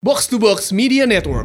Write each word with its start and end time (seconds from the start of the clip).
Box 0.00 0.32
to 0.32 0.40
Box 0.40 0.72
Media 0.72 1.04
Network. 1.04 1.44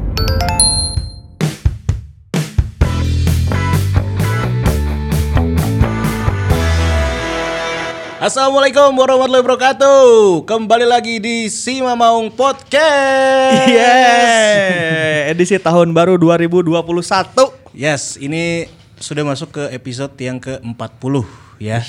Assalamualaikum 8.24 8.96
warahmatullahi 8.96 9.44
wabarakatuh. 9.44 10.48
Kembali 10.48 10.88
lagi 10.88 11.20
di 11.20 11.52
Sima 11.52 12.00
Maung 12.00 12.32
Podcast. 12.32 13.68
Yes, 13.68 15.36
edisi 15.36 15.60
tahun 15.60 15.92
baru 15.92 16.16
2021. 16.16 16.80
Yes, 17.76 18.16
ini 18.16 18.72
sudah 19.04 19.28
masuk 19.28 19.52
ke 19.52 19.64
episode 19.76 20.16
yang 20.16 20.40
ke-40 20.40 21.28
ya. 21.60 21.84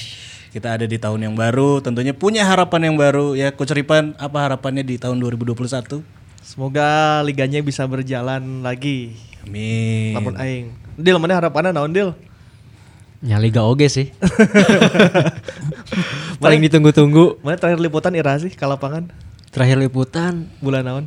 Kita 0.51 0.75
ada 0.75 0.91
di 0.91 0.98
tahun 0.98 1.30
yang 1.30 1.39
baru, 1.39 1.79
tentunya 1.79 2.11
punya 2.11 2.43
harapan 2.43 2.91
yang 2.91 2.98
baru 2.98 3.39
ya. 3.39 3.55
Coach 3.55 3.71
Ripan, 3.71 4.19
apa 4.19 4.51
harapannya 4.51 4.83
di 4.83 4.98
tahun 4.98 5.23
2021? 5.23 6.26
Semoga 6.47 7.19
liganya 7.27 7.59
bisa 7.59 7.83
berjalan 7.91 8.62
lagi. 8.62 9.19
Amin. 9.43 10.15
Lamun 10.15 10.39
aing. 10.39 10.70
Dil 10.95 11.19
mana 11.19 11.43
harapannya 11.43 11.75
naon 11.75 11.91
Dil? 11.91 12.15
Ya 13.19 13.43
Liga 13.43 13.66
oge 13.66 13.91
sih. 13.91 14.15
Paling 16.43 16.62
ditunggu-tunggu. 16.62 17.43
Mana 17.43 17.59
terakhir 17.59 17.83
liputan 17.83 18.15
Ira 18.15 18.39
sih 18.39 18.55
ke 18.55 18.62
lapangan 18.62 19.11
Terakhir 19.51 19.83
liputan 19.83 20.47
bulan 20.62 20.87
naon? 20.87 21.05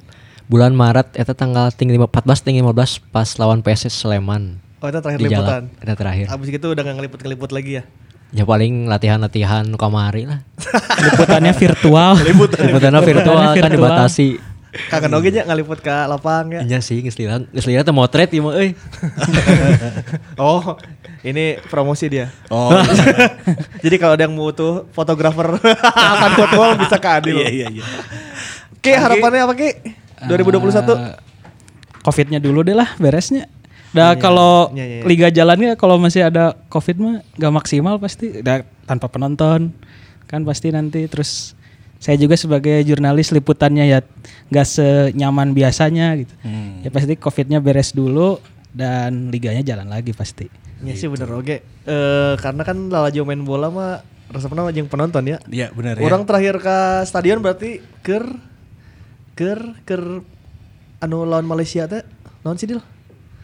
bulan 0.49 0.73
Maret 0.73 1.13
eta 1.13 1.37
tanggal 1.37 1.69
tinggi 1.69 1.93
14 2.01 2.25
tinggi 2.41 2.65
15 2.65 3.13
pas 3.13 3.29
lawan 3.37 3.61
PSS 3.61 3.93
Sleman. 4.01 4.57
Oh 4.81 4.89
itu 4.89 4.97
terakhir 4.97 5.21
liputan. 5.21 5.61
Eta 5.77 5.93
terakhir. 5.93 6.25
Abis 6.33 6.49
itu 6.49 6.67
udah 6.73 6.81
gak 6.81 6.95
ngeliput-ngeliput 6.97 7.53
lagi 7.53 7.71
ya? 7.79 7.83
Ya 8.33 8.43
paling 8.49 8.89
latihan-latihan 8.89 9.69
kamari 9.77 10.25
lah. 10.25 10.41
liputannya 11.05 11.53
virtual. 11.53 12.17
Liputannya 12.17 13.01
virtual 13.05 13.37
kan 13.37 13.53
virtual. 13.53 13.73
dibatasi. 13.77 14.27
Kangen 14.69 15.09
oge 15.17 15.33
nya 15.33 15.49
ngeliput 15.49 15.81
ke 15.81 15.89
lapang 15.89 16.53
ya. 16.53 16.61
Iya 16.61 16.79
sih 16.79 17.01
geus 17.01 17.17
lila 17.17 17.41
geus 17.49 17.65
lila 17.65 17.81
teh 17.81 17.89
motret 17.89 18.29
ieu 18.29 18.45
mah 18.45 18.53
euy. 18.53 18.77
Oh, 20.39 20.77
ini 21.25 21.57
promosi 21.67 22.05
dia. 22.07 22.29
Oh, 22.53 22.69
Jadi 23.83 23.95
kalau 23.97 24.13
ada 24.13 24.23
yang 24.29 24.37
butuh 24.37 24.85
fotografer 24.93 25.57
akan 26.15 26.31
football 26.37 26.71
bisa 26.77 26.95
ke 27.01 27.09
Adil. 27.09 27.41
iya 27.41 27.49
iya 27.49 27.67
iya. 27.73 27.83
Ki 28.79 28.93
harapannya 28.93 29.41
apa 29.43 29.53
Ki? 29.57 29.69
2021? 30.29 30.85
Eh, 30.95 31.15
Covidnya 31.99 32.39
dulu 32.39 32.63
deh 32.63 32.77
lah 32.77 32.95
beresnya. 32.95 33.49
Dah 33.89 34.13
Iya, 34.13 34.21
kalau 34.21 34.69
iya, 34.77 35.01
liga 35.01 35.27
jalannya 35.33 35.73
kalau 35.73 35.97
masih 35.97 36.29
ada 36.29 36.53
covid 36.69 37.01
mah 37.01 37.25
gak 37.35 37.51
maksimal 37.51 37.97
pasti. 37.97 38.39
Dah 38.45 38.61
tanpa 38.85 39.09
penonton 39.09 39.73
kan 40.29 40.45
pasti 40.45 40.69
nanti 40.69 41.09
terus 41.09 41.57
saya 41.99 42.15
juga 42.15 42.39
sebagai 42.39 42.79
jurnalis 42.87 43.35
liputannya 43.35 43.83
ya 43.83 43.99
gak 44.47 44.67
senyaman 44.67 45.51
biasanya 45.51 46.15
gitu. 46.15 46.31
Hmm. 46.47 46.79
Ya 46.79 46.89
pasti 46.89 47.19
covidnya 47.19 47.59
beres 47.59 47.91
dulu 47.91 48.39
dan 48.71 49.27
liganya 49.27 49.61
jalan 49.61 49.91
lagi 49.91 50.15
pasti. 50.15 50.47
Iya 50.79 50.95
sih 50.95 51.11
bener 51.11 51.27
oke. 51.27 51.59
Eh 51.83 52.33
karena 52.39 52.63
kan 52.63 52.87
lalajo 52.87 53.27
main 53.27 53.43
bola 53.43 53.67
mah 53.67 53.99
resepna 54.31 54.63
mah 54.63 54.71
jeung 54.71 54.87
penonton 54.87 55.27
ya. 55.27 55.37
Iya 55.51 55.75
benar 55.75 55.99
ya. 55.99 56.07
Orang 56.07 56.23
terakhir 56.23 56.63
ke 56.63 56.77
stadion 57.03 57.43
berarti 57.43 57.83
ker 57.99 58.23
ker 59.35 59.59
ker 59.83 60.23
anu 61.03 61.27
lawan 61.27 61.43
Malaysia 61.43 61.83
teh 61.91 62.07
naon 62.47 62.55
sih 62.55 62.71
Dil? 62.71 62.79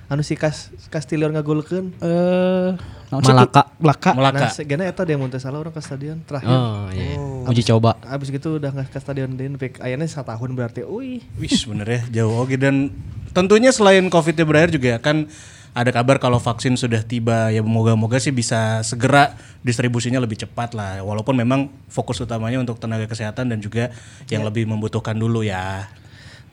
Anu 0.08 0.24
si 0.24 0.40
Kas 0.40 0.72
Castillion 0.88 1.36
ngagolkeun. 1.36 1.92
Eh 2.00 2.72
naon 2.72 2.95
Malaka. 3.14 3.62
Malaka. 3.78 4.12
Melaka. 4.18 4.46
Nah, 4.50 4.52
segana 4.54 4.84
eta 4.90 5.06
dia 5.06 5.18
mun 5.18 5.30
teh 5.30 5.38
salah 5.38 5.62
orang 5.62 5.74
ke 5.74 5.82
stadion 5.82 6.18
terakhir. 6.26 6.50
Oh 6.50 6.90
iya. 6.90 7.18
Uji 7.46 7.62
coba. 7.62 7.98
Abis 8.06 8.34
gitu 8.34 8.58
udah 8.58 8.74
nggak 8.74 8.90
ke 8.90 9.00
stadion 9.02 9.38
deui 9.38 9.54
pik 9.58 9.84
ayana 9.84 10.06
tahun 10.10 10.50
berarti. 10.58 10.82
Uih. 10.86 11.22
Wis 11.38 11.66
bener 11.70 11.86
ya 11.86 12.02
jauh 12.24 12.46
oke 12.46 12.58
dan 12.58 12.90
tentunya 13.36 13.70
selain 13.70 14.08
covidnya 14.10 14.46
berakhir 14.48 14.74
juga 14.74 14.98
kan 14.98 15.30
ada 15.76 15.92
kabar 15.92 16.24
kalau 16.24 16.40
vaksin 16.40 16.80
sudah 16.80 17.04
tiba 17.04 17.52
ya 17.52 17.60
moga-moga 17.60 18.16
sih 18.16 18.32
bisa 18.32 18.80
segera 18.88 19.36
distribusinya 19.60 20.24
lebih 20.24 20.40
cepat 20.40 20.72
lah 20.72 21.04
walaupun 21.04 21.36
memang 21.36 21.68
fokus 21.92 22.24
utamanya 22.24 22.64
untuk 22.64 22.80
tenaga 22.80 23.12
kesehatan 23.12 23.52
dan 23.52 23.60
juga 23.60 23.92
yang 24.32 24.48
lebih 24.48 24.64
membutuhkan 24.64 25.20
dulu 25.20 25.44
ya 25.44 25.92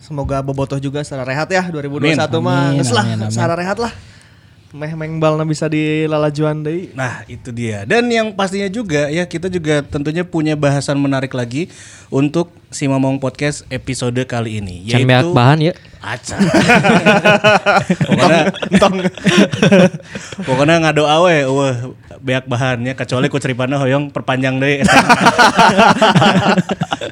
Semoga 0.03 0.43
bobotoh 0.43 0.83
juga 0.83 1.07
secara 1.07 1.23
rehat 1.23 1.47
ya 1.47 1.71
2021 1.71 2.19
Amin. 2.19 2.43
mah. 2.43 2.75
Amin. 2.75 3.31
secara 3.31 3.55
rehat 3.55 3.79
lah. 3.79 3.95
Meh 4.72 4.88
mengbalna 4.97 5.44
bisa 5.44 5.69
dilalajuan 5.69 6.65
deui. 6.65 6.88
Nah 6.97 7.22
itu 7.28 7.53
dia 7.53 7.84
Dan 7.84 8.09
yang 8.09 8.33
pastinya 8.33 8.66
juga 8.66 9.06
ya 9.06 9.22
kita 9.22 9.47
juga 9.47 9.84
tentunya 9.84 10.25
punya 10.25 10.56
bahasan 10.56 10.97
menarik 10.97 11.33
lagi 11.33 11.69
Untuk 12.09 12.49
si 12.72 12.88
Momong 12.88 13.21
Podcast 13.21 13.69
episode 13.69 14.16
kali 14.25 14.65
ini 14.65 14.88
Can 14.88 15.05
beak 15.05 15.28
bahan 15.28 15.61
ya. 15.61 15.72
Aca 16.00 16.34
Pokoknya 18.09 18.41
Pokoknya 20.49 20.75
ngado 20.81 21.05
awe 21.05 21.37
Wah 21.44 21.77
beak 22.19 22.49
bahannya 22.49 22.97
Kecuali 22.97 23.28
ku 23.28 23.37
ceripana 23.37 23.77
hoyong 23.77 24.09
perpanjang 24.09 24.56
deh 24.56 24.81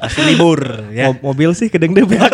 Asli 0.01 0.33
libur 0.33 0.65
ya 0.89 1.13
Mo- 1.13 1.29
mobil 1.29 1.53
sih 1.53 1.69
kedeng 1.69 1.93
deh 1.93 2.09
beak. 2.09 2.33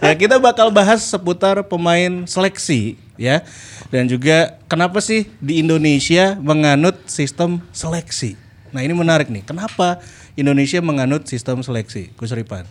Ya 0.00 0.12
kita 0.16 0.36
bakal 0.40 0.72
bahas 0.72 1.04
seputar 1.04 1.60
pemain 1.68 2.24
seleksi 2.24 2.96
ya 3.20 3.44
dan 3.92 4.08
juga 4.08 4.56
kenapa 4.64 4.98
sih 5.04 5.28
di 5.38 5.60
Indonesia 5.60 6.38
menganut 6.40 6.96
sistem 7.10 7.60
seleksi. 7.70 8.34
Nah 8.70 8.80
ini 8.86 8.94
menarik 8.94 9.28
nih. 9.28 9.42
Kenapa 9.42 9.98
Indonesia 10.38 10.78
menganut 10.80 11.26
sistem 11.26 11.60
seleksi? 11.60 12.14
Gus 12.14 12.32
Ripan. 12.32 12.64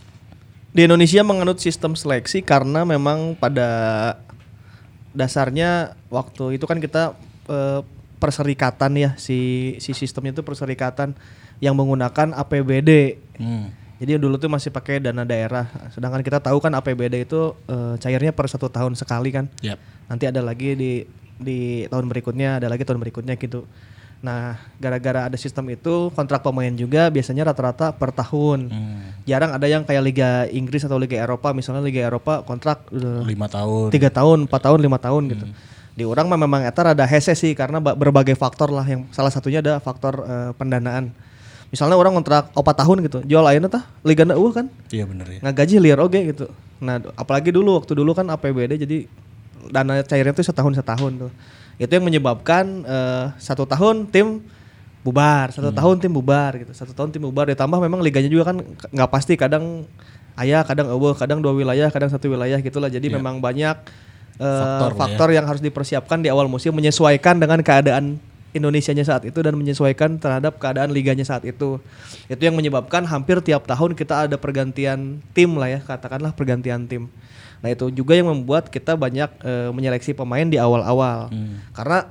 Di 0.71 0.87
Indonesia 0.87 1.21
menganut 1.21 1.59
sistem 1.59 1.93
seleksi 1.93 2.39
karena 2.41 2.87
memang 2.87 3.35
pada 3.35 3.69
dasarnya 5.11 5.97
waktu 6.07 6.55
itu 6.55 6.65
kan 6.69 6.79
kita 6.79 7.17
eh, 7.49 7.81
perserikatan 8.19 8.91
ya 8.99 9.09
si 9.15 9.73
si 9.79 9.95
sistemnya 9.95 10.35
itu 10.35 10.43
perserikatan 10.43 11.15
yang 11.59 11.75
menggunakan 11.75 12.35
APBD. 12.35 13.19
Hmm. 13.39 13.75
Jadi 13.99 14.15
dulu 14.15 14.39
tuh 14.39 14.47
masih 14.47 14.71
pakai 14.71 15.03
dana 15.03 15.27
daerah. 15.27 15.67
Sedangkan 15.91 16.23
kita 16.23 16.39
tahu 16.39 16.63
kan 16.63 16.71
APBD 16.71 17.27
itu 17.27 17.51
eh, 17.67 17.95
cairnya 17.99 18.31
per 18.31 18.47
satu 18.47 18.71
tahun 18.71 18.95
sekali 18.95 19.35
kan. 19.35 19.51
Yap. 19.59 19.75
Nanti 20.07 20.23
ada 20.25 20.39
lagi 20.39 20.73
di 20.73 20.91
di 21.39 21.83
tahun 21.87 22.07
berikutnya, 22.07 22.63
ada 22.63 22.67
lagi 22.71 22.87
tahun 22.87 22.99
berikutnya 22.99 23.35
gitu. 23.35 23.67
Nah, 24.19 24.59
gara-gara 24.83 25.31
ada 25.31 25.37
sistem 25.39 25.71
itu 25.71 26.11
kontrak 26.11 26.43
pemain 26.43 26.71
juga 26.75 27.07
biasanya 27.07 27.47
rata-rata 27.47 27.95
per 27.95 28.11
tahun. 28.11 28.67
Hmm. 28.67 28.99
Jarang 29.23 29.55
ada 29.55 29.63
yang 29.63 29.87
kayak 29.87 30.03
Liga 30.03 30.29
Inggris 30.51 30.83
atau 30.83 30.99
Liga 30.99 31.15
Eropa, 31.15 31.55
misalnya 31.55 31.79
Liga 31.79 32.03
Eropa 32.03 32.43
kontrak 32.43 32.83
udah 32.91 33.23
Lima 33.23 33.47
tahun. 33.47 33.87
tiga 33.95 34.11
tahun, 34.11 34.51
empat 34.51 34.61
tahun, 34.67 34.79
lima 34.83 34.99
tahun 34.99 35.23
gitu. 35.31 35.45
Di 35.95 36.03
orang 36.03 36.27
memang 36.31 36.67
etar 36.67 36.91
ada 36.91 37.03
hese 37.07 37.31
sih 37.35 37.55
karena 37.55 37.79
ba- 37.79 37.95
berbagai 37.95 38.35
faktor 38.35 38.71
lah 38.71 38.83
yang 38.83 39.07
salah 39.15 39.31
satunya 39.31 39.63
ada 39.63 39.79
faktor 39.79 40.23
eh, 40.27 40.51
pendanaan. 40.55 41.15
Misalnya 41.69 41.95
orang 42.01 42.17
kontrak 42.17 42.49
opat 42.57 42.75
tahun 42.81 43.05
gitu, 43.05 43.19
jual 43.29 43.45
ayeuna 43.45 43.69
tah 43.69 43.85
liga 44.01 44.25
eueuh 44.25 44.49
kan 44.49 44.65
Iya 44.89 45.05
bener 45.05 45.27
ya. 45.29 45.39
ngaji 45.45 45.75
liar 45.77 45.99
oge 46.01 46.33
gitu. 46.33 46.45
Nah, 46.81 46.97
apalagi 47.13 47.53
dulu 47.53 47.77
waktu 47.77 47.93
dulu 47.93 48.17
kan 48.17 48.25
APBD 48.25 48.81
jadi 48.81 48.97
dana 49.69 50.01
cairnya 50.01 50.33
itu 50.33 50.41
setahun 50.41 50.73
setahun 50.81 51.11
tuh. 51.27 51.31
Itu 51.77 51.91
yang 51.93 52.05
menyebabkan 52.09 52.65
eh, 52.89 53.25
satu 53.37 53.69
tahun 53.69 54.09
tim 54.09 54.41
bubar, 55.05 55.53
satu 55.53 55.69
tahun 55.69 56.01
tim 56.01 56.11
bubar 56.11 56.57
gitu. 56.57 56.73
Satu 56.73 56.91
tahun 56.97 57.13
tim 57.13 57.21
bubar 57.23 57.47
ditambah 57.53 57.77
memang 57.77 58.01
liganya 58.01 58.33
juga 58.33 58.49
kan 58.49 58.65
nggak 58.89 59.09
pasti 59.13 59.37
kadang 59.37 59.85
ayah, 60.41 60.65
kadang 60.65 60.89
eueuh, 60.89 61.13
kadang 61.13 61.39
dua 61.43 61.53
wilayah, 61.53 61.93
kadang 61.93 62.09
satu 62.09 62.33
wilayah 62.33 62.57
gitulah. 62.65 62.89
Jadi 62.89 63.13
memang 63.13 63.37
banyak 63.37 63.77
eh, 64.41 64.61
Faktor 64.63 64.91
faktor, 64.97 65.27
lah 65.29 65.33
ya. 65.35 65.37
yang 65.43 65.45
harus 65.45 65.61
dipersiapkan 65.61 66.17
di 66.23 66.33
awal 66.33 66.49
musim 66.49 66.73
menyesuaikan 66.73 67.37
dengan 67.37 67.61
keadaan 67.61 68.17
Indonesianya 68.49 69.05
saat 69.05 69.23
itu 69.29 69.39
dan 69.45 69.53
menyesuaikan 69.53 70.17
terhadap 70.17 70.57
keadaan 70.57 70.89
liganya 70.89 71.21
saat 71.21 71.45
itu. 71.45 71.77
Itu 72.25 72.41
yang 72.41 72.57
menyebabkan 72.57 73.05
hampir 73.05 73.37
tiap 73.45 73.69
tahun 73.69 73.93
kita 73.93 74.25
ada 74.25 74.35
pergantian 74.41 75.21
tim 75.37 75.53
lah 75.53 75.69
ya, 75.69 75.79
katakanlah 75.85 76.33
pergantian 76.33 76.89
tim. 76.89 77.09
Nah, 77.59 77.69
itu 77.69 77.91
juga 77.91 78.15
yang 78.15 78.31
membuat 78.31 78.71
kita 78.71 78.95
banyak 78.95 79.29
eh, 79.43 79.69
menyeleksi 79.69 80.15
pemain 80.15 80.47
di 80.47 80.57
awal-awal. 80.57 81.29
Karena 81.75 82.09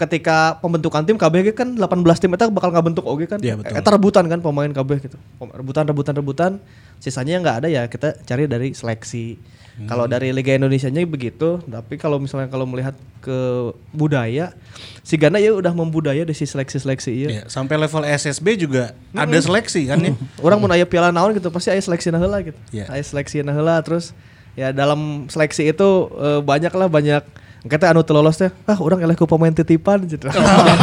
ketika 0.00 0.56
pembentukan 0.64 1.04
tim 1.04 1.20
KBG 1.20 1.52
kan 1.52 1.76
18 1.76 1.84
tim 2.16 2.32
itu 2.32 2.48
bakal 2.48 2.72
ngabentuk 2.72 3.04
oke 3.04 3.28
kan. 3.28 3.38
Iya, 3.44 3.60
betul. 3.60 3.76
Eta 3.76 3.88
rebutan 3.92 4.24
kan 4.32 4.40
pemain 4.40 4.72
KB 4.72 4.90
gitu. 5.04 5.16
Rebutan 5.38 5.84
rebutan 5.84 6.14
rebutan. 6.16 6.52
Sisanya 7.00 7.40
yang 7.40 7.42
nggak 7.42 7.58
ada 7.64 7.68
ya 7.72 7.82
kita 7.88 8.20
cari 8.22 8.44
dari 8.46 8.76
seleksi. 8.76 9.58
Kalau 9.88 10.04
dari 10.04 10.28
Liga 10.28 10.52
Indonesia-nya 10.52 11.00
begitu, 11.08 11.56
tapi 11.64 11.96
kalau 11.96 12.20
misalnya 12.20 12.52
kalau 12.52 12.68
melihat 12.68 12.92
ke 13.24 13.72
budaya, 13.96 14.52
si 15.00 15.16
Gana 15.16 15.40
ya 15.40 15.56
udah 15.56 15.72
membudaya 15.72 16.20
dari 16.20 16.36
si 16.36 16.44
seleksi-seleksi 16.44 17.12
iya. 17.16 17.28
Iya, 17.32 17.42
sampai 17.48 17.80
level 17.80 18.04
SSB 18.04 18.60
juga 18.60 18.92
ada 19.16 19.38
seleksi 19.40 19.88
kan 19.88 20.04
ya. 20.04 20.12
Orang 20.44 20.60
mau 20.60 20.68
aya 20.68 20.84
piala 20.84 21.08
naon 21.08 21.32
gitu 21.32 21.48
pasti 21.48 21.72
aya 21.72 21.80
seleksi 21.80 22.12
nah 22.12 22.20
heula 22.20 22.44
gitu. 22.44 22.60
Iya. 22.76 22.92
Aya 22.92 23.00
seleksi 23.00 23.40
nah 23.40 23.56
heula 23.56 23.80
terus 23.80 24.12
ya 24.52 24.68
dalam 24.76 25.32
seleksi 25.32 25.72
itu 25.72 25.88
eh, 26.20 26.40
banyak 26.44 26.72
lah 26.76 26.88
banyak 26.92 27.24
Kita 27.60 27.92
anu 27.92 28.00
teu 28.00 28.16
lolos 28.16 28.40
teh, 28.40 28.48
ah 28.64 28.78
orang 28.80 29.04
eleh 29.04 29.12
ku 29.12 29.28
pemain 29.28 29.52
titipan 29.52 30.00
gitu. 30.08 30.32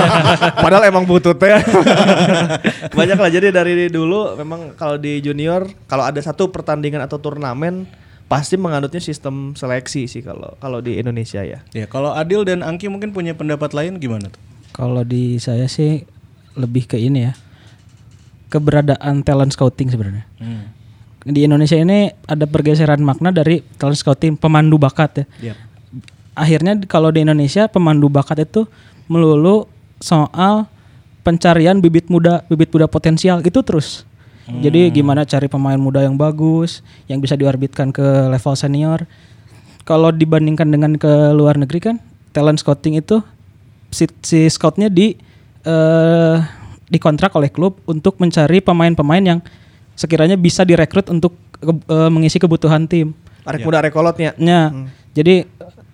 Padahal 0.64 0.86
emang 0.86 1.10
butuh 1.10 1.34
teh. 1.34 1.58
Banyak 2.98 3.18
lah 3.18 3.30
jadi 3.34 3.50
dari 3.50 3.90
dulu 3.90 4.38
memang 4.38 4.78
kalau 4.78 5.02
di 5.02 5.18
junior 5.18 5.66
kalau 5.90 6.06
ada 6.06 6.22
satu 6.22 6.54
pertandingan 6.54 7.02
atau 7.02 7.18
turnamen 7.18 7.90
pasti 8.30 8.60
menganutnya 8.62 9.02
sistem 9.02 9.58
seleksi 9.58 10.06
sih 10.06 10.22
kalau 10.22 10.54
kalau 10.62 10.78
di 10.78 11.02
Indonesia 11.02 11.42
ya. 11.42 11.66
Ya, 11.74 11.90
kalau 11.90 12.14
Adil 12.14 12.46
dan 12.46 12.62
Angki 12.62 12.94
mungkin 12.94 13.10
punya 13.10 13.34
pendapat 13.34 13.74
lain 13.74 13.98
gimana 13.98 14.30
tuh? 14.30 14.42
Kalau 14.78 15.02
di 15.02 15.42
saya 15.42 15.66
sih 15.66 16.06
lebih 16.54 16.86
ke 16.86 17.02
ini 17.02 17.26
ya. 17.26 17.34
Keberadaan 18.54 19.26
talent 19.26 19.50
scouting 19.50 19.90
sebenarnya. 19.90 20.30
Hmm. 20.38 20.70
Di 21.26 21.44
Indonesia 21.44 21.76
ini 21.76 22.14
ada 22.30 22.46
pergeseran 22.46 23.02
makna 23.02 23.34
dari 23.34 23.66
talent 23.82 23.98
scouting 23.98 24.38
pemandu 24.38 24.78
bakat 24.78 25.26
ya. 25.26 25.52
Ya. 25.52 25.56
Akhirnya 26.38 26.78
kalau 26.86 27.10
di 27.10 27.25
Indonesia 27.25 27.66
pemandu 27.66 28.13
bakat 28.13 28.45
itu 28.45 28.69
melulu 29.10 29.66
soal 29.98 30.69
pencarian 31.25 31.81
bibit 31.81 32.13
muda, 32.13 32.45
bibit 32.45 32.69
muda 32.69 32.86
potensial 32.86 33.42
itu 33.42 33.60
terus. 33.66 34.06
Jadi 34.48 34.88
gimana 34.95 35.28
cari 35.28 35.51
pemain 35.51 35.75
muda 35.75 36.00
yang 36.00 36.16
bagus, 36.16 36.80
yang 37.12 37.19
bisa 37.19 37.36
diorbitkan 37.36 37.92
ke 37.92 38.31
level 38.31 38.56
senior. 38.56 39.04
Kalau 39.84 40.07
dibandingkan 40.07 40.72
dengan 40.72 40.95
ke 40.95 41.36
luar 41.36 41.60
negeri 41.60 41.84
kan, 41.84 41.95
talent 42.31 42.56
scouting 42.56 42.95
itu 42.95 43.19
si, 43.92 44.07
si 44.24 44.48
scoutnya 44.48 44.88
di 44.88 45.19
eh 45.68 46.38
dikontrak 46.88 47.36
oleh 47.36 47.51
klub 47.51 47.83
untuk 47.83 48.16
mencari 48.24 48.63
pemain-pemain 48.63 49.19
yang 49.19 49.40
sekiranya 50.00 50.40
bisa 50.40 50.63
direkrut 50.63 51.12
untuk 51.12 51.36
ke- 51.51 51.83
eh, 51.92 52.07
mengisi 52.07 52.40
kebutuhan 52.40 52.88
tim. 52.88 53.12
Arek 53.44 53.68
muda 53.68 53.83
rekolotnya. 53.83 54.31
Ya, 54.40 54.72
jadi 55.12 55.44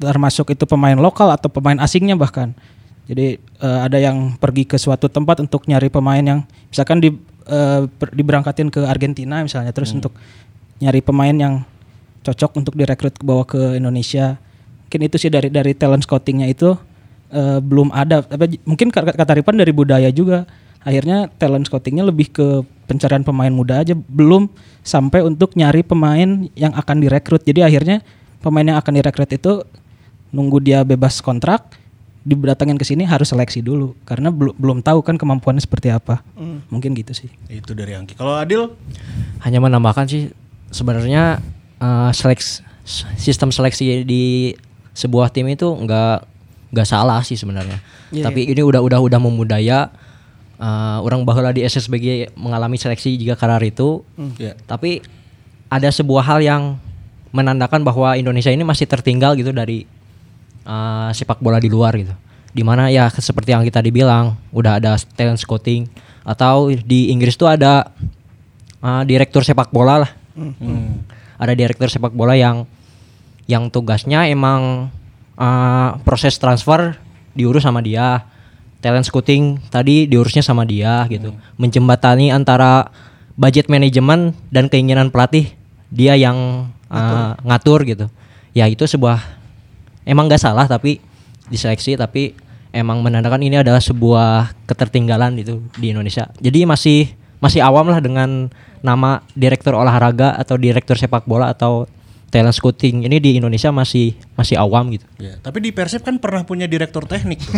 termasuk 0.03 0.51
itu 0.51 0.67
pemain 0.67 0.95
lokal 0.99 1.31
atau 1.31 1.47
pemain 1.47 1.79
asingnya 1.79 2.19
bahkan. 2.19 2.51
Jadi 3.07 3.39
eh, 3.39 3.79
ada 3.83 3.99
yang 3.99 4.35
pergi 4.39 4.63
ke 4.63 4.79
suatu 4.79 5.07
tempat 5.11 5.43
untuk 5.43 5.67
nyari 5.67 5.91
pemain 5.91 6.23
yang 6.23 6.39
misalkan 6.71 7.03
di 7.03 7.09
eh, 7.47 7.81
per- 7.87 8.13
diberangkatin 8.15 8.71
ke 8.71 8.83
Argentina 8.83 9.43
misalnya 9.43 9.75
terus 9.75 9.91
untuk 9.91 10.15
nyari 10.79 11.03
pemain 11.03 11.35
yang 11.35 11.63
cocok 12.23 12.51
untuk 12.59 12.73
direkrut 12.79 13.15
ke 13.19 13.23
bawa 13.23 13.43
ke 13.43 13.75
Indonesia. 13.75 14.39
Mungkin 14.87 15.01
itu 15.09 15.15
sih 15.19 15.31
dari 15.31 15.51
dari 15.51 15.75
talent 15.75 16.07
scoutingnya 16.07 16.47
itu 16.47 16.75
eh, 17.31 17.59
belum 17.59 17.91
ada. 17.91 18.23
Apa, 18.23 18.47
mungkin 18.63 18.91
kata 18.91 19.33
Ripan 19.35 19.59
dari 19.59 19.75
budaya 19.75 20.07
juga. 20.11 20.47
Akhirnya 20.83 21.31
talent 21.39 21.67
scoutingnya 21.67 22.03
lebih 22.03 22.27
ke 22.31 22.47
pencarian 22.91 23.23
pemain 23.23 23.51
muda 23.51 23.79
aja, 23.79 23.95
belum 23.95 24.51
sampai 24.83 25.23
untuk 25.23 25.55
nyari 25.55 25.79
pemain 25.79 26.47
yang 26.59 26.75
akan 26.75 26.99
direkrut. 26.99 27.39
Jadi 27.47 27.63
akhirnya 27.63 28.03
pemain 28.43 28.67
yang 28.67 28.75
akan 28.75 28.93
direkrut 28.99 29.31
itu 29.31 29.63
nunggu 30.33 30.57
dia 30.59 30.81
bebas 30.81 31.21
kontrak, 31.21 31.77
didatangin 32.25 32.79
ke 32.79 32.83
sini 32.87 33.05
harus 33.05 33.29
seleksi 33.29 33.59
dulu 33.59 33.93
karena 34.07 34.31
belum 34.31 34.55
belum 34.57 34.77
tahu 34.81 35.05
kan 35.05 35.19
kemampuannya 35.19 35.61
seperti 35.61 35.93
apa. 35.93 36.25
Mungkin 36.73 36.97
gitu 36.97 37.13
sih. 37.13 37.29
Itu 37.51 37.77
dari 37.77 37.93
Angki. 37.93 38.17
Kalau 38.17 38.39
Adil 38.39 38.73
hanya 39.45 39.59
menambahkan 39.61 40.09
sih 40.09 40.33
sebenarnya 40.73 41.43
eh, 41.77 42.11
seleks 42.15 42.65
sistem 43.15 43.53
seleksi 43.53 44.03
di 44.03 44.55
sebuah 44.97 45.31
tim 45.31 45.47
itu 45.47 45.69
nggak 45.69 46.17
nggak 46.73 46.87
salah 46.87 47.21
sih 47.21 47.37
sebenarnya. 47.37 47.77
Tapi 48.09 48.49
ini 48.49 48.65
udah 48.65 48.81
udah 48.81 48.99
udah 49.03 49.19
memudaya 49.21 49.91
eh, 50.57 50.97
orang 51.03 51.27
bahwa 51.27 51.51
di 51.51 51.61
SSBG 51.61 52.33
mengalami 52.39 52.79
seleksi 52.79 53.19
jika 53.19 53.35
karar 53.35 53.61
itu. 53.61 54.01
Ya. 54.39 54.55
Tapi 54.63 55.03
ada 55.67 55.91
sebuah 55.91 56.23
hal 56.23 56.39
yang 56.39 56.63
menandakan 57.33 57.81
bahwa 57.81 58.13
Indonesia 58.13 58.53
ini 58.53 58.61
masih 58.61 58.85
tertinggal 58.85 59.33
gitu 59.33 59.49
dari 59.49 59.89
eh, 60.63 61.09
sepak 61.13 61.39
bola 61.43 61.59
di 61.59 61.69
luar 61.69 61.95
gitu. 61.99 62.15
Di 62.53 62.61
mana 62.61 62.87
ya 62.93 63.09
seperti 63.09 63.51
yang 63.51 63.65
kita 63.65 63.81
dibilang 63.81 64.37
udah 64.53 64.77
ada 64.77 64.93
talent 65.17 65.41
scouting 65.41 65.89
atau 66.23 66.71
di 66.71 67.11
Inggris 67.11 67.35
tuh 67.35 67.49
ada 67.49 67.89
uh, 68.83 69.01
direktur 69.07 69.41
sepak 69.41 69.73
bola 69.73 70.05
lah. 70.05 70.11
Ada 71.41 71.53
direktur 71.57 71.89
sepak 71.89 72.13
bola 72.13 72.37
yang 72.37 72.69
yang 73.49 73.67
tugasnya 73.67 74.29
emang 74.29 74.93
uh, 75.35 75.89
proses 76.05 76.37
transfer 76.37 76.95
diurus 77.33 77.65
sama 77.65 77.81
dia. 77.81 78.23
Talent 78.83 79.07
scouting 79.07 79.63
tadi 79.71 80.05
diurusnya 80.05 80.43
sama 80.43 80.67
dia 80.67 81.07
gitu. 81.07 81.31
Menjembatani 81.55 82.29
antara 82.35 82.91
budget 83.39 83.71
manajemen 83.71 84.35
dan 84.51 84.67
keinginan 84.67 85.09
pelatih 85.09 85.55
dia 85.87 86.19
yang 86.19 86.69
uh, 86.91 87.33
ngatur 87.47 87.81
gitu. 87.87 88.05
Ya 88.53 88.69
itu 88.69 88.83
sebuah 88.85 89.23
emang 90.03 90.27
nggak 90.27 90.41
salah 90.41 90.65
tapi 90.65 90.99
diseleksi 91.47 91.95
tapi 91.95 92.33
emang 92.71 93.03
menandakan 93.03 93.43
ini 93.43 93.59
adalah 93.59 93.79
sebuah 93.79 94.55
ketertinggalan 94.65 95.37
itu 95.37 95.61
di 95.77 95.93
Indonesia. 95.93 96.31
Jadi 96.39 96.65
masih 96.65 97.13
masih 97.37 97.59
awam 97.59 97.91
lah 97.91 97.99
dengan 97.99 98.47
nama 98.79 99.19
direktur 99.35 99.75
olahraga 99.75 100.33
atau 100.35 100.55
direktur 100.55 100.95
sepak 100.95 101.27
bola 101.27 101.51
atau 101.51 101.85
talent 102.33 102.49
scouting 102.49 103.05
ini 103.05 103.21
di 103.21 103.37
Indonesia 103.37 103.69
masih 103.69 104.17
masih 104.33 104.57
awam 104.57 104.89
gitu. 104.89 105.05
Ya, 105.21 105.37
tapi 105.37 105.61
di 105.61 105.69
Persib 105.69 106.01
kan 106.01 106.17
pernah 106.17 106.41
punya 106.41 106.65
direktur 106.65 107.05
teknik 107.05 107.37
tuh. 107.45 107.53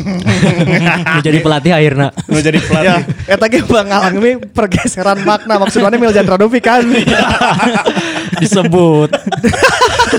Menjadi 1.15 1.39
pelatih 1.39 1.71
akhirnya. 1.79 2.11
Mau 2.27 2.43
jadi 2.43 2.59
Ya, 2.59 2.67
pelatih. 2.67 3.01
eta 3.23 3.45
ge 3.47 3.59
mengalami 3.63 4.31
pergeseran 4.51 5.23
makna 5.23 5.63
maksudnya 5.63 5.95
Miljan 5.95 6.27
Radovi 6.27 6.59
kan. 6.59 6.83
Disebut. 8.43 9.15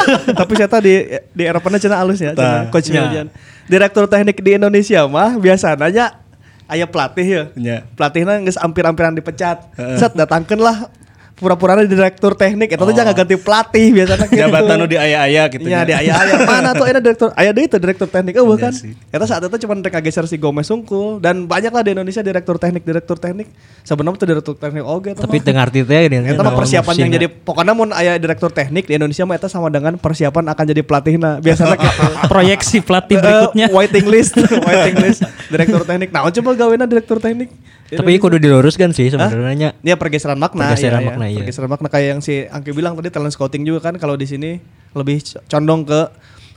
Tapi 0.41 0.53
saya 0.57 0.69
tadi 0.69 0.93
di 1.35 1.43
Eropa 1.47 1.73
cenah 1.73 1.99
alus 2.03 2.21
ya, 2.21 2.33
coach 2.71 2.89
Ya. 2.91 3.25
Direktur 3.67 4.07
teknik 4.07 4.39
di 4.41 4.55
Indonesia 4.55 5.05
mah 5.11 5.35
biasanya 5.37 6.23
aya 6.71 6.87
pelatih 6.87 7.27
ya. 7.27 7.43
Ya. 7.59 7.79
Pelatihnya 7.95 8.43
geus 8.43 8.59
ampir-ampiran 8.59 9.15
dipecat. 9.15 9.67
Set 9.99 10.15
datangkeun 10.15 10.63
lah 10.63 10.91
pura-pura 11.37 11.77
didirektur 11.79 12.33
teknik 12.33 12.73
eta 12.73 12.81
teh 12.81 12.97
jangan 12.97 13.13
ganti 13.13 13.37
pelatih 13.37 13.93
biasanya 13.93 14.25
gitu. 14.33 14.41
Jabatan 14.41 14.75
nu 14.81 14.87
di 14.89 14.97
aya-aya 14.97 15.43
gitu. 15.53 15.69
Iya 15.69 15.85
nya. 15.85 15.85
di 15.85 15.93
aya 15.93 16.13
aya 16.17 16.35
mana 16.49 16.73
tuh 16.73 16.89
ada 16.89 16.97
direktur 16.97 17.29
aya 17.37 17.53
deui 17.53 17.69
tuh 17.69 17.77
direktur 17.77 18.09
teknik 18.09 18.35
eueuh 18.35 18.57
kan. 18.57 18.73
sih. 18.73 18.97
Eta 19.13 19.29
saat 19.29 19.45
itu 19.45 19.57
cuma 19.61 19.77
rek 19.77 20.01
geser 20.01 20.25
si 20.25 20.41
Gomez 20.41 20.65
Sungkul 20.65 21.21
dan 21.21 21.45
banyak 21.45 21.69
lah 21.69 21.85
di 21.85 21.93
Indonesia 21.93 22.25
direktur 22.25 22.57
teknik 22.57 22.83
direktur 22.83 23.21
teknik. 23.21 23.53
Sebenarnya 23.85 24.17
tuh 24.17 24.27
direktur 24.27 24.55
teknik 24.57 24.81
oge 24.81 25.13
eta 25.13 25.29
Tapi 25.29 25.37
tengah 25.39 25.69
arti 25.69 25.85
teh 25.85 26.01
ini. 26.09 26.25
Eta 26.25 26.41
mah 26.41 26.57
persiapan 26.57 26.95
yang 26.97 27.11
jadi 27.13 27.27
pokoknya 27.29 27.73
mun 27.77 27.93
aya 27.93 28.17
direktur 28.17 28.49
teknik 28.49 28.89
di 28.89 28.97
Indonesia 28.97 29.29
mah 29.29 29.37
eta 29.37 29.53
sama 29.53 29.69
dengan 29.69 30.01
persiapan 30.01 30.49
akan 30.57 30.65
jadi 30.65 30.81
pelatihna. 30.81 31.45
Biasanya 31.45 31.77
gitu. 31.85 32.03
Proyeksi 32.27 32.81
pelatih 32.81 33.17
Eh, 33.17 33.21
berikutnya. 33.21 33.67
waiting 33.73 34.07
list, 34.09 34.33
waiting 34.41 34.97
list 35.05 35.21
direktur 35.47 35.85
teknik. 35.85 36.09
Nah, 36.09 36.25
coba 36.27 36.51
gawena 36.57 36.89
direktur 36.89 37.21
teknik. 37.21 37.53
Tapi 37.87 38.19
kudu 38.19 38.43
diluruskan 38.43 38.91
sih 38.91 39.09
sebenarnya. 39.09 39.79
Dia 39.79 39.95
pergeseran 39.95 40.35
makna, 40.37 40.75
Pergeseran 40.75 41.03
ya, 41.03 41.07
makna, 41.07 41.25
ya. 41.27 41.31
iya. 41.31 41.39
Pergeseran 41.43 41.71
makna 41.71 41.87
kayak 41.87 42.07
yang 42.17 42.21
si 42.21 42.43
Angki 42.45 42.75
bilang 42.75 42.99
tadi 42.99 43.15
talent 43.15 43.31
scouting 43.31 43.63
juga 43.63 43.79
kan 43.79 43.95
kalau 43.97 44.19
di 44.19 44.27
sini 44.27 44.59
lebih 44.91 45.23
condong 45.47 45.87
ke 45.87 46.01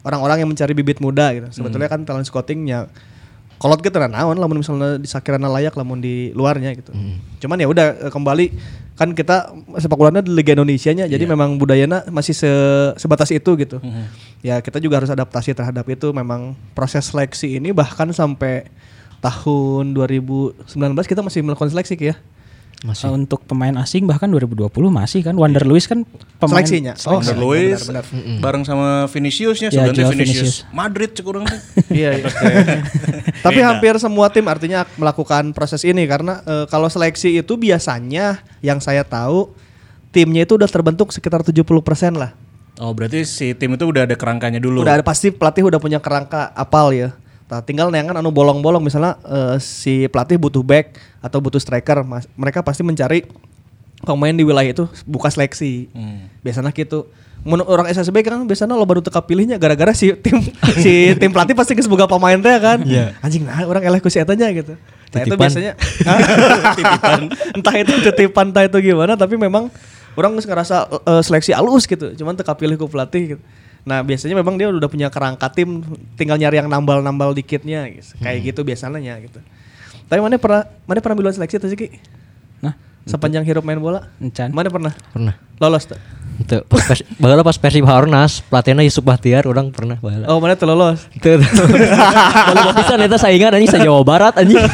orang-orang 0.01 0.41
yang 0.41 0.49
mencari 0.49 0.73
bibit 0.73 0.97
muda 0.97 1.29
gitu. 1.37 1.47
Sebetulnya 1.53 1.85
kan 1.85 2.01
talent 2.01 2.25
scoutingnya 2.25 2.89
kolot 3.59 3.83
gitu 3.83 3.99
naon 3.99 4.39
lamun 4.39 4.63
misalnya 4.63 4.95
di 4.95 5.03
sakirana 5.03 5.51
layak 5.51 5.75
lamun 5.75 5.99
di 5.99 6.31
luarnya 6.31 6.71
gitu. 6.73 6.95
Cuman 7.43 7.59
ya 7.59 7.67
udah 7.67 8.07
eh, 8.07 8.11
kembali 8.11 8.45
kan 8.95 9.15
kita 9.15 9.55
sepak 9.79 9.95
bolanya 9.95 10.19
di 10.19 10.31
Liga 10.31 10.51
Indonesia 10.51 10.91
nya 10.91 11.07
jadi 11.07 11.23
memang 11.23 11.55
budayanya 11.55 12.07
masih 12.11 12.35
se- 12.35 12.91
sebatas 12.95 13.29
itu 13.31 13.53
gitu. 13.59 13.77
Ya 14.39 14.63
kita 14.63 14.79
juga 14.79 15.03
harus 15.03 15.11
adaptasi 15.11 15.51
terhadap 15.51 15.83
itu 15.87 16.09
memang 16.09 16.55
proses 16.71 17.05
seleksi 17.05 17.59
ini 17.59 17.75
bahkan 17.75 18.07
sampai 18.09 18.67
tahun 19.19 19.95
2019 19.95 20.65
kita 21.03 21.21
masih 21.23 21.43
melakukan 21.43 21.71
seleksi 21.71 21.95
ya. 21.99 22.15
Uh, 22.79 23.11
untuk 23.11 23.43
pemain 23.43 23.75
asing 23.83 24.07
bahkan 24.07 24.31
2020 24.31 24.71
masih 24.87 25.19
kan 25.19 25.35
Wander 25.35 25.67
Luiz 25.67 25.83
kan 25.83 26.07
pemain 26.39 26.63
Seleksinya. 26.63 26.95
Oh, 27.11 27.19
Seleksi. 27.19 27.35
Luis 27.35 27.83
Benar, 27.83 28.07
bareng 28.39 28.63
sama 28.63 29.03
Viniciusnya 29.11 29.67
Ya, 29.67 29.83
sebenarnya 29.83 30.07
Vinicius. 30.15 30.63
Vinicius. 30.63 30.71
Madrid 30.71 31.11
cek 31.11 31.27
urang 31.27 31.43
teh. 31.43 31.59
Iya, 31.91 32.23
iya. 32.23 32.31
Tapi 33.43 33.59
Beda. 33.59 33.67
hampir 33.75 33.99
semua 33.99 34.31
tim 34.31 34.47
artinya 34.47 34.87
melakukan 34.95 35.51
proses 35.51 35.83
ini 35.83 36.07
karena 36.07 36.39
eh, 36.47 36.65
kalau 36.71 36.87
seleksi 36.87 37.43
itu 37.43 37.59
biasanya 37.59 38.39
yang 38.63 38.79
saya 38.79 39.03
tahu 39.03 39.51
timnya 40.15 40.47
itu 40.47 40.55
udah 40.55 40.71
terbentuk 40.71 41.11
sekitar 41.11 41.43
70% 41.43 41.59
lah. 42.15 42.31
Oh, 42.79 42.95
berarti 42.95 43.27
si 43.27 43.51
tim 43.59 43.75
itu 43.75 43.91
udah 43.91 44.07
ada 44.07 44.15
kerangkanya 44.15 44.63
dulu. 44.63 44.87
Udah 44.87 45.03
ada 45.03 45.03
pasti 45.03 45.35
pelatih 45.35 45.67
udah 45.67 45.83
punya 45.83 45.99
kerangka 45.99 46.55
apal 46.55 46.95
ya. 46.95 47.11
Nah, 47.49 47.65
tinggal 47.65 47.89
neangan 47.89 48.21
anu 48.21 48.29
bolong-bolong 48.29 48.85
misalnya 48.85 49.17
eh, 49.25 49.57
si 49.57 50.05
pelatih 50.05 50.37
butuh 50.37 50.61
back 50.61 51.01
atau 51.17 51.41
butuh 51.41 51.57
striker, 51.57 52.05
mas- 52.05 52.29
mereka 52.37 52.61
pasti 52.61 52.85
mencari 52.85 53.25
pemain 54.05 54.31
di 54.31 54.45
wilayah 54.45 54.69
itu 54.69 54.85
buka 55.03 55.33
seleksi. 55.33 55.89
Hmm. 55.91 56.29
Biasanya 56.45 56.69
gitu. 56.69 57.09
Mun 57.41 57.63
orang 57.63 57.87
SSB 57.87 58.19
kan 58.21 58.43
biasanya 58.43 58.75
lo 58.75 58.83
baru 58.83 58.99
teka 58.99 59.23
pilihnya 59.23 59.55
gara-gara 59.55 59.95
si 59.95 60.11
tim 60.19 60.43
si 60.83 61.15
tim 61.15 61.31
pelatih 61.31 61.55
pasti 61.55 61.71
geus 61.73 61.87
boga 61.89 62.05
pemain 62.05 62.37
teh 62.37 62.53
kan. 62.61 62.85
Anjing 63.23 63.47
nah 63.47 63.65
orang 63.65 63.81
eleh 63.81 63.97
ku 63.97 64.11
si 64.13 64.19
etanya 64.21 64.51
gitu. 64.53 64.75
Nah 65.09 65.19
itu 65.25 65.35
biasanya 65.39 65.73
titipan. 66.77 67.21
entah 67.57 67.75
itu 67.79 67.93
titipan 68.05 68.45
entah 68.51 68.63
itu 68.67 68.77
gimana 68.83 69.15
tapi 69.15 69.39
memang 69.39 69.71
orang 70.13 70.35
ngerasa 70.35 70.85
eh, 71.01 71.21
seleksi 71.23 71.55
alus 71.55 71.87
gitu. 71.87 72.11
Cuman 72.13 72.35
teka 72.35 72.53
pilih 72.53 72.75
ku 72.75 72.85
pelatih 72.85 73.35
gitu. 73.35 73.41
Nah 73.87 74.03
biasanya 74.03 74.35
memang 74.35 74.59
dia 74.59 74.67
udah 74.69 74.89
punya 74.91 75.07
kerangka 75.07 75.47
tim, 75.51 75.83
tinggal 76.19 76.35
nyari 76.35 76.59
yang 76.59 76.67
nambal-nambal 76.67 77.31
dikitnya, 77.31 77.87
gitu. 77.89 78.15
Hmm. 78.19 78.23
kayak 78.27 78.39
gitu 78.51 78.61
biasanya 78.67 79.15
gitu. 79.23 79.39
Tapi 80.09 80.19
mana 80.19 80.41
pernah, 80.41 80.65
mana 80.89 80.99
pernah 80.99 81.17
biluan 81.21 81.33
seleksi 81.37 81.61
tuh 81.61 81.69
sih 81.69 81.77
Ki? 81.77 81.87
Nah, 82.65 82.73
Sepanjang 83.05 83.45
hidup 83.45 83.61
main 83.61 83.77
bola? 83.77 84.09
encan. 84.17 84.49
Mana 84.49 84.73
pernah? 84.73 84.93
Pernah. 85.13 85.37
Lolos 85.61 85.85
tuh? 85.85 85.99
Itu 86.39 86.63
pas 86.65 86.81
baheula 87.21 87.43
pas 87.43 87.59
Persib 87.59 87.83
Harnas, 87.83 88.39
pelatihnya 88.47 88.81
Yusuf 88.87 89.03
Bahtiar 89.03 89.43
orang 89.45 89.69
pernah 89.75 89.99
baheula. 89.99 90.25
Oh 90.31 90.39
mana 90.39 90.55
tuh 90.55 90.65
lolos? 90.71 91.05
Itu. 91.17 91.35
Kalau 91.39 92.73
bisa 92.73 92.93
eta 92.95 93.17
saingan 93.19 93.59
anjing 93.59 93.69
sa 93.69 93.79
Jawa 93.79 94.01
Barat 94.01 94.33
anjing. 94.39 94.59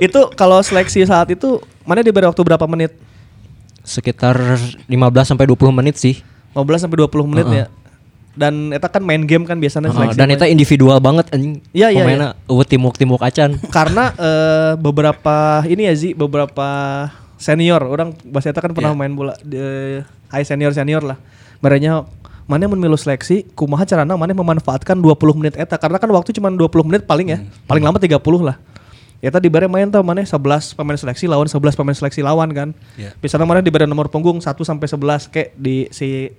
itu 0.00 0.20
kalau 0.32 0.64
seleksi 0.64 1.04
saat 1.04 1.28
itu 1.28 1.60
mana 1.84 2.00
diberi 2.00 2.24
waktu 2.24 2.40
berapa 2.40 2.64
menit? 2.64 2.96
Sekitar 3.84 4.38
15 4.88 4.88
sampai 5.28 5.44
20 5.44 5.76
menit 5.76 6.00
sih. 6.00 6.24
15 6.56 6.88
sampai 6.88 6.96
20 7.04 7.30
menit 7.30 7.46
Heeh. 7.52 7.58
ya. 7.64 7.79
Dan 8.30 8.70
eta 8.70 8.86
kan 8.86 9.02
main 9.02 9.26
game 9.26 9.42
kan 9.42 9.58
biasanya 9.58 9.90
seleksi. 9.90 10.14
dan 10.14 10.30
itu 10.30 10.46
individual 10.46 11.02
banget 11.02 11.26
anjing. 11.34 11.58
Iya, 11.74 11.90
iya, 11.90 12.02
Pemainnya 12.06 12.30
eueuh 12.46 12.62
timuk-timuk 12.62 13.18
acan. 13.18 13.58
karena 13.76 14.14
eh, 14.14 14.72
beberapa 14.78 15.66
ini 15.66 15.90
ya 15.90 15.94
Zi, 15.98 16.14
beberapa 16.14 16.68
senior 17.40 17.82
orang 17.82 18.14
bahasa 18.28 18.54
eta 18.54 18.62
kan 18.62 18.70
pernah 18.70 18.94
main 18.94 19.10
bola 19.16 19.34
di 19.42 19.58
high 20.30 20.46
senior 20.46 20.70
senior 20.70 21.02
lah. 21.02 21.18
Merenya 21.58 22.06
mana 22.46 22.66
yang 22.66 22.72
memilu 22.74 22.98
seleksi, 22.98 23.46
kumaha 23.54 23.86
carana 23.86 24.14
mana 24.14 24.34
memanfaatkan 24.34 24.98
20 24.98 25.38
menit 25.38 25.54
eta 25.58 25.74
karena 25.78 25.98
kan 25.98 26.10
waktu 26.10 26.30
cuma 26.34 26.50
20 26.54 26.86
menit 26.86 27.02
paling 27.06 27.34
ya. 27.34 27.38
Paling 27.66 27.82
lama 27.82 27.98
30 27.98 28.14
lah. 28.46 28.56
Ya 29.20 29.28
tadi 29.28 29.52
bare 29.52 29.68
main 29.68 29.84
tau 29.92 30.00
mana 30.00 30.24
11 30.24 30.72
pemain 30.72 30.96
seleksi 30.96 31.28
lawan 31.28 31.44
11 31.44 31.76
pemain 31.76 31.92
seleksi 31.92 32.24
lawan 32.24 32.48
kan. 32.56 32.68
Iya. 32.96 33.12
Misalnya 33.20 33.44
mana 33.44 33.60
diberi 33.60 33.84
nomor 33.84 34.08
punggung 34.08 34.40
1 34.40 34.48
sampai 34.48 34.86
11 34.88 35.28
kayak 35.28 35.48
di 35.60 35.92
si 35.92 36.32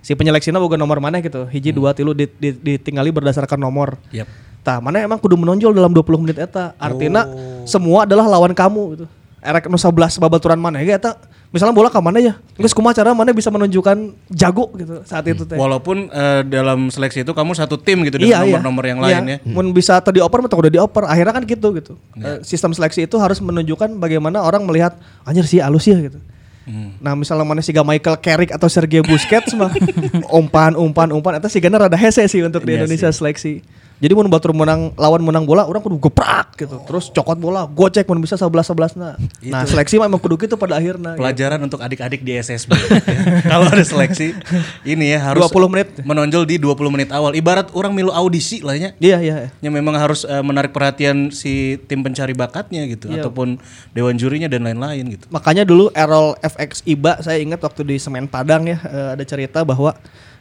si 0.00 0.12
penyeleksinya 0.12 0.56
boga 0.56 0.74
nomor 0.74 0.98
mana 0.98 1.18
gitu. 1.18 1.44
Hiji 1.44 1.70
dua 1.70 1.92
tilu 1.92 2.12
di- 2.12 2.30
di- 2.30 2.56
ditinggali 2.56 3.10
berdasarkan 3.10 3.56
nomor. 3.56 3.96
Yap. 4.10 4.26
Tah, 4.60 4.78
mana 4.78 4.98
emang 4.98 5.16
kudu 5.16 5.36
menonjol 5.36 5.70
dalam 5.70 5.90
20 5.90 6.18
menit 6.18 6.36
eta. 6.36 6.74
Artinya 6.76 7.22
semua 7.62 8.02
adalah 8.02 8.26
lawan 8.26 8.50
kamu 8.50 8.82
gitu. 8.92 9.06
Erek 9.38 9.70
nu 9.70 9.78
11 9.78 10.18
babaturan 10.18 10.58
mana 10.58 10.82
ya 10.82 10.98
eta. 10.98 11.14
Misalnya 11.54 11.70
bola 11.70 11.86
ke 11.86 11.94
mana 11.96 12.18
ya? 12.18 12.34
Geus 12.52 12.74
kumaha 12.74 12.90
cara 12.92 13.14
mana 13.14 13.30
bisa 13.30 13.46
menunjukkan 13.46 13.94
jago 14.28 14.74
gitu 14.74 15.06
saat 15.06 15.22
itu 15.24 15.46
teh. 15.46 15.54
Walaupun 15.54 16.10
eh, 16.10 16.42
dalam 16.44 16.90
seleksi 16.90 17.22
itu 17.22 17.30
kamu 17.30 17.54
satu 17.54 17.78
tim 17.78 18.02
gitu 18.02 18.18
Iya, 18.18 18.42
dengan 18.42 18.42
iya. 18.42 18.58
nomor-nomor 18.58 18.84
yang 18.84 18.98
Iya. 18.98 19.06
lain 19.06 19.22
ya. 19.24 19.38
Mun 19.46 19.70
bisa 19.70 19.94
atau 19.96 20.10
dioper 20.10 20.42
atau 20.42 20.58
udah 20.58 20.72
dioper. 20.72 21.06
Akhirnya 21.06 21.30
kan 21.30 21.46
gitu 21.46 21.70
gitu. 21.72 21.94
Eh, 22.18 22.42
sistem 22.42 22.74
seleksi 22.74 23.06
itu 23.06 23.14
harus 23.16 23.38
menunjukkan 23.38 23.94
bagaimana 23.94 24.42
orang 24.42 24.66
melihat 24.66 24.98
anjir 25.22 25.46
sih 25.46 25.62
alus 25.62 25.86
ya 25.86 25.94
gitu. 25.96 26.18
Hmm. 26.66 26.98
Nah 26.98 27.14
misalnya 27.14 27.46
mana 27.46 27.62
siga 27.62 27.86
Michael 27.86 28.18
Carrick 28.18 28.50
atau 28.50 28.66
Sergio 28.66 29.06
Busquets 29.06 29.54
mah 29.54 29.70
umpan 30.38 30.74
umpan 30.74 31.14
umpan 31.14 31.38
itu 31.38 31.46
sigana 31.46 31.78
rada 31.78 31.94
hese 31.94 32.26
sih 32.26 32.42
untuk 32.42 32.66
di 32.66 32.74
Iya 32.74 32.82
Indonesia 32.82 33.06
seleksi. 33.14 33.62
Jadi 33.96 34.12
mun 34.12 34.28
batur 34.28 34.52
menang 34.52 34.92
lawan 34.92 35.24
menang 35.24 35.48
bola 35.48 35.64
orang 35.64 35.80
kudu 35.80 35.96
geprak 35.96 36.52
gitu. 36.60 36.76
Terus 36.84 37.08
cokot 37.08 37.40
bola, 37.40 37.64
gocek 37.64 38.04
mun 38.04 38.20
bisa 38.20 38.36
11 38.36 38.52
11 38.52 39.00
nah. 39.00 39.16
Nah, 39.40 39.64
seleksi 39.64 39.96
mah 39.96 40.04
emang 40.04 40.20
kudu 40.20 40.36
gitu 40.36 40.60
pada 40.60 40.76
akhirnya. 40.76 41.16
Pelajaran 41.16 41.56
untuk 41.64 41.80
adik-adik 41.80 42.20
di 42.20 42.36
SSB. 42.36 42.76
ya. 42.76 43.00
Kalau 43.56 43.72
ada 43.72 43.80
seleksi 43.80 44.36
ini 44.84 45.16
ya 45.16 45.32
harus 45.32 45.48
20 45.48 45.72
menit. 45.72 45.88
menonjol 46.04 46.44
di 46.44 46.60
20 46.60 46.76
menit 46.92 47.08
awal. 47.08 47.32
Ibarat 47.32 47.72
orang 47.72 47.96
milu 47.96 48.12
audisi 48.12 48.60
lah 48.60 48.76
ya. 48.76 48.92
Iya 49.00 49.18
iya. 49.24 49.34
iya. 49.48 49.50
Yang 49.64 49.74
memang 49.80 49.96
harus 49.96 50.28
eh, 50.28 50.44
menarik 50.44 50.76
perhatian 50.76 51.32
si 51.32 51.80
tim 51.88 52.04
pencari 52.04 52.36
bakatnya 52.36 52.84
gitu 52.84 53.08
Iya. 53.08 53.24
ataupun 53.24 53.56
dewan 53.96 54.20
jurinya 54.20 54.44
dan 54.44 54.68
lain-lain 54.68 55.16
gitu. 55.16 55.24
Makanya 55.32 55.64
dulu 55.64 55.88
Errol 55.96 56.36
FX 56.44 56.84
Iba 56.84 57.24
saya 57.24 57.40
ingat 57.40 57.64
waktu 57.64 57.80
di 57.80 57.96
Semen 57.96 58.28
Padang 58.28 58.68
ya 58.68 58.76
eh, 58.76 59.08
ada 59.16 59.24
cerita 59.24 59.64
bahwa 59.64 59.96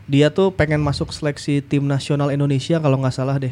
dia 0.05 0.29
tuh 0.29 0.53
pengen 0.53 0.81
masuk 0.85 1.09
seleksi 1.09 1.65
tim 1.65 1.81
nasional 1.85 2.29
Indonesia 2.29 2.77
kalau 2.77 3.01
nggak 3.01 3.15
salah 3.15 3.41
deh. 3.41 3.49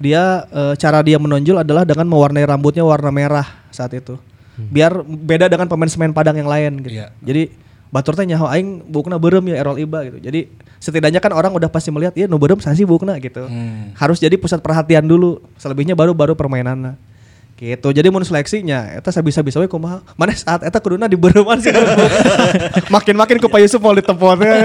Dia 0.00 0.48
eh, 0.48 0.74
cara 0.80 1.04
dia 1.04 1.20
menonjol 1.20 1.60
adalah 1.60 1.84
dengan 1.84 2.08
mewarnai 2.08 2.44
rambutnya 2.44 2.84
warna 2.84 3.12
merah 3.12 3.46
saat 3.68 3.92
itu. 3.92 4.16
Biar 4.60 5.00
beda 5.04 5.48
dengan 5.48 5.64
pemain 5.68 5.88
Semen 5.88 6.12
Padang 6.12 6.36
yang 6.36 6.48
lain 6.48 6.84
gitu. 6.84 7.00
Iya. 7.00 7.12
Jadi 7.24 7.52
batur 7.90 8.12
teh 8.14 8.28
nyaho 8.28 8.46
aing 8.48 8.84
bukna 8.86 9.16
berem 9.16 9.44
ya 9.48 9.60
Errol 9.64 9.80
Iba 9.80 10.04
gitu. 10.04 10.18
Jadi 10.20 10.52
setidaknya 10.80 11.20
kan 11.20 11.32
orang 11.32 11.52
udah 11.52 11.68
pasti 11.72 11.88
melihat 11.88 12.12
ya 12.16 12.28
nu 12.28 12.36
berem 12.36 12.60
sasi 12.60 12.84
bukna 12.84 13.16
gitu. 13.20 13.48
Hmm. 13.48 13.96
Harus 13.96 14.20
jadi 14.20 14.36
pusat 14.36 14.60
perhatian 14.60 15.04
dulu. 15.04 15.40
Selebihnya 15.56 15.96
baru 15.96 16.12
baru 16.12 16.36
permainannya. 16.36 16.96
Gitu. 17.60 17.88
Jadi 17.92 18.08
mun 18.08 18.24
seleksinya 18.24 18.96
eta 18.96 19.12
sabisa-bisa 19.12 19.60
we 19.60 19.68
kumaha. 19.68 20.00
Mana 20.16 20.32
saat 20.32 20.64
eta 20.64 20.80
kuduna 20.80 21.04
dibeureumman 21.04 21.60
sih. 21.60 21.68
Makin-makin 22.96 23.36
ku 23.36 23.52
Pak 23.52 23.60
Yusuf 23.60 23.84
mau 23.84 23.92
ditempotnya. 23.92 24.64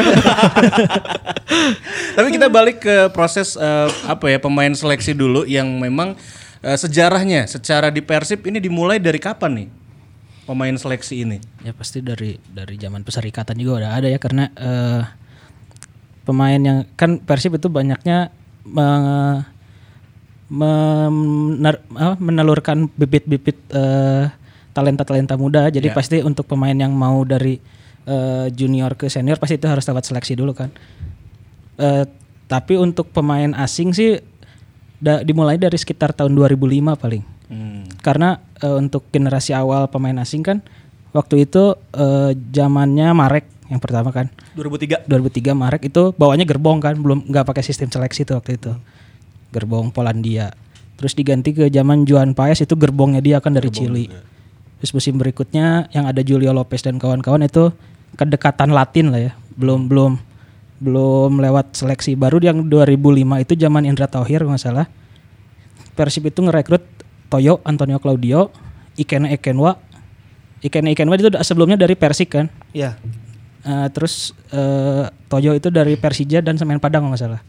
Tapi 2.15 2.27
kita 2.31 2.47
balik 2.47 2.79
ke 2.79 3.11
proses 3.11 3.59
eh, 3.59 3.91
apa 4.07 4.31
ya 4.31 4.39
pemain 4.39 4.71
seleksi 4.71 5.11
dulu 5.11 5.43
yang 5.43 5.67
memang 5.75 6.15
eh, 6.63 6.79
sejarahnya 6.79 7.51
secara 7.51 7.91
di 7.91 7.99
Persib 7.99 8.47
ini 8.47 8.63
dimulai 8.63 8.95
dari 8.95 9.19
kapan 9.19 9.51
nih 9.59 9.67
pemain 10.47 10.75
seleksi 10.79 11.27
ini? 11.27 11.43
Ya 11.67 11.75
pasti 11.75 11.99
dari 11.99 12.39
dari 12.47 12.79
zaman 12.79 13.03
perserikatan 13.03 13.59
juga 13.59 13.83
udah 13.83 13.91
ada 13.91 14.07
ya 14.07 14.23
karena 14.23 14.47
eh, 14.55 15.03
pemain 16.23 16.61
yang 16.63 16.87
kan 16.95 17.19
Persib 17.19 17.59
itu 17.59 17.67
banyaknya 17.67 18.31
me- 18.63 19.54
mener- 20.55 21.83
apa, 21.91 22.15
menelurkan 22.17 22.87
bibit-bibit 22.89 23.57
eh, 23.69 24.25
talenta-talenta 24.71 25.35
muda. 25.35 25.67
Jadi 25.67 25.87
Ya. 25.87 25.93
pasti 25.93 26.17
untuk 26.19 26.45
pemain 26.45 26.73
yang 26.73 26.91
mau 26.91 27.21
dari 27.23 27.59
eh, 28.05 28.47
junior 28.49 28.93
ke 28.93 29.09
senior 29.09 29.35
pasti 29.35 29.57
itu 29.57 29.65
harus 29.65 29.81
lewat 29.81 30.05
seleksi 30.05 30.33
dulu 30.33 30.53
kan. 30.53 30.69
Eh, 31.75 32.05
tapi 32.45 32.77
untuk 32.77 33.09
pemain 33.09 33.49
asing 33.57 33.91
sih 33.91 34.21
da- 34.95 35.19
dimulai 35.19 35.57
dari 35.57 35.73
sekitar 35.73 36.13
tahun 36.13 36.31
2005 36.31 36.93
paling 36.95 37.25
Hmm. 37.45 37.85
karena 37.99 38.37
eh, 38.55 38.69
untuk 38.71 39.09
generasi 39.09 39.51
awal 39.51 39.85
pemain 39.85 40.15
asing 40.17 40.41
kan 40.41 40.61
waktu 41.11 41.45
itu 41.45 41.73
eh, 41.91 42.31
zamannya 42.49 43.09
Marek 43.11 43.45
yang 43.65 43.81
pertama 43.81 44.09
kan 44.09 44.29
2003. 44.53 45.01
2003 45.03 45.51
Marek 45.53 45.89
itu 45.89 46.13
bawanya 46.13 46.45
gerbong 46.45 46.77
kan 46.77 46.93
belum 46.93 47.25
nggak 47.25 47.43
pakai 47.43 47.61
sistem 47.61 47.89
seleksi 47.89 48.21
tuh 48.23 48.37
waktu 48.37 48.55
itu 48.55 48.71
gerbong 49.55 49.95
Polandia. 49.95 50.51
Terus 50.99 51.15
diganti 51.15 51.55
ke 51.55 51.71
zaman 51.71 52.03
Juan 52.03 52.35
Paes 52.35 52.59
itu 52.59 52.75
gerbongnya 52.75 53.23
dia 53.23 53.39
kan 53.39 53.55
dari 53.55 53.71
Chili. 53.71 54.07
terus 54.75 54.91
musim 54.91 55.15
berikutnya 55.15 55.87
yang 55.95 56.05
ada 56.05 56.19
Julio 56.19 56.51
Lopez 56.51 56.83
dan 56.83 56.99
kawan-kawan 56.99 57.47
itu 57.47 57.71
kedekatan 58.19 58.75
Latin 58.75 59.15
lah 59.15 59.31
ya. 59.31 59.33
Belum 59.55 59.87
belum 59.87 60.19
belum 60.83 61.39
lewat 61.39 61.79
seleksi. 61.79 62.19
Baru 62.19 62.43
yang 62.43 62.67
2005 62.67 62.99
itu 63.39 63.53
zaman 63.55 63.87
Indra 63.87 64.11
Tauhir 64.11 64.43
kalau 64.43 64.53
nggak 64.53 64.61
salah. 64.67 64.87
Persib 65.95 66.27
itu 66.27 66.43
ngerekrut 66.43 66.83
Toyo 67.31 67.63
Antonio 67.63 68.03
Claudio 68.03 68.51
Ikene 68.99 69.31
Ekenwa 69.31 69.79
Ikene 70.59 70.91
Ekenwa 70.91 71.15
itu 71.15 71.31
sebelumnya 71.45 71.79
dari 71.79 71.95
Persik 71.95 72.35
kan? 72.35 72.51
Iya. 72.75 72.99
Eh, 73.65 73.87
terus 73.93 74.33
eh, 74.53 75.05
Toyo 75.29 75.53
itu 75.57 75.69
dari 75.69 75.97
Persija 75.97 76.41
dan 76.41 76.57
Semen 76.57 76.77
Padang 76.77 77.05
kalau 77.05 77.13
nggak 77.13 77.21
salah. 77.21 77.41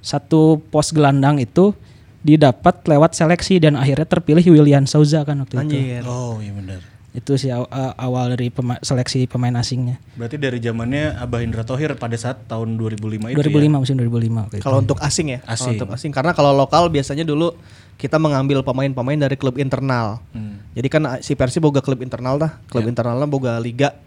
Satu 0.00 0.62
pos 0.64 0.90
gelandang 0.90 1.36
itu 1.36 1.74
didapat 2.20 2.82
lewat 2.84 3.14
seleksi 3.14 3.58
dan 3.58 3.74
akhirnya 3.74 4.04
terpilih 4.04 4.44
William 4.48 4.84
Souza 4.84 5.22
kan 5.22 5.38
waktu 5.38 5.54
itu. 5.56 5.62
Anjir. 5.64 6.02
Oh 6.04 6.38
iya 6.38 6.52
benar. 6.52 6.80
Itu 7.08 7.34
sih 7.34 7.48
aw- 7.48 7.66
a- 7.66 7.96
awal 7.96 8.30
dari 8.30 8.46
pema- 8.46 8.78
seleksi 8.78 9.26
pemain 9.26 9.54
asingnya. 9.56 9.98
Berarti 10.14 10.36
dari 10.36 10.58
zamannya 10.58 11.16
Abah 11.16 11.40
Indra 11.40 11.64
Tohir 11.64 11.94
pada 11.94 12.14
saat 12.14 12.46
tahun 12.46 12.76
2005 12.76 13.32
itu 13.32 13.38
2005 13.38 13.48
ya. 13.64 13.78
musim 13.80 13.96
2005 13.96 14.44
waktu 14.44 14.56
itu. 14.56 14.62
Kalau 14.62 14.78
untuk 14.78 14.98
asing 15.00 15.26
ya, 15.30 15.40
Asing. 15.42 15.74
untuk 15.74 15.88
asing 15.90 16.10
karena 16.10 16.30
kalau 16.30 16.52
lokal 16.52 16.86
biasanya 16.86 17.24
dulu 17.24 17.56
kita 17.96 18.14
mengambil 18.14 18.62
pemain-pemain 18.62 19.18
dari 19.18 19.34
klub 19.34 19.58
internal. 19.58 20.22
Hmm. 20.30 20.62
Jadi 20.72 20.86
kan 20.86 21.02
ah, 21.04 21.18
si 21.18 21.34
Persib 21.34 21.64
boga 21.64 21.82
klub 21.82 21.98
internal 21.98 22.38
dah, 22.38 22.54
klub 22.66 22.86
internalnya 22.86 23.26
boga 23.26 23.58
liga. 23.58 23.98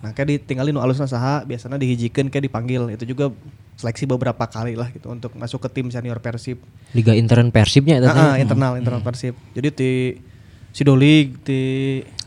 Nah, 0.00 0.10
kayak 0.12 0.28
ditinggalin 0.42 0.72
nu 0.72 0.80
alusna 0.80 1.04
saha, 1.04 1.44
biasanya 1.44 1.76
dihijikeun 1.76 2.28
kayak 2.28 2.48
dipanggil. 2.48 2.88
Itu 2.90 3.04
juga 3.04 3.32
seleksi 3.76 4.08
beberapa 4.08 4.44
kali 4.48 4.72
lah 4.72 4.88
gitu 4.88 5.12
untuk 5.12 5.36
masuk 5.36 5.60
ke 5.64 5.80
tim 5.80 5.92
senior 5.92 6.18
Persib. 6.18 6.60
Liga 6.96 7.12
intern 7.12 7.52
Persibnya 7.52 8.00
itu 8.00 8.08
Nah, 8.08 8.40
internal 8.40 8.80
internal 8.80 9.04
Persib. 9.04 9.36
Jadi 9.52 9.68
di 9.72 9.92
Sidolik, 10.72 11.40
di 11.40 11.60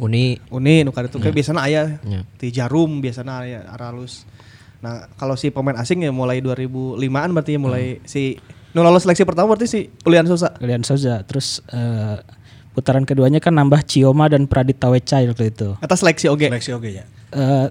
Uni 0.01 0.33
Uni 0.49 0.81
nu 0.81 0.89
itu 0.89 1.17
kayak 1.21 1.35
biasanya 1.37 1.61
aya 1.61 1.83
Ya. 2.01 2.25
di 2.25 2.47
Jarum 2.49 2.97
biasanya 2.97 3.45
aya 3.45 3.59
Aralus. 3.69 4.25
Nah, 4.81 5.05
kalau 5.21 5.37
si 5.37 5.53
pemain 5.53 5.77
asing 5.77 6.01
ya 6.01 6.09
mulai 6.09 6.41
2005-an 6.41 7.29
berarti 7.29 7.51
ya 7.53 7.59
mulai 7.61 8.01
si 8.09 8.41
nu 8.73 8.81
lolos 8.81 9.05
seleksi 9.05 9.21
pertama 9.21 9.53
berarti 9.53 9.69
si 9.69 9.79
Ulian 10.01 10.25
Sosa. 10.25 10.57
William 10.57 10.81
Souza. 10.81 11.21
Terus 11.29 11.61
eh, 11.69 12.17
putaran 12.73 13.05
keduanya 13.05 13.37
kan 13.37 13.53
nambah 13.53 13.85
Cioma 13.85 14.25
dan 14.31 14.49
Pradit 14.49 14.81
Tawecai 14.81 15.29
waktu 15.29 15.53
itu. 15.53 15.77
Atas 15.77 16.01
seleksi 16.01 16.25
oke. 16.31 16.49
Seleksi 16.49 16.71
oke 16.73 16.89
ya. 16.89 17.05
Eh, 17.33 17.67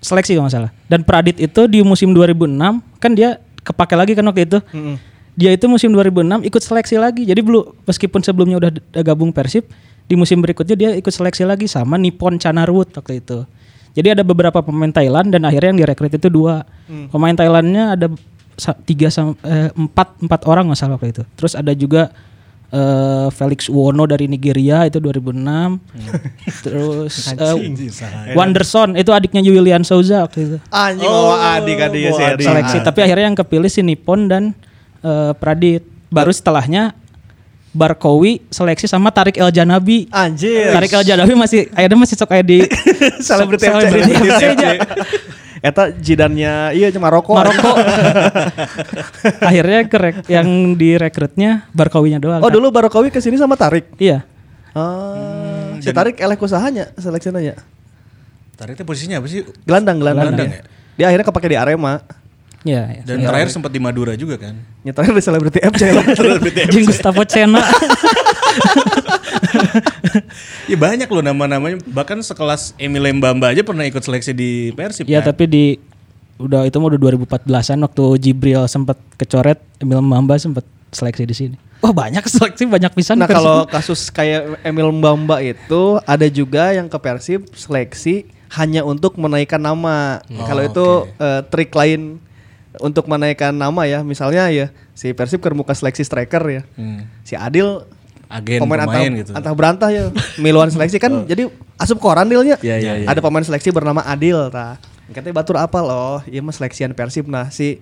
seleksi 0.00 0.36
kalau 0.36 0.46
nggak 0.46 0.54
salah. 0.54 0.70
Dan 0.86 1.02
Pradit 1.02 1.36
itu 1.42 1.66
di 1.66 1.80
musim 1.82 2.14
2006 2.14 2.56
kan 3.02 3.12
dia 3.12 3.42
kepake 3.66 3.94
lagi 3.98 4.12
kan 4.14 4.24
waktu 4.28 4.46
itu. 4.46 4.58
Mm-mm. 4.72 4.96
Dia 5.36 5.52
itu 5.52 5.68
musim 5.68 5.92
2006 5.92 6.48
ikut 6.48 6.62
seleksi 6.64 6.96
lagi. 6.96 7.22
Jadi 7.28 7.40
belum 7.44 7.84
meskipun 7.84 8.20
sebelumnya 8.24 8.56
udah 8.56 8.70
gabung 9.04 9.34
Persib, 9.36 9.68
di 10.06 10.14
musim 10.16 10.40
berikutnya 10.40 10.76
dia 10.78 10.90
ikut 10.96 11.12
seleksi 11.12 11.44
lagi 11.44 11.66
sama 11.68 12.00
Nippon 12.00 12.40
Chanarwood 12.40 12.94
waktu 12.94 13.20
itu. 13.20 13.44
Jadi 13.96 14.12
ada 14.16 14.22
beberapa 14.24 14.60
pemain 14.60 14.92
Thailand 14.92 15.32
dan 15.32 15.44
akhirnya 15.48 15.72
yang 15.72 15.80
direkrut 15.84 16.12
itu 16.12 16.28
dua. 16.28 16.64
Pemain 17.08 17.32
Thailandnya 17.32 17.96
ada 17.96 18.06
tiga 18.84 19.08
eh, 19.08 19.68
empat 19.72 20.20
empat 20.20 20.40
orang 20.48 20.68
nggak 20.68 20.78
salah 20.78 20.96
waktu 20.96 21.16
itu. 21.16 21.22
Terus 21.36 21.52
ada 21.56 21.72
juga 21.76 22.12
eh, 22.76 23.28
Felix 23.32 23.72
Wono 23.72 24.04
dari 24.04 24.28
Nigeria 24.28 24.84
itu 24.84 25.00
2006. 25.00 26.60
Terus 26.60 27.14
eh, 27.40 28.36
Wanderson 28.36 29.00
itu 29.00 29.10
adiknya 29.16 29.40
William 29.40 29.80
Souza 29.80 30.28
waktu 30.28 30.38
itu. 30.44 30.56
Anjing 30.68 31.08
oh, 31.08 31.32
adik 31.32 31.76
kan 31.80 31.88
dia 31.90 32.12
oh, 32.12 32.18
sih. 32.20 32.24
adik. 32.24 32.44
Seleksi 32.44 32.78
tapi 32.84 33.00
akhirnya 33.00 33.32
yang 33.32 33.38
kepilih 33.38 33.70
si 33.72 33.80
Nippon 33.80 34.28
dan 34.28 34.52
eh, 35.00 35.32
Pradit. 35.36 35.82
Baru 36.06 36.30
setelahnya 36.30 36.94
Barkowi 37.76 38.40
seleksi 38.48 38.88
sama 38.88 39.12
Tarik 39.12 39.36
El 39.36 39.52
Janabi. 39.52 40.08
Anjir. 40.08 40.72
Tarik 40.72 40.96
El 40.96 41.04
Janabi 41.04 41.34
masih 41.36 41.68
akhirnya 41.76 41.98
masih 41.98 42.16
sok 42.16 42.28
kayak 42.32 42.46
di 42.48 42.58
Selebriti 43.26 43.68
aja. 43.68 44.70
Eta 45.66 45.90
jidannya 45.90 46.78
iya 46.78 46.94
cuma 46.94 47.10
rokok. 47.10 47.34
Maroko. 47.34 47.74
Akhirnya 49.50 49.80
kerek 49.90 50.16
yang 50.30 50.78
direkrutnya 50.78 51.66
Barkowinya 51.74 52.22
doang. 52.22 52.38
Oh 52.38 52.50
dulu 52.54 52.70
Barokawi 52.70 53.10
ke 53.10 53.18
sini 53.18 53.34
sama 53.34 53.58
Tarik. 53.58 53.98
Iya. 53.98 54.22
Ah, 54.78 55.74
si 55.82 55.90
Tarik 55.90 56.22
elek 56.22 56.38
usahanya 56.38 56.94
seleksinya 56.94 57.42
ya. 57.42 57.58
Tariknya 58.54 58.86
posisinya 58.86 59.16
apa 59.18 59.26
sih? 59.26 59.42
Gelandang, 59.66 59.98
gelandang. 59.98 60.38
Gelandang 60.38 60.48
dia. 60.54 60.62
Dia 60.96 61.06
akhirnya 61.10 61.26
kepake 61.26 61.48
di 61.50 61.58
Arema. 61.58 61.98
Iya. 62.66 62.82
iya. 62.98 63.02
Dan 63.06 63.22
terakhir 63.22 63.48
sempat 63.54 63.70
di 63.70 63.78
Madura 63.78 64.18
juga 64.18 64.34
kan. 64.36 64.58
Nyetelnya 64.82 65.12
di 65.14 65.22
Selebriti 65.22 65.58
FC 65.62 65.82
lah. 65.94 66.04
Jeng 66.74 66.86
Gustavo 66.90 67.22
Cena. 67.22 67.62
Ya 70.66 70.76
banyak 70.76 71.06
loh 71.06 71.22
nama-namanya. 71.22 71.78
Bahkan 71.86 72.24
sekelas 72.24 72.74
Emile 72.80 73.12
Mbamba 73.14 73.54
aja 73.54 73.62
pernah 73.62 73.86
ikut 73.86 74.02
seleksi 74.02 74.32
di 74.34 74.72
Persib. 74.74 75.06
ya 75.06 75.22
kan? 75.22 75.30
tapi 75.32 75.44
di 75.46 75.64
udah 76.36 76.68
itu 76.68 76.76
mau 76.76 76.92
udah 76.92 77.00
2014-an 77.00 77.78
waktu 77.86 78.04
Jibril 78.20 78.66
sempat 78.68 78.98
kecoret, 79.16 79.62
Emil 79.80 80.02
Mamba 80.02 80.36
sempat 80.36 80.66
seleksi 80.92 81.24
di 81.24 81.34
sini. 81.36 81.56
Wah 81.84 81.92
banyak 81.92 82.24
seleksi 82.26 82.66
banyak 82.66 82.92
pisan. 82.96 83.20
Nah 83.20 83.28
kalau 83.28 83.68
kasus 83.68 84.08
kayak 84.10 84.60
Emil 84.64 84.90
Mbamba 84.90 85.40
itu 85.44 86.00
ada 86.04 86.26
juga 86.28 86.72
yang 86.72 86.88
ke 86.88 86.98
Persib 86.98 87.46
seleksi 87.52 88.26
hanya 88.56 88.82
untuk 88.86 89.18
menaikkan 89.20 89.60
nama. 89.60 90.22
kalau 90.48 90.62
itu 90.64 90.86
eh, 91.20 91.40
trik 91.52 91.70
lain 91.72 92.18
untuk 92.80 93.08
menaikkan 93.10 93.52
nama 93.52 93.84
ya. 93.84 94.00
Misalnya 94.02 94.48
ya 94.50 94.72
si 94.92 95.12
Persib 95.12 95.40
ke 95.40 95.48
muka 95.52 95.72
seleksi 95.72 96.02
striker 96.02 96.42
ya. 96.46 96.62
Hmm. 96.76 97.08
Si 97.22 97.34
Adil 97.36 97.84
Agen 98.26 98.58
pemain 98.58 98.82
pemain, 98.82 99.06
antah, 99.06 99.18
gitu. 99.22 99.32
antah 99.38 99.52
berantah 99.54 99.90
ya. 99.94 100.10
Miluan 100.42 100.66
seleksi 100.66 100.98
kan 100.98 101.22
jadi 101.30 101.46
asup 101.78 102.02
koran 102.02 102.26
dealnya. 102.26 102.58
Iya, 102.58 102.76
iya, 102.82 102.92
iya. 103.02 103.06
Ada 103.06 103.22
pemain 103.22 103.46
seleksi 103.46 103.70
bernama 103.70 104.02
Adil 104.02 104.50
ta. 104.50 104.82
Katanya 105.14 105.34
batur 105.38 105.56
apa 105.62 105.78
loh? 105.78 106.18
Iya 106.26 106.42
mah 106.42 106.50
seleksian 106.50 106.90
Persib. 106.98 107.30
Nah 107.30 107.54
si 107.54 107.78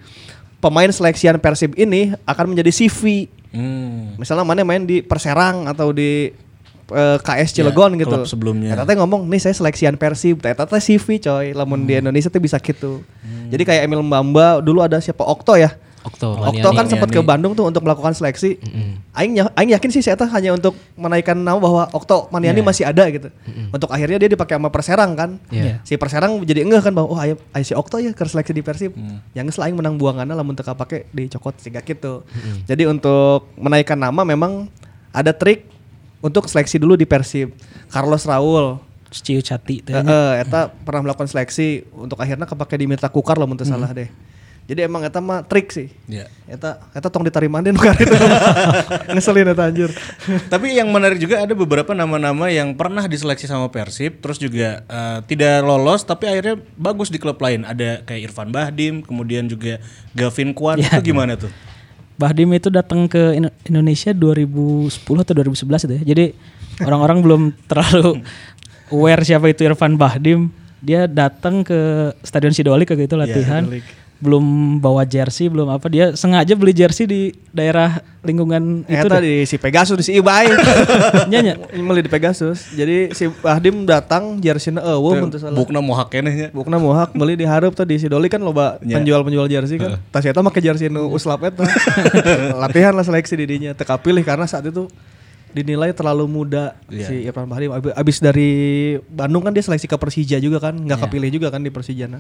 pemain 0.60 0.92
seleksian 0.92 1.40
Persib 1.40 1.72
ini 1.80 2.12
akan 2.28 2.52
menjadi 2.52 2.68
CV. 2.68 3.32
Hmm. 3.56 4.20
Misalnya 4.20 4.44
mana 4.44 4.66
main 4.68 4.84
di 4.84 5.00
Perserang 5.00 5.64
atau 5.64 5.96
di 5.96 6.28
eh, 6.86 7.18
KS 7.18 7.50
Cilegon 7.52 7.94
Ya, 7.94 8.04
gitu. 8.04 8.18
sebelumnya. 8.26 8.72
Eta 8.72 8.84
teh 8.84 8.94
ngomong, 8.94 9.24
"Nih 9.24 9.38
saya 9.38 9.52
seleksian 9.52 9.94
Persib." 9.94 10.38
Eta 10.38 10.64
teh 10.64 10.76
CV 10.78 11.16
coy. 11.18 11.52
Lamun 11.52 11.80
Hmm. 11.80 11.88
di 11.88 11.92
Indonesia 11.96 12.28
tuh 12.28 12.38
bisa 12.38 12.58
gitu. 12.58 13.00
Jadi 13.46 13.62
kayak 13.62 13.84
Emil 13.84 14.00
Mbamba 14.00 14.58
dulu 14.58 14.80
ada 14.80 14.98
siapa 14.98 15.22
Okto 15.22 15.54
ya. 15.54 15.72
Okto, 16.04 16.36
Okto 16.36 16.68
kan 16.76 16.84
sempat 16.84 17.08
ke 17.08 17.16
Bandung 17.24 17.56
tuh 17.56 17.64
untuk 17.64 17.80
melakukan 17.80 18.12
seleksi. 18.12 18.60
Aing 19.10 19.40
ya- 19.40 19.48
aing 19.54 19.72
yakin 19.72 19.88
sih 19.88 20.04
saya 20.04 20.20
hanya 20.28 20.52
untuk 20.52 20.76
menaikkan 20.94 21.32
nama 21.32 21.56
bahwa 21.56 21.88
Okto 21.88 22.28
Maniani 22.28 22.60
masih 22.60 22.84
ada 22.84 23.08
gitu. 23.08 23.32
Untuk 23.72 23.88
akhirnya 23.88 24.20
dia 24.20 24.28
dipakai 24.28 24.60
sama 24.60 24.68
Perserang 24.68 25.16
kan. 25.16 25.40
Iya. 25.48 25.80
Si 25.80 25.96
Perserang 25.96 26.44
jadi 26.44 26.60
engeh 26.60 26.76
kan 26.78 26.92
bahwa 26.92 27.08
oh 27.08 27.16
ayo, 27.16 27.40
ayo 27.50 27.64
si 27.64 27.72
Okto 27.72 27.96
ya 27.96 28.12
ke 28.12 28.20
seleksi 28.20 28.52
di 28.52 28.60
Persib. 28.60 28.92
Yang 29.32 29.56
geus 29.56 29.58
lain 29.58 29.74
menang 29.74 29.96
buanganna 29.96 30.36
lamun 30.36 30.52
teu 30.52 30.60
kapake 30.62 31.08
dicokot 31.08 31.56
sehingga 31.56 31.80
gitu. 31.80 32.20
Jadi 32.62 32.84
untuk 32.84 33.48
menaikkan 33.56 33.96
nama 33.96 34.20
memang 34.22 34.68
ada 35.08 35.32
trik 35.32 35.72
untuk 36.25 36.49
seleksi 36.49 36.81
dulu 36.81 36.97
di 36.97 37.04
Persib. 37.04 37.52
Carlos 37.93 38.25
Raul 38.25 38.81
Ciu 39.12 39.45
Cati. 39.45 39.85
Heeh, 39.85 40.31
eta 40.40 40.73
pernah 40.73 41.04
melakukan 41.04 41.28
seleksi 41.28 41.85
untuk 41.93 42.16
akhirnya 42.19 42.49
kepake 42.49 42.81
di 42.81 42.88
Mitra 42.88 43.12
Kukar 43.12 43.37
lah 43.37 43.45
mun 43.45 43.61
teu 43.61 43.69
salah 43.69 43.93
deh. 43.93 44.09
Jadi 44.64 44.81
emang 44.81 45.04
eta 45.04 45.21
mah 45.21 45.45
trik 45.45 45.69
sih. 45.69 45.93
Ya. 46.09 46.25
Eta 46.49 46.81
eta 46.97 47.12
tong 47.12 47.21
bukan 47.21 47.95
itu. 48.00 48.17
Ngeselin 49.13 49.52
eta 49.52 49.69
anjir. 49.69 49.93
Tapi 50.52 50.73
yang 50.73 50.89
menarik 50.89 51.21
juga 51.21 51.45
ada 51.45 51.52
beberapa 51.52 51.93
nama-nama 51.93 52.49
yang 52.49 52.73
pernah 52.73 53.04
diseleksi 53.04 53.45
sama 53.45 53.69
Persib, 53.69 54.25
terus 54.25 54.41
juga 54.41 54.80
eh, 54.89 55.19
tidak 55.28 55.60
lolos, 55.69 56.08
tapi 56.08 56.32
akhirnya 56.32 56.56
bagus 56.80 57.13
di 57.13 57.21
klub 57.21 57.37
lain. 57.45 57.69
Ada 57.69 58.08
kayak 58.08 58.32
Irfan 58.32 58.49
Bahdim, 58.49 59.04
kemudian 59.04 59.45
juga 59.52 59.84
Gavin 60.17 60.56
Kwan. 60.56 60.80
Ya, 60.80 60.97
itu 60.97 61.13
gimana 61.13 61.37
tuh? 61.37 61.52
Bahdim 62.14 62.50
itu 62.52 62.68
datang 62.68 63.06
ke 63.06 63.34
Indo- 63.34 63.54
Indonesia 63.64 64.10
2010 64.10 64.88
atau 65.20 65.34
2011 65.34 65.84
itu 65.84 65.94
ya. 65.94 66.02
Jadi 66.06 66.24
orang-orang 66.80 67.18
belum 67.20 67.42
terlalu 67.66 68.22
aware 68.88 69.22
siapa 69.22 69.46
itu 69.46 69.62
Irfan 69.62 69.94
Bahdim. 69.94 70.50
Dia 70.78 71.08
datang 71.08 71.64
ke 71.64 71.74
Stadion 72.20 72.52
Sidolik 72.52 72.86
kayak 72.86 73.08
gitu 73.08 73.16
latihan. 73.16 73.64
Belum 74.16 74.44
bawa 74.78 75.02
jersey, 75.02 75.46
belum 75.46 75.68
apa. 75.68 75.84
Dia 75.86 76.14
sengaja 76.14 76.54
beli 76.54 76.70
jersey 76.70 77.04
di 77.04 77.20
daerah 77.50 77.98
lingkungan 78.20 78.82
itu. 78.82 79.04
Eta 79.04 79.16
deh. 79.16 79.20
di 79.20 79.34
si 79.44 79.56
Pegasus 79.56 79.96
di 79.96 80.04
si 80.04 80.12
Ibai. 80.14 80.48
Nya, 81.28 81.38
nya. 81.40 81.54
Meli 81.72 82.00
di 82.00 82.08
Pegasus. 82.08 82.72
Jadi 82.72 83.10
si 83.10 83.28
Bahdim 83.28 83.84
datang 83.84 84.38
jersey-na 84.38 84.80
eueuh 84.82 85.18
mun 85.18 85.28
teu 85.28 85.38
salah. 85.38 85.52
Bukna 85.52 85.78
mohak 85.78 86.08
kenehnya. 86.10 86.48
Bukna 86.50 86.76
mohak 86.76 87.12
beli 87.12 87.34
di 87.34 87.44
hareup 87.44 87.72
tuh 87.72 87.82
di 87.82 87.96
Sidoli 87.96 88.26
kan 88.26 88.40
loba 88.40 88.80
Ya. 88.80 88.96
penjual-penjual 88.96 89.44
jersey 89.46 89.76
kan. 89.76 90.00
Tas 90.08 90.22
eta 90.22 90.40
make 90.40 90.58
jersey 90.58 90.88
nu 90.88 91.08
uslap 91.08 91.42
eta. 91.42 91.66
Latihan 92.62 92.92
lah 92.92 93.02
seleksi 93.02 93.34
di 93.34 93.46
dinya 93.46 93.70
teu 93.72 93.84
kapilih 93.84 94.22
karena 94.22 94.44
saat 94.44 94.64
itu 94.64 94.88
dinilai 95.50 95.92
terlalu 95.92 96.26
muda 96.26 96.74
Iya. 96.88 97.06
si 97.06 97.14
Irfan 97.22 97.46
Bahdim 97.46 97.70
Abi- 97.70 97.94
abis 97.94 98.18
dari 98.18 98.50
Bandung 99.06 99.38
kan 99.40 99.54
dia 99.54 99.62
seleksi 99.62 99.86
ke 99.86 99.94
Persija 99.94 100.36
juga 100.36 100.58
kan 100.58 100.74
nggak 100.74 101.06
kepilih 101.06 101.30
juga 101.32 101.46
kan 101.48 101.62
di 101.62 101.70
Persijana 101.70 102.18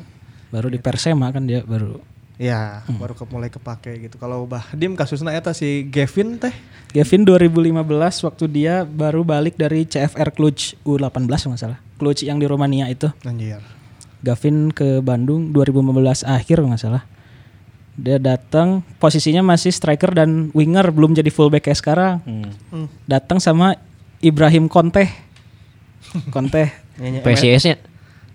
baru 0.54 0.70
di 0.70 0.78
Persema 0.78 1.34
kan 1.34 1.42
dia 1.42 1.66
baru. 1.66 1.98
ya 2.34 2.82
baru 2.98 3.14
ke, 3.14 3.22
mulai 3.26 3.46
kepake 3.46 4.06
gitu 4.06 4.18
kalau 4.18 4.42
Bahdim 4.46 4.94
kasusnya 4.94 5.30
eta 5.30 5.50
si 5.50 5.86
Gavin 5.86 6.34
teh 6.34 6.50
Gavin 6.90 7.22
2015 7.22 7.74
waktu 8.22 8.44
dia 8.46 8.82
baru 8.82 9.22
balik 9.22 9.54
dari 9.54 9.82
CFR 9.82 10.30
Cluj 10.30 10.78
U18 10.82 11.10
kalau 11.10 11.50
nggak 11.50 11.58
salah. 11.58 11.78
Cluj 11.94 12.22
yang 12.22 12.38
di 12.38 12.46
Romania 12.46 12.86
itu. 12.86 13.10
anjir 13.22 13.58
Gavin 14.22 14.70
ke 14.70 14.98
Bandung 14.98 15.50
2015 15.50 16.22
akhir 16.22 16.62
nggak 16.62 16.78
salah. 16.80 17.02
Dia 17.94 18.18
datang 18.18 18.82
posisinya 18.98 19.42
masih 19.44 19.70
striker 19.70 20.10
dan 20.10 20.50
winger 20.50 20.90
belum 20.90 21.14
jadi 21.14 21.30
fullback 21.30 21.66
kayak 21.66 21.78
sekarang. 21.78 22.14
Hmm. 22.70 22.86
Datang 23.06 23.38
sama 23.38 23.78
Ibrahim 24.18 24.66
Conte. 24.66 25.06
Conte. 26.34 26.70
PCS-nya. 26.98 27.78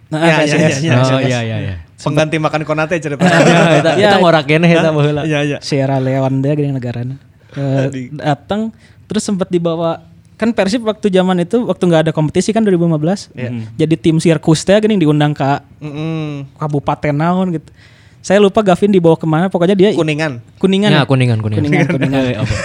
Nah, 0.10 0.19
Ya, 0.19 0.36
ya, 0.43 0.55
PSIS. 0.58 0.84
ya, 0.84 0.93
ya. 0.95 1.03
Oh 1.03 1.21
iya 1.21 1.39
iya 1.43 1.58
iya. 1.60 1.75
Pengganti 2.01 2.35
makan 2.35 2.62
konate 2.63 2.95
cerita 2.97 3.19
Eta 3.19 3.91
eta 3.93 4.15
ngora 4.17 4.39
keneh 4.41 4.69
eta 4.69 4.89
baheula. 4.89 5.23
iya 5.23 5.39
iya 5.41 5.57
Sierra 5.59 5.97
Leone 5.97 6.39
dia 6.39 6.53
gini 6.53 6.71
negaranya. 6.71 7.19
Eh, 7.51 8.09
datang 8.13 8.71
terus 9.03 9.21
sempat 9.21 9.47
dibawa 9.47 9.99
kan 10.35 10.49
Persib 10.49 10.81
waktu 10.81 11.09
zaman 11.09 11.35
itu 11.39 11.59
waktu 11.62 11.83
nggak 11.83 12.01
ada 12.07 12.12
kompetisi 12.12 12.49
kan 12.49 12.63
2015 12.63 13.35
jadi 13.75 13.95
tim 13.95 14.15
sirkus 14.17 14.62
teh 14.62 14.77
gini 14.77 14.95
diundang 14.95 15.33
ke 15.33 15.43
Mm-mm. 15.79 16.55
kabupaten 16.55 17.12
naon 17.12 17.51
gitu 17.51 17.67
saya 18.19 18.38
lupa 18.38 18.59
Gavin 18.62 18.88
dibawa 18.89 19.15
ke 19.15 19.23
mana 19.23 19.47
pokoknya 19.47 19.73
dia 19.73 19.89
kuningan 19.91 20.39
kuningan 20.55 20.91
Ya, 20.91 21.01
ya? 21.01 21.03
kuningan 21.03 21.39
kuningan. 21.39 21.63
kuningan 21.65 21.88
kuningan 21.89 22.23
apa? 22.43 22.55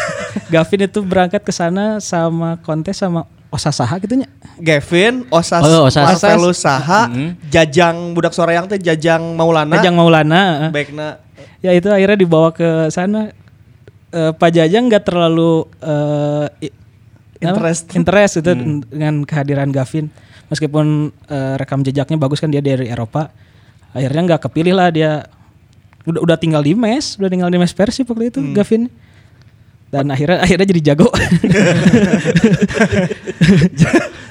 Gavin 0.51 0.81
itu 0.83 0.99
berangkat 1.01 1.41
ke 1.41 1.51
sana 1.51 1.99
sama 1.99 2.59
kontes 2.61 2.95
sama 2.95 3.27
Osasaha 3.55 3.95
gitu 3.97 4.19
nya 4.19 4.27
Gavin, 4.57 5.23
Osas, 5.31 5.63
Oh, 5.63 5.87
Osas. 5.87 6.19
Marvelus 6.19 6.59
Saha, 6.59 7.07
Jajang 7.49 8.11
budak 8.13 8.31
Soreang 8.31 8.67
teh 8.67 8.77
Jajang 8.77 9.35
Maulana, 9.35 9.79
Jajang 9.79 9.95
Maulana 9.95 10.71
baikna. 10.71 11.23
Ya 11.59 11.71
itu 11.71 11.87
akhirnya 11.87 12.15
dibawa 12.17 12.51
ke 12.51 12.67
sana. 12.89 13.31
Eh, 14.11 14.31
Pak 14.31 14.51
Jajang 14.51 14.87
nggak 14.87 15.05
terlalu 15.05 15.65
eh, 15.81 16.47
i- 16.63 16.75
Interest. 17.41 17.87
apa? 17.87 17.97
interest. 17.97 18.33
Itu 18.39 18.51
dengan 18.87 19.23
kehadiran 19.23 19.69
Gavin. 19.69 20.11
Meskipun 20.47 20.87
eh, 21.25 21.55
rekam 21.57 21.81
jejaknya 21.81 22.15
bagus 22.15 22.39
kan 22.39 22.49
dia 22.49 22.61
dari 22.61 22.87
Eropa. 22.87 23.31
Akhirnya 23.91 24.23
nggak 24.29 24.43
kepilih 24.45 24.75
lah 24.75 24.89
dia. 24.89 25.27
Udah 26.05 26.21
udah 26.21 26.37
tinggal 26.37 26.61
di 26.61 26.77
mes 26.77 27.17
udah 27.17 27.27
tinggal 27.27 27.49
di 27.49 27.57
mes 27.57 27.73
Persib 27.73 28.05
waktu 28.07 28.29
itu 28.29 28.41
Gavin 28.53 28.93
dan 29.95 30.11
akhirnya 30.11 30.43
akhirnya 30.43 30.67
jadi 30.67 30.83
jago 30.93 31.07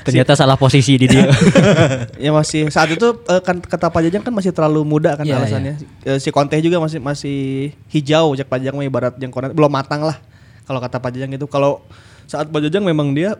Ternyata 0.03 0.35
salah 0.35 0.59
posisi 0.59 0.99
di 0.99 1.07
dia. 1.07 1.31
ya 2.27 2.35
masih 2.35 2.67
saat 2.67 2.91
itu 2.91 3.07
eh, 3.23 3.39
kan 3.39 3.63
kata 3.63 3.87
Pak 3.87 4.03
Jajang 4.03 4.19
kan 4.19 4.35
masih 4.35 4.51
terlalu 4.51 4.83
muda 4.83 5.15
kan 5.15 5.23
Iya, 5.23 5.39
alasannya. 5.39 5.79
Eh, 6.03 6.19
si 6.19 6.27
Conte 6.27 6.59
juga 6.59 6.83
masih 6.83 6.99
masih 6.99 7.71
hijau, 7.87 8.35
Jajang 8.35 8.75
mah 8.75 8.83
ibarat 8.83 9.15
yang 9.23 9.31
Conte 9.31 9.55
belum 9.55 9.71
matang 9.71 10.03
lah. 10.03 10.19
Kalau 10.67 10.83
kata 10.83 10.99
Pak 10.99 11.15
Jajang 11.15 11.31
itu 11.31 11.47
kalau 11.47 11.79
saat 12.27 12.51
Pak 12.51 12.67
Jajang 12.67 12.83
memang 12.83 13.15
dia 13.15 13.39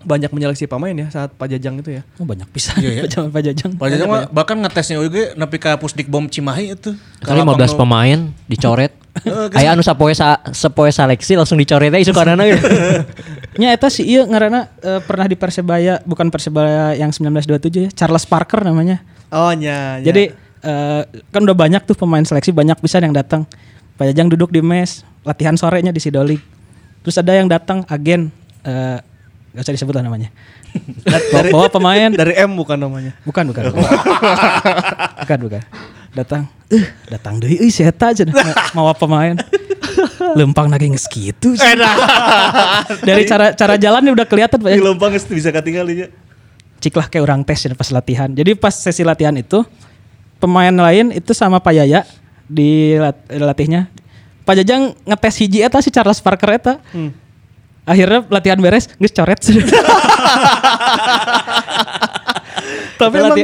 banyak 0.00 0.32
menyeleksi 0.32 0.64
pemain 0.64 0.96
ya 0.96 1.12
saat 1.12 1.30
Pak 1.38 1.46
Jajang 1.54 1.78
itu 1.78 1.90
ya. 2.00 2.02
Oh 2.18 2.26
banyak 2.26 2.50
pisan. 2.50 2.74
Iya, 2.82 2.90
ya. 2.90 3.08
Zaman 3.14 3.30
Pak 3.30 3.42
Jajang. 3.46 3.70
Pak 3.78 3.88
Jajang 3.94 4.10
bahkan 4.34 4.56
ngetesnya 4.58 4.98
juga 4.98 5.38
nepi 5.38 5.56
ka 5.62 5.78
Pusdikbom 5.78 6.26
Cimahi 6.26 6.74
itu. 6.74 6.98
Kali 7.22 7.38
15 7.46 7.78
pemain 7.78 8.18
dicoret. 8.50 8.90
Aya 9.58 9.74
anu 9.74 9.82
sapoe 9.82 10.14
sa, 10.14 10.38
sapoe 10.54 10.88
seleksi 10.88 11.34
langsung 11.34 11.58
dicoret 11.58 11.90
isu 11.92 12.14
kanana 12.14 12.46
gitu. 12.46 12.62
Nya 13.58 13.72
eta 13.76 13.90
si 13.90 14.06
ieu 14.06 14.22
ngaranna 14.24 14.70
eh, 14.80 15.00
pernah 15.02 15.26
di 15.26 15.34
Persebaya, 15.34 15.98
bukan 16.06 16.30
Persebaya 16.30 16.94
yang 16.94 17.10
1927 17.10 17.86
ya, 17.86 17.90
Charles 17.92 18.24
Parker 18.24 18.62
namanya. 18.62 19.02
Oh 19.34 19.50
nya. 19.50 19.98
nya. 19.98 20.06
Jadi 20.06 20.30
eh, 20.62 21.02
kan 21.34 21.40
udah 21.42 21.56
banyak 21.56 21.82
tuh 21.84 21.98
pemain 21.98 22.22
seleksi 22.22 22.54
banyak 22.54 22.78
bisa 22.78 23.02
yang 23.02 23.14
datang. 23.14 23.44
Pak 23.98 24.14
Jajang 24.14 24.32
duduk 24.32 24.54
di 24.54 24.64
mes, 24.64 25.04
latihan 25.26 25.58
sorenya 25.58 25.92
di 25.92 26.00
Sidolik. 26.00 26.40
Terus 27.04 27.16
ada 27.18 27.34
yang 27.36 27.50
datang 27.50 27.84
agen 27.90 28.32
eh 28.64 29.09
gak 29.50 29.62
usah 29.66 29.74
disebut 29.74 29.94
lah 29.98 30.04
namanya. 30.06 30.28
dari, 31.34 31.50
Bawa 31.50 31.66
pemain 31.66 32.10
dari 32.10 32.38
M 32.38 32.54
bukan 32.54 32.78
namanya. 32.78 33.12
bukan 33.26 33.50
bukan. 33.50 33.62
bukan 35.26 35.38
bukan. 35.42 35.62
Datang, 36.10 36.50
eh 36.66 36.90
datang 37.06 37.38
deui 37.38 37.54
euy 37.62 37.70
si 37.70 37.86
eta 37.86 38.10
cenah 38.10 38.34
mawa 38.74 38.90
pemain. 38.94 39.38
Lempang 40.38 40.66
naging 40.66 40.94
segitu. 40.98 41.54
Dari 43.02 43.22
cara 43.26 43.54
cara 43.54 43.74
jalannya 43.78 44.14
udah 44.14 44.26
kelihatan 44.26 44.58
Pak. 44.58 44.70
Di 44.74 44.82
Lompang 44.82 45.14
geus 45.14 45.26
bisa 45.26 45.50
katinggalinya. 45.54 46.10
Ciklah 46.80 47.06
kayak 47.06 47.22
orang 47.26 47.40
tes 47.46 47.62
ya 47.62 47.74
pas 47.74 47.90
latihan. 47.94 48.26
Jadi 48.30 48.58
pas 48.58 48.74
sesi 48.74 49.06
latihan 49.06 49.34
itu 49.38 49.62
pemain 50.42 50.72
lain 50.72 51.14
itu 51.14 51.30
sama 51.30 51.60
Pak 51.62 51.74
Yaya 51.78 52.02
di 52.46 52.98
lat- 52.98 53.26
latihnya. 53.30 53.86
Pak 54.42 54.54
Jajang 54.64 54.98
ngetes 55.06 55.34
hiji 55.38 55.62
eta 55.62 55.78
si 55.78 55.94
Charles 55.94 56.18
Parker 56.18 56.50
eta. 56.58 56.74
Akhirnya 57.90 58.22
latihan 58.30 58.58
beres, 58.62 58.86
geus 59.02 59.10
coret. 59.10 59.42
tapi 59.42 59.58
Tapi 63.00 63.16
emang 63.18 63.38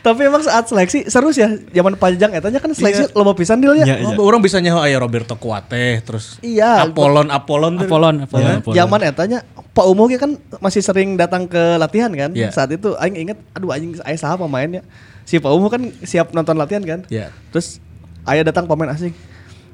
tapi 0.00 0.24
emang 0.24 0.40
saat 0.40 0.64
seleksi 0.64 1.12
seru 1.12 1.28
sih 1.28 1.44
ya. 1.44 1.52
Zaman 1.76 1.92
Pak 2.00 2.16
Jajang 2.16 2.32
etanya 2.32 2.56
kan 2.56 2.72
seleksi 2.72 3.12
loba 3.12 3.36
pisan 3.36 3.60
deal 3.60 3.76
ya. 3.76 4.00
Oh, 4.00 4.24
orang 4.24 4.40
bisa 4.40 4.56
nyaho 4.56 4.80
aya 4.80 4.96
Roberto 4.96 5.36
Kuate 5.36 6.00
terus 6.00 6.40
Iya. 6.40 6.88
Apollon 6.88 7.28
Apollon. 7.28 7.76
Apollon, 7.76 8.24
Apollon. 8.24 8.64
Ya. 8.72 8.84
Zaman 8.84 9.00
etanya 9.04 9.38
Pak 9.76 9.84
Umo 9.84 10.08
ge 10.08 10.16
kan 10.16 10.40
masih 10.64 10.80
sering 10.80 11.20
datang 11.20 11.44
ke 11.44 11.76
latihan 11.76 12.08
kan. 12.16 12.32
Iya. 12.32 12.48
Saat 12.48 12.72
itu 12.72 12.96
aing 12.96 13.28
inget 13.28 13.38
aduh 13.52 13.76
aing 13.76 14.00
aya 14.00 14.16
saha 14.16 14.40
pemainnya. 14.40 14.80
Si 15.28 15.36
Pak 15.36 15.52
Umo 15.52 15.68
kan 15.68 15.84
siap 16.00 16.32
nonton 16.32 16.56
latihan 16.56 16.80
kan. 16.80 17.04
Iya. 17.12 17.28
Terus 17.52 17.76
aya 18.24 18.40
datang 18.40 18.64
pemain 18.64 18.88
asing. 18.96 19.12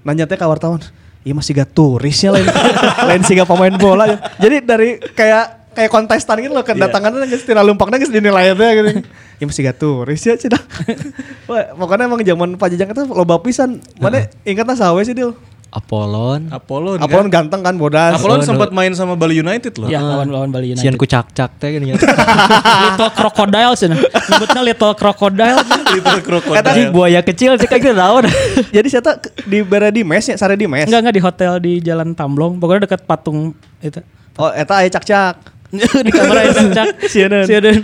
Nanya 0.02 0.26
teh 0.26 0.34
ke 0.34 0.42
wartawan. 0.42 0.82
Iya 1.26 1.34
masih 1.34 1.58
gak 1.58 1.74
turisnya 1.74 2.30
lain 2.38 2.46
lain 3.10 3.22
sih 3.26 3.34
gak 3.34 3.50
pemain 3.50 3.74
bola 3.74 4.06
ya. 4.06 4.18
Jadi 4.38 4.56
dari 4.62 5.02
kayak 5.02 5.74
kayak 5.74 5.90
kontestan 5.90 6.38
gitu 6.38 6.54
loh 6.54 6.62
kedatangannya 6.62 7.26
geus 7.26 7.42
tina 7.42 7.66
lumpangna 7.66 7.98
geus 7.98 8.14
dinilai 8.14 8.54
teh 8.54 8.70
gitu. 8.78 8.90
Ya 9.36 9.44
masih 9.44 9.68
gak 9.68 9.76
turis 9.76 10.24
ya 10.24 10.32
cenah. 10.32 10.62
Wah, 11.50 11.76
pokoknya 11.76 12.08
emang 12.08 12.24
zaman 12.24 12.56
Pak 12.56 12.72
Jajang 12.72 12.88
itu 12.96 13.04
loba 13.12 13.36
pisan. 13.44 13.84
Mana 14.00 14.24
ingatnya 14.48 14.72
sawe 14.72 14.96
sih 15.04 15.12
Dil? 15.12 15.36
Apollon. 15.76 16.48
Apollon. 16.48 16.96
Apollon 16.96 17.28
ganteng 17.28 17.60
kan 17.60 17.76
bodas. 17.76 18.16
Apollon 18.16 18.40
sempat 18.40 18.72
main 18.72 18.88
sama 18.96 19.12
Bali 19.12 19.44
United 19.44 19.76
loh. 19.76 19.92
Ya 19.92 20.00
lawan 20.00 20.32
lawan 20.32 20.48
Bali 20.48 20.72
Sian 20.72 20.96
United. 20.96 20.96
ku 20.96 21.04
cak-cak 21.04 21.60
teh 21.60 21.68
gini. 21.76 21.92
little 22.88 23.10
crocodile 23.12 23.76
sih. 23.76 23.92
Nyebutnya 23.92 24.62
little 24.64 24.94
crocodile. 24.96 25.60
Little 25.92 26.20
Crocodile. 26.24 26.64
Tadi 26.64 26.82
buaya 26.88 27.20
kecil 27.20 27.60
sih 27.60 27.68
kayak 27.68 27.82
gitu 27.84 27.92
naon. 27.92 28.24
Jadi 28.72 28.88
saya 28.88 29.02
tak 29.04 29.36
di 29.44 29.60
bere 29.60 29.92
di 29.92 30.00
mes 30.00 30.24
ya, 30.24 30.36
sare 30.40 30.56
di 30.56 30.64
mes. 30.64 30.88
Enggak 30.88 31.00
enggak 31.04 31.16
di 31.16 31.22
hotel 31.22 31.52
di 31.60 31.72
Jalan 31.84 32.16
Tamblong, 32.16 32.56
pokoknya 32.56 32.88
dekat 32.88 33.04
patung 33.04 33.52
itu. 33.84 34.00
Oh, 34.36 34.52
eta 34.52 34.80
aya 34.80 34.88
cak-cak. 34.92 35.55
di 36.06 36.10
kamar 36.12 36.36
itu 36.48 36.62
cak. 36.72 36.86
Sieun. 37.08 37.32
Sieun. 37.44 37.80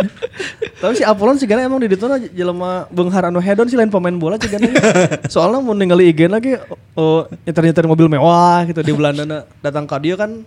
Tapi 0.83 0.93
si 0.99 1.05
Apollon 1.07 1.39
sih 1.39 1.47
emang 1.47 1.79
di 1.79 1.89
ditu 1.93 2.11
jelema 2.35 2.91
beunghar 2.91 3.31
anu 3.31 3.39
hedon 3.39 3.71
sih 3.71 3.79
lain 3.79 3.93
pemain 3.93 4.15
bola 4.15 4.35
sih 4.41 4.51
Soalnya 5.31 5.63
mau 5.63 5.77
ningali 5.77 6.11
IG 6.11 6.27
lagi 6.27 6.59
oh 6.99 7.31
nyetir-nyetir 7.47 7.87
mobil 7.87 8.11
mewah 8.11 8.67
gitu 8.67 8.83
di 8.83 8.91
Belanda. 8.91 9.47
Datang 9.63 9.87
ke 9.87 9.97
dia 10.03 10.19
kan 10.19 10.43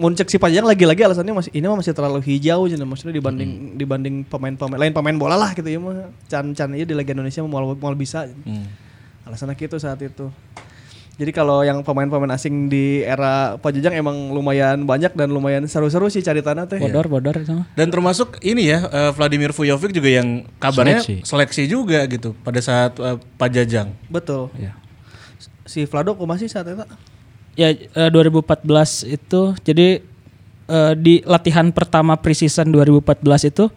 muncul 0.00 0.24
si 0.24 0.38
Pajang 0.40 0.64
lagi-lagi 0.64 1.02
alasannya 1.04 1.34
masih 1.34 1.52
ini 1.52 1.66
mah 1.66 1.76
masih 1.76 1.92
terlalu 1.92 2.24
hijau 2.24 2.64
jadi 2.64 2.80
maksudnya 2.86 3.12
dibanding 3.20 3.76
dibanding 3.76 4.14
pemain-pemain 4.24 4.80
lain 4.80 4.94
pemain 4.96 5.16
bola 5.18 5.36
lah 5.36 5.50
gitu 5.52 5.68
ya 5.68 5.76
mah. 5.76 6.08
Can-can 6.30 6.72
aja 6.72 6.84
di 6.86 6.94
Liga 6.96 7.12
Indonesia 7.12 7.44
mau 7.44 7.74
mau 7.76 7.92
bisa. 7.92 8.30
Alasannya 9.26 9.58
gitu 9.60 9.76
saat 9.76 10.00
itu 10.00 10.32
jadi 11.20 11.36
kalau 11.36 11.60
yang 11.60 11.84
pemain-pemain 11.84 12.32
asing 12.32 12.72
di 12.72 13.04
era 13.04 13.60
Pak 13.60 13.76
Jajang 13.76 13.92
emang 13.92 14.32
lumayan 14.32 14.88
banyak 14.88 15.12
dan 15.12 15.28
lumayan 15.28 15.68
seru-seru 15.68 16.08
sih 16.08 16.24
cari 16.24 16.40
tanah 16.40 16.64
teh. 16.64 16.80
Bodor 16.80 17.12
bodor 17.12 17.36
sama. 17.44 17.68
Dan 17.76 17.92
termasuk 17.92 18.40
ini 18.40 18.72
ya 18.72 18.88
eh, 18.88 19.12
Vladimir 19.12 19.52
Vujovic 19.52 19.92
juga 19.92 20.08
yang 20.08 20.48
kabarnya 20.56 21.04
Seleksi. 21.04 21.20
seleksi, 21.20 21.62
juga 21.68 22.00
gitu 22.08 22.32
pada 22.40 22.64
saat 22.64 22.96
eh, 22.96 23.20
Pak 23.36 23.52
Jajang. 23.52 23.92
Betul. 24.08 24.48
Ya. 24.56 24.72
Si 25.68 25.84
Vlado 25.84 26.16
kok 26.16 26.24
masih 26.24 26.48
saat 26.48 26.72
itu? 26.72 26.88
Ya 27.52 27.68
eh, 27.76 28.08
2014 28.08 28.64
itu 29.12 29.52
jadi 29.60 30.00
eh, 30.72 30.92
di 30.96 31.20
latihan 31.28 31.68
pertama 31.68 32.16
preseason 32.16 32.72
2014 32.72 33.52
itu 33.52 33.68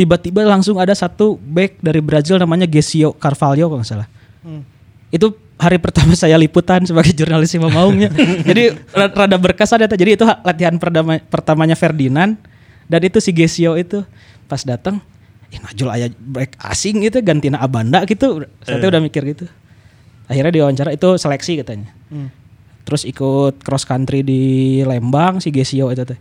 tiba-tiba 0.00 0.48
langsung 0.48 0.80
ada 0.80 0.96
satu 0.96 1.36
back 1.36 1.76
dari 1.84 2.00
Brazil 2.00 2.40
namanya 2.40 2.64
Gesio 2.64 3.12
Carvalho 3.20 3.68
kalau 3.68 3.84
nggak 3.84 3.90
salah. 3.92 4.08
Itu 5.12 5.36
hari 5.60 5.76
pertama 5.76 6.16
saya 6.16 6.34
liputan 6.34 6.80
sebagai 6.82 7.12
jurnalis 7.12 7.52
Ima 7.52 7.68
Maungnya. 7.68 8.08
Jadi 8.48 8.72
ra- 8.90 9.12
rada 9.12 9.36
berkesan 9.36 9.84
ya. 9.84 9.86
Jadi 9.86 10.16
itu 10.16 10.24
ha- 10.24 10.40
latihan 10.40 10.72
perdama, 10.74 11.20
pertamanya 11.20 11.76
Ferdinand 11.76 12.40
dan 12.88 13.00
itu 13.04 13.20
si 13.20 13.30
Gesio 13.30 13.76
itu 13.76 14.00
pas 14.48 14.64
datang 14.64 14.98
Ih 15.50 15.58
Najul 15.58 15.90
aya 15.90 16.06
back 16.16 16.56
asing 16.64 17.04
gitu 17.04 17.20
gantina 17.20 17.60
Abanda 17.60 18.00
gitu. 18.06 18.46
Saya 18.62 18.80
tuh 18.80 18.88
udah 18.88 19.02
mikir 19.02 19.22
gitu. 19.28 19.44
Akhirnya 20.24 20.54
diwawancara 20.54 20.90
itu 20.90 21.14
seleksi 21.14 21.60
katanya. 21.60 21.90
Terus 22.80 23.04
ikut 23.04 23.60
cross 23.60 23.82
country 23.82 24.22
di 24.22 24.42
Lembang 24.82 25.38
si 25.38 25.50
Gesio 25.50 25.90
itu 25.90 26.02
teh. 26.02 26.18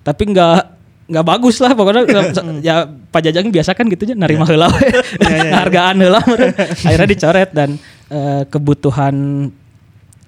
Tapi 0.00 0.22
nggak 0.28 0.60
nggak 1.04 1.24
bagus 1.26 1.60
lah 1.60 1.72
pokoknya 1.72 2.04
nggak- 2.08 2.32
ya 2.60 2.84
Pak 2.88 3.20
Jajang 3.20 3.48
biasa 3.48 3.72
kan 3.72 3.88
gitu 3.88 4.08
aja 4.08 4.16
nerima 4.16 4.48
heula 4.48 4.72
we. 4.72 4.88
hargaan 5.52 6.00
heula 6.00 6.20
akhirnya 6.88 7.04
dicoret 7.04 7.52
dan 7.52 7.76
eh, 8.10 8.42
kebutuhan 8.48 9.48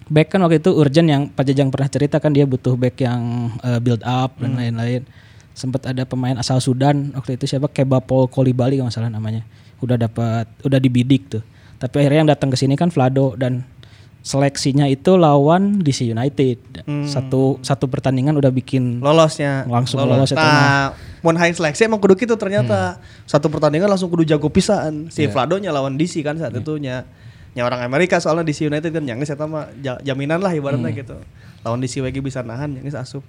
back 0.06 0.34
kan 0.34 0.40
waktu 0.46 0.62
itu 0.62 0.70
urgent 0.70 1.08
yang 1.10 1.22
Pak 1.28 1.44
Jajang 1.50 1.68
pernah 1.74 1.90
cerita 1.90 2.22
kan 2.22 2.30
dia 2.30 2.46
butuh 2.46 2.78
back 2.78 3.02
yang 3.02 3.52
eh, 3.60 3.78
build 3.82 4.02
up 4.06 4.38
dan 4.38 4.54
lain-lain. 4.54 5.02
Sempat 5.56 5.88
ada 5.88 6.04
pemain 6.04 6.36
asal 6.36 6.60
Sudan 6.60 7.16
waktu 7.16 7.40
itu 7.40 7.48
siapa? 7.48 7.72
Kebapol 7.72 8.28
Kolibali 8.28 8.76
kalau 8.76 8.92
salah 8.92 9.08
namanya. 9.08 9.42
Udah 9.80 9.96
dapat 9.96 10.46
udah 10.62 10.78
dibidik 10.80 11.32
tuh. 11.32 11.42
Tapi 11.76 12.04
akhirnya 12.04 12.24
yang 12.24 12.30
datang 12.30 12.48
ke 12.52 12.56
sini 12.56 12.76
kan 12.76 12.88
Vlado 12.88 13.36
dan 13.36 13.64
seleksinya 14.26 14.90
itu 14.90 15.14
lawan 15.14 15.78
DC 15.80 16.02
United. 16.02 16.82
Satu 17.06 17.62
satu 17.62 17.86
pertandingan 17.86 18.34
udah 18.34 18.50
bikin 18.50 18.98
Lolosnya. 18.98 19.64
Langsung 19.70 20.02
lolos. 20.02 20.34
itu 20.34 20.36
Nah, 20.36 20.92
mun 21.22 21.38
hayang 21.38 21.54
seleksi 21.54 21.86
emang 21.86 22.02
kudu 22.02 22.18
gitu 22.18 22.34
ternyata. 22.34 22.98
Satu 23.24 23.46
pertandingan 23.46 23.86
langsung 23.86 24.10
kudu 24.10 24.26
jago 24.26 24.50
pisan. 24.50 25.08
Si 25.14 25.24
Vlado 25.30 25.56
nya 25.62 25.70
lawan 25.70 25.94
DC 25.94 26.26
kan 26.26 26.36
saat 26.36 26.52
itu 26.58 26.74
nya 26.82 27.06
nya 27.56 27.64
orang 27.64 27.80
Amerika 27.88 28.20
soalnya 28.20 28.44
DC 28.44 28.68
United 28.68 28.92
kan 28.92 29.00
yang 29.08 29.16
eta 29.16 29.48
mah 29.48 29.72
ja- 29.80 29.96
jaminan 30.04 30.44
lah 30.44 30.52
ibaratnya 30.52 30.92
gitu. 30.92 31.16
Lawan 31.64 31.80
DC 31.80 32.04
WG 32.04 32.20
bisa 32.20 32.44
nahan 32.44 32.76
yang 32.76 32.84
asup. 33.00 33.24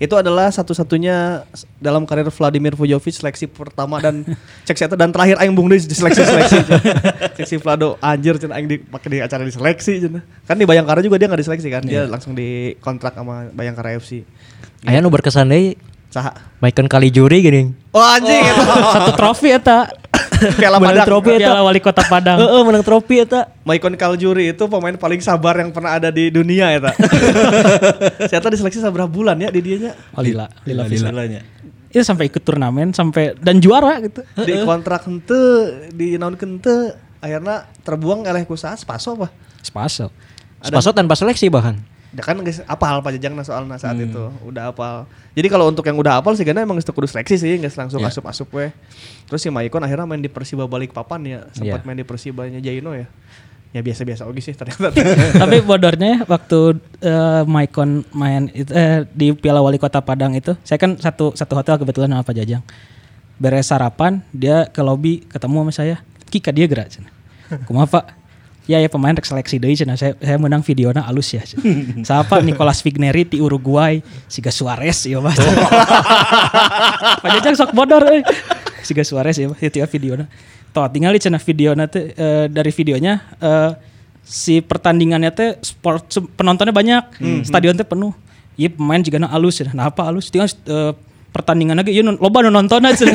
Itu 0.00 0.16
adalah 0.16 0.48
satu-satunya 0.52 1.44
dalam 1.76 2.04
karir 2.04 2.28
Vladimir 2.28 2.72
Vujovic 2.72 3.16
seleksi 3.16 3.48
pertama 3.48 4.00
dan 4.00 4.24
cek 4.68 4.76
saya 4.76 4.92
dan 4.96 5.12
terakhir 5.12 5.40
aing 5.40 5.56
bung 5.56 5.72
di 5.72 5.80
seleksi 5.80 6.24
seleksi. 6.24 6.60
seleksi 7.40 7.56
Vlado 7.56 7.96
anjir 8.04 8.36
cenah 8.36 8.60
aing 8.60 8.68
di 8.68 8.76
pakai 8.80 9.08
di 9.12 9.18
acara 9.24 9.48
di 9.48 9.52
seleksi 9.52 10.08
cenah. 10.08 10.24
Kan 10.44 10.60
di 10.60 10.68
Bayangkara 10.68 11.00
juga 11.00 11.16
dia 11.16 11.28
nggak 11.28 11.40
diseleksi 11.40 11.68
kan, 11.72 11.82
dia 11.84 12.04
langsung 12.04 12.36
dikontrak 12.36 13.16
sama 13.16 13.48
Bayangkara 13.52 13.96
FC. 13.96 14.28
Aya 14.84 15.00
nu 15.00 15.08
berkesan 15.08 15.48
deui 15.48 15.76
Saha? 16.10 16.32
Maicon 16.58 16.90
kali 16.90 17.08
juri 17.14 17.38
gini. 17.38 17.62
Oh 17.94 18.02
anjing 18.02 18.42
itu. 18.42 18.62
satu 18.66 19.14
trofi 19.14 19.54
eta 19.54 19.86
Piala 20.56 20.76
Menang 20.80 21.04
Padang. 21.04 21.08
trofi 21.08 21.30
eta. 21.36 21.40
Piala 21.44 21.60
Wali 21.62 21.80
Kota 21.80 22.02
Padang 22.08 22.38
Heeh, 22.40 22.60
menang 22.64 22.84
trofi 22.84 23.16
eta. 23.20 23.40
Maicon 23.68 23.94
Kaljuri 23.94 24.56
itu 24.56 24.64
pemain 24.66 24.96
paling 24.96 25.20
sabar 25.20 25.60
yang 25.60 25.70
pernah 25.70 26.00
ada 26.00 26.08
di 26.08 26.32
dunia 26.32 26.72
ya 26.72 26.80
tak. 26.90 26.96
Saya 28.26 28.40
tadi 28.40 28.56
diseleksi 28.58 28.80
seberapa 28.80 29.06
bulan 29.06 29.36
ya 29.38 29.52
di 29.52 29.60
dianya. 29.60 29.92
Oh, 30.16 30.24
lila, 30.24 30.48
lila, 30.64 30.88
lila. 30.88 31.08
Lilanya. 31.12 31.40
Itu 31.90 32.02
sampai 32.06 32.30
ikut 32.30 32.42
turnamen 32.46 32.94
sampai 32.94 33.34
dan 33.38 33.58
juara 33.58 33.98
gitu. 34.00 34.22
Di 34.46 34.62
kontrak 34.62 35.04
hente, 35.06 35.42
di 35.90 36.14
naon 36.16 36.38
kente, 36.38 36.94
akhirnya 37.18 37.66
terbuang 37.82 38.24
oleh 38.24 38.46
kusaha 38.46 38.78
Spaso 38.78 39.18
apa? 39.18 39.28
Spaso. 39.60 40.08
Spaso 40.62 40.90
tanpa 40.94 41.18
seleksi 41.18 41.50
bahkan. 41.50 41.76
Ya 42.10 42.26
kan 42.26 42.34
guys 42.42 42.58
apal 42.66 42.98
Pak 42.98 43.14
Jajang 43.14 43.38
nah 43.38 43.46
soalnya 43.46 43.78
saat 43.78 43.94
itu 43.94 44.34
udah 44.42 44.74
apal. 44.74 45.06
Jadi 45.30 45.46
kalau 45.46 45.70
untuk 45.70 45.86
yang 45.86 45.94
udah 45.94 46.18
apal 46.18 46.34
sih 46.34 46.42
karena 46.42 46.66
emang 46.66 46.82
teu 46.82 46.90
kudu 46.90 47.06
seleksi 47.06 47.38
sih 47.38 47.54
nggak 47.54 47.70
langsung 47.78 48.02
asup-asup 48.02 48.50
we. 48.50 48.74
Terus 49.30 49.38
si 49.38 49.48
Maicon 49.48 49.78
akhirnya 49.78 50.10
main 50.10 50.18
di 50.18 50.26
Persiba 50.26 50.66
Balikpapan 50.66 51.20
ya, 51.22 51.40
sempat 51.54 51.80
Iya. 51.82 51.86
main 51.86 51.94
di 51.94 52.02
Persibanya 52.02 52.58
Jaino 52.58 52.98
ya. 52.98 53.06
ya 53.70 53.86
biasa-biasa 53.86 54.26
oke 54.26 54.42
sih 54.42 54.50
ternyata. 54.58 54.90
Tapi 55.46 55.62
bodornya 55.62 56.08
ya, 56.10 56.18
waktu 56.26 56.82
eh, 56.98 57.42
Maicon 57.46 58.02
main 58.10 58.50
itu, 58.50 58.74
eh, 58.74 59.06
di 59.14 59.30
Piala 59.30 59.62
Wali 59.62 59.78
Kota 59.78 60.02
Padang 60.02 60.34
itu, 60.34 60.58
saya 60.66 60.82
kan 60.82 60.98
satu 60.98 61.30
satu 61.38 61.54
hotel 61.54 61.78
kebetulan 61.78 62.10
sama 62.10 62.26
Pak 62.26 62.34
Jajang. 62.34 62.66
Beres 63.38 63.70
sarapan, 63.70 64.26
dia 64.34 64.66
ke 64.66 64.82
lobby 64.82 65.22
ketemu 65.30 65.62
sama 65.62 65.72
saya. 65.72 65.96
Kika 66.26 66.50
dia 66.50 66.66
gerak 66.66 66.90
cenah. 66.90 67.14
Kumaha 67.70 67.86
Pak? 67.86 68.04
Ya 68.70 68.78
ya 68.78 68.86
pemain 68.86 69.10
rek 69.10 69.26
seleksi 69.26 69.58
deui 69.58 69.74
cenah. 69.74 69.98
Saya 69.98 70.14
saya 70.22 70.38
menang 70.38 70.62
videona 70.62 71.02
alus 71.02 71.34
ya. 71.34 71.42
Siapa 72.06 72.38
Nicolas 72.38 72.86
Vigneri 72.86 73.26
di 73.26 73.42
Uruguay, 73.42 73.98
siga 74.30 74.54
Suarez 74.54 75.10
ya 75.10 75.18
Mas. 75.18 75.34
Pak 77.22 77.30
Jajang 77.34 77.58
sok 77.58 77.74
bodor 77.74 78.06
euy. 78.06 78.22
Siga 78.86 79.02
Suarez 79.02 79.34
ya 79.42 79.50
Mas, 79.50 79.58
itu 79.58 79.82
videona. 79.90 80.30
Toh 80.70 80.86
tinggal 80.86 81.10
di 81.10 81.18
cenah 81.18 81.42
videona 81.42 81.90
teh 81.90 82.14
eh, 82.14 82.46
dari 82.46 82.70
videonya 82.70 83.18
eh, 83.42 83.74
si 84.22 84.62
pertandingannya 84.62 85.34
teh 85.34 85.58
sport 85.66 86.06
penontonnya 86.38 86.70
banyak, 86.70 87.02
stadion 87.42 87.74
teh 87.74 87.82
penuh. 87.82 88.14
Iya 88.54 88.70
pemain 88.70 89.02
juga 89.02 89.26
alus 89.26 89.66
ya. 89.66 89.74
Nah 89.74 89.90
apa 89.90 90.06
alus? 90.06 90.30
Tinggal 90.30 90.46
eh, 90.46 90.94
pertandingan 91.30 91.78
lagi, 91.78 92.02
non- 92.02 92.18
loba 92.18 92.42
nu 92.42 92.50
nonton 92.50 92.82
aja. 92.82 93.06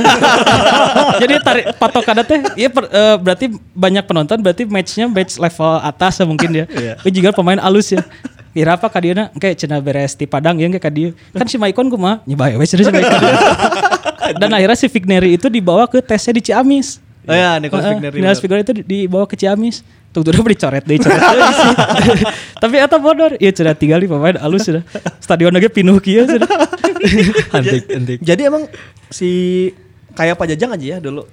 Jadi 1.21 1.33
tarik 1.43 1.65
patokan 1.75 2.23
teh, 2.23 2.39
iya 2.55 2.71
per- 2.71 2.89
eh, 2.89 3.15
berarti 3.19 3.45
banyak 3.75 4.03
penonton, 4.07 4.39
berarti 4.39 4.63
matchnya 4.67 5.05
match 5.11 5.35
level 5.39 5.79
atas 5.83 6.19
ya 6.19 6.25
mungkin 6.25 6.49
ya. 6.51 6.65
Itu 7.03 7.21
juga 7.21 7.35
pemain 7.35 7.59
alus 7.59 7.91
ya. 7.91 8.01
Kira 8.55 8.79
apa 8.79 8.87
kadiana 8.87 9.27
kayak 9.35 9.55
cina 9.59 9.83
beres 9.83 10.15
di 10.15 10.23
Padang 10.23 10.55
ya 10.55 10.71
kayak. 10.71 11.11
Kan 11.35 11.47
si 11.51 11.59
Maikon 11.59 11.91
kumaha 11.91 12.23
nyebai 12.23 12.55
we 12.55 12.63
cenah 12.63 12.87
si 12.87 12.91
Maikon. 12.91 13.19
Dan 14.41 14.49
akhirnya 14.57 14.77
si 14.79 14.87
Vigneri 14.89 15.37
itu 15.37 15.51
dibawa 15.51 15.85
ke 15.85 16.01
tesnya 16.01 16.33
di 16.33 16.41
Ciamis. 16.41 17.04
Oh 17.25 17.35
ya, 17.35 17.57
Nicolas 17.57 17.83
Heeh, 17.85 17.93
Vigneri, 17.97 18.15
Nicolas 18.21 18.37
bener. 18.37 18.43
Vigneri 18.43 18.61
itu 18.61 18.73
di- 18.77 18.85
dibawa 19.05 19.25
ke 19.25 19.35
Ciamis. 19.35 19.81
Tuh 20.15 20.23
udah 20.23 20.31
dicoret 20.31 20.83
deh, 20.87 20.95
coret 20.95 21.19
deui 21.19 21.51
sih. 21.51 21.73
Tapi 22.63 22.75
eta 22.79 22.95
bodor, 22.95 23.35
iya 23.35 23.51
cenah 23.51 23.75
tinggal 23.75 23.99
di 23.99 24.07
pemain 24.07 24.39
alus 24.39 24.63
sudah. 24.63 24.83
Stadion 25.19 25.51
lagi 25.51 25.67
pinuh 25.67 25.99
kieu 25.99 26.23
sudah. 26.23 26.47
Antik, 27.57 27.83
antik. 27.91 28.19
Jadi 28.23 28.41
emang 28.47 28.63
si 29.11 29.69
kayak 30.15 30.39
Pak 30.39 30.47
Jajang 30.55 30.71
aja 30.71 30.85
ya 30.95 30.97
dulu. 31.03 31.27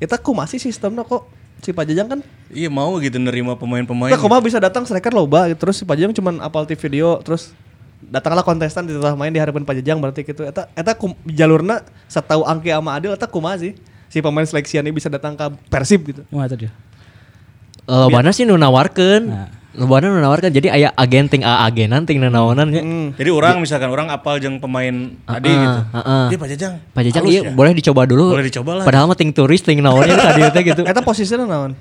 Kita 0.00 0.16
masih 0.24 0.56
sistemnya 0.56 1.04
kok 1.04 1.28
si 1.60 1.72
Pak 1.72 1.84
Jajang 1.88 2.08
kan 2.08 2.20
Iya 2.52 2.68
mau 2.68 2.96
gitu 3.00 3.16
nerima 3.16 3.56
pemain-pemain. 3.56 4.12
kita 4.12 4.20
kumaha 4.20 4.40
bisa 4.44 4.60
datang 4.60 4.84
striker 4.84 5.16
loba 5.16 5.48
gitu. 5.48 5.64
terus 5.64 5.80
si 5.80 5.84
Pak 5.88 5.96
Jajang 5.96 6.12
cuman 6.12 6.44
apal 6.44 6.68
TV 6.68 6.76
video 6.76 7.16
terus 7.24 7.56
datanglah 8.04 8.44
kontestan 8.44 8.84
di 8.84 8.92
main 9.16 9.32
di 9.32 9.40
harapan 9.40 9.64
Pak 9.64 9.80
Jajang 9.80 9.96
berarti 9.96 10.28
gitu 10.28 10.44
eta 10.44 10.68
eta 10.76 10.92
kum, 10.92 11.16
jalurna 11.24 11.80
setahu 12.04 12.44
Angki 12.44 12.68
sama 12.68 13.00
Adil 13.00 13.16
eta 13.16 13.24
kumaha 13.24 13.56
sih 13.56 13.72
si 14.14 14.22
pemain 14.22 14.46
seleksian 14.46 14.86
ini 14.86 14.94
bisa 14.94 15.10
datang 15.10 15.34
ke 15.34 15.42
Persib 15.66 16.06
gitu. 16.06 16.22
Gimana 16.30 16.46
tuh 16.46 16.58
dia? 16.62 16.70
Lobana 17.90 18.30
sih 18.30 18.46
nu 18.46 18.54
nawarkeun. 18.54 19.26
Nah. 19.26 19.50
Lobana 19.74 20.06
nu 20.06 20.22
nawarkeun 20.22 20.54
jadi 20.54 20.70
aya 20.70 20.88
agen 20.94 21.26
ting 21.26 21.42
a 21.42 21.66
agenan 21.66 22.06
ting 22.06 22.22
nanaonan 22.22 22.70
nya. 22.70 22.82
Jadi 23.18 23.30
orang 23.34 23.58
misalkan 23.58 23.90
orang 23.90 24.14
apal 24.14 24.38
jeung 24.38 24.62
pemain 24.62 25.18
tadi 25.26 25.50
Heeh, 25.50 25.58
gitu. 25.58 25.80
heeh. 25.98 26.24
Dia 26.30 26.38
Pak 26.38 26.48
Jajang. 26.54 26.74
Pak 26.94 27.02
Jajang 27.10 27.22
halus 27.26 27.34
iya 27.34 27.42
ya? 27.42 27.50
boleh 27.50 27.74
dicoba 27.74 28.06
dulu. 28.06 28.38
Boleh 28.38 28.46
dicoba 28.46 28.70
lah. 28.78 28.84
Padahal 28.86 29.10
mah 29.10 29.18
ting 29.18 29.34
turis 29.34 29.66
ting 29.66 29.82
naonnya 29.82 30.14
tadi 30.14 30.46
teh 30.54 30.62
gitu. 30.62 30.86
Eta 30.94 31.02
posisinya 31.02 31.42
naon? 31.42 31.74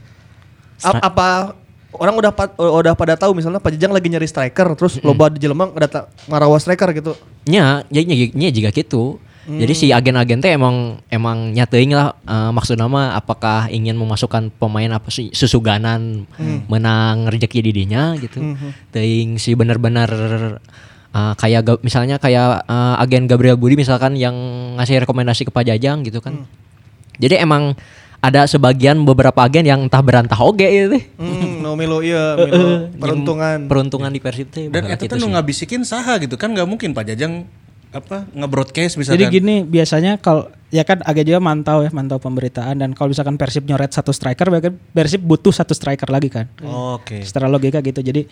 Apa 0.81 1.53
orang 1.93 2.17
udah 2.17 2.33
pa- 2.33 2.57
udah 2.57 2.97
pada 2.97 3.13
tahu 3.13 3.37
misalnya 3.37 3.61
Pak 3.61 3.77
Jajang 3.77 3.93
lagi 3.93 4.09
nyari 4.09 4.25
striker 4.25 4.73
terus 4.73 4.97
loba 5.05 5.29
di 5.29 5.37
Jelemang 5.37 5.69
ada 5.77 6.09
ngarawa 6.25 6.57
striker 6.57 6.89
gitu. 6.97 7.13
Nya, 7.45 7.85
ya 7.93 8.01
nya, 8.01 8.15
nya 8.33 8.49
juga 8.49 8.73
gitu. 8.73 9.21
Jadi 9.43 9.73
si 9.75 9.91
agen-agen 9.91 10.39
teh 10.39 10.55
emang 10.55 11.03
emang 11.11 11.51
nyateing 11.51 11.91
lah 11.91 12.15
eh, 12.23 12.51
maksudnya 12.55 12.87
mah 12.87 13.11
apakah 13.13 13.67
ingin 13.67 13.99
memasukkan 13.99 14.55
pemain 14.55 14.87
apa 14.87 15.11
sih 15.11 15.35
susuganan 15.35 16.23
menang 16.71 17.27
rezeki 17.27 17.59
didinya 17.59 18.15
gitu. 18.15 18.39
Teuing 18.95 19.35
si 19.35 19.51
bener-bener 19.51 20.07
eh, 21.11 21.33
kayak 21.35 21.61
ga- 21.67 21.81
misalnya 21.83 22.15
kayak 22.17 22.63
eh, 22.63 23.03
agen 23.03 23.27
Gabriel 23.27 23.59
Budi 23.59 23.75
misalkan 23.75 24.15
yang 24.15 24.35
ngasih 24.79 25.03
rekomendasi 25.03 25.43
ke 25.43 25.51
Pak 25.51 25.67
Jajang 25.67 26.07
gitu 26.07 26.23
kan. 26.23 26.47
Jadi 27.19 27.37
emang 27.37 27.75
ada 28.23 28.47
sebagian 28.47 29.03
beberapa 29.03 29.35
agen 29.43 29.67
yang 29.67 29.83
entah 29.83 29.99
berantah 29.99 30.39
oge 30.39 30.63
gitu 30.63 30.87
teh. 30.95 31.03
Hmm, 31.19 31.59
no 31.59 31.75
milu 31.75 31.99
iya, 31.99 32.33
milu 32.39 32.87
peruntungan. 32.95 33.67
Peruntungan 33.67 34.07
di 34.07 34.23
Persib 34.23 34.47
teh. 34.47 34.71
Dan 34.71 34.87
itu 34.87 35.11
gitu 35.11 35.19
tuh 35.19 35.27
ngabisikin 35.27 35.83
saha 35.83 36.15
gitu 36.23 36.39
kan 36.39 36.55
nggak 36.55 36.63
mungkin 36.63 36.95
Pak 36.95 37.11
Jajang 37.11 37.43
apa 37.93 38.25
nge-broadcast 38.33 38.97
misalkan. 38.97 39.21
Jadi 39.21 39.25
gini 39.29 39.55
biasanya 39.61 40.17
kalau 40.17 40.49
ya 40.73 40.81
kan 40.81 41.05
agak 41.05 41.29
juga 41.29 41.37
mantau 41.37 41.85
ya 41.85 41.93
mantau 41.93 42.17
pemberitaan 42.17 42.81
dan 42.81 42.97
kalau 42.97 43.13
misalkan 43.13 43.37
Persib 43.37 43.69
nyoret 43.69 43.93
satu 43.93 44.09
striker 44.09 44.49
berarti 44.49 44.73
Persib 44.73 45.21
butuh 45.21 45.53
satu 45.53 45.77
striker 45.77 46.09
lagi 46.09 46.33
kan. 46.33 46.49
Oke. 46.65 47.21
Secara 47.21 47.45
logika 47.45 47.85
gitu. 47.85 48.01
Jadi 48.01 48.25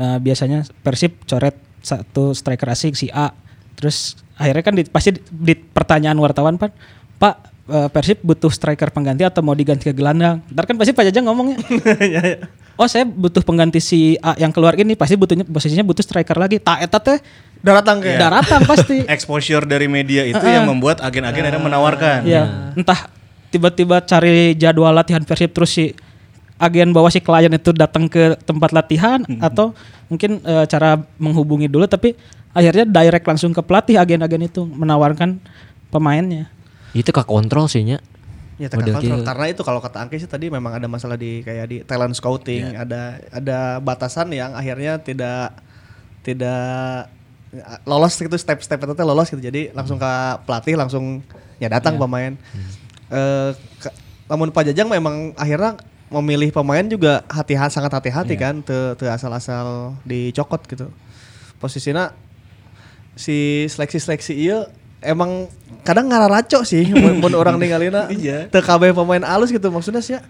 eh, 0.00 0.18
biasanya 0.18 0.64
Persib 0.80 1.28
coret 1.28 1.54
satu 1.84 2.32
striker 2.32 2.72
asing 2.72 2.96
si 2.96 3.12
A. 3.12 3.28
Terus 3.76 4.16
akhirnya 4.40 4.64
kan 4.64 4.74
di, 4.74 4.82
pasti 4.88 5.12
di, 5.12 5.20
di 5.28 5.54
pertanyaan 5.54 6.16
wartawan 6.16 6.56
Pak, 6.56 6.72
Pak 7.20 7.51
eh, 7.68 7.88
Persib 7.92 8.18
butuh 8.24 8.50
striker 8.50 8.90
pengganti 8.90 9.22
atau 9.26 9.44
mau 9.44 9.54
diganti 9.54 9.90
ke 9.90 9.94
gelandang? 9.94 10.42
Ntar 10.50 10.64
kan 10.66 10.76
pasti 10.78 10.92
Pak 10.94 11.04
Jajang 11.10 11.28
ngomongnya. 11.28 11.58
Oh 12.80 12.88
saya 12.88 13.04
butuh 13.04 13.44
pengganti 13.44 13.84
si 13.84 14.16
A 14.24 14.32
yang 14.40 14.48
keluar 14.48 14.72
ini 14.80 14.96
pasti 14.96 15.12
butuhnya 15.12 15.44
posisinya 15.44 15.84
butuh 15.84 16.00
striker 16.00 16.40
lagi. 16.40 16.56
Tak 16.56 16.78
eta 16.80 16.98
teh 16.98 17.18
Daratang 17.60 18.00
kayak. 18.00 18.18
daratan 18.18 18.60
pasti. 18.64 18.96
Exposure 19.14 19.68
dari 19.68 19.86
media 19.86 20.24
itu 20.24 20.40
yang 20.40 20.66
membuat 20.66 21.04
agen-agen 21.04 21.46
akhirnya 21.46 21.62
menawarkan. 21.62 22.24
Ya, 22.24 22.72
entah 22.72 23.12
tiba-tiba 23.52 24.00
cari 24.02 24.56
jadwal 24.56 24.90
latihan 24.96 25.20
Persib 25.22 25.52
terus 25.52 25.70
si 25.70 25.92
agen 26.56 26.96
bawa 26.96 27.12
si 27.12 27.20
klien 27.20 27.52
itu 27.52 27.70
datang 27.76 28.08
ke 28.08 28.40
tempat 28.40 28.72
latihan 28.72 29.20
atau 29.44 29.76
mungkin 30.08 30.40
eh, 30.40 30.64
cara 30.66 30.96
menghubungi 31.20 31.68
dulu 31.68 31.84
tapi 31.84 32.16
akhirnya 32.56 32.88
direct 32.88 33.28
langsung 33.28 33.52
ke 33.52 33.60
pelatih 33.60 34.00
agen-agen 34.00 34.48
itu 34.48 34.64
menawarkan 34.64 35.38
pemainnya. 35.92 36.48
Itu 36.92 37.08
ke 37.08 37.22
kontrol 37.22 37.66
sih 37.66 37.82
nya. 37.82 37.98
Ya 38.56 38.68
Model 38.68 38.94
kontrol. 38.94 39.18
gitu. 39.18 39.24
Karena 39.24 39.46
itu 39.48 39.62
kalau 39.62 39.80
kata 39.80 39.98
Angki 39.98 40.16
sih 40.16 40.28
tadi 40.28 40.46
memang 40.46 40.72
ada 40.72 40.86
masalah 40.86 41.16
di 41.16 41.40
kayak 41.40 41.66
di 41.66 41.76
talent 41.82 42.12
scouting, 42.12 42.62
ada 42.78 43.00
ada 43.28 43.58
batasan 43.78 44.30
yang 44.30 44.52
akhirnya 44.52 44.96
tidak 44.96 45.56
tidak 46.20 47.08
lolos 47.82 48.14
gitu 48.14 48.32
step-step 48.32 48.78
itu 48.78 48.92
teh 48.92 49.02
lolos 49.02 49.28
gitu. 49.28 49.40
Jadi 49.40 49.72
langsung 49.72 49.98
ke 49.98 50.12
pelatih 50.44 50.76
langsung 50.76 51.20
ya 51.58 51.68
datang 51.68 51.96
pemain. 51.98 52.32
Eh 53.08 53.50
ke- 53.78 53.94
namun 54.28 54.48
Pak 54.48 54.64
Jajang 54.64 54.88
memang 54.88 55.32
akhirnya 55.34 55.76
memilih 56.08 56.52
pemain 56.52 56.84
juga 56.84 57.24
hati-hati 57.26 57.72
sangat 57.72 57.88
hati-hati 57.90 58.36
kan, 58.38 58.60
te, 58.60 58.76
te 58.94 59.04
asal-asal 59.06 59.96
dicokot 60.04 60.64
gitu. 60.66 60.92
Posisinya 61.56 62.12
si 63.12 63.64
seleksi-seleksi 63.66 64.32
iya 64.34 64.68
emang 65.02 65.50
kadang 65.82 66.06
ngararaco 66.06 66.62
sih 66.62 66.86
mun 66.90 67.34
orang 67.40 67.58
ninggalina 67.58 68.06
Iya. 68.08 68.46
teu 68.46 68.58
kabeh 68.58 68.90
pemain 68.90 69.20
alus 69.20 69.50
gitu 69.50 69.66
maksudnya 69.68 69.98
sih 69.98 70.14
ya, 70.14 70.20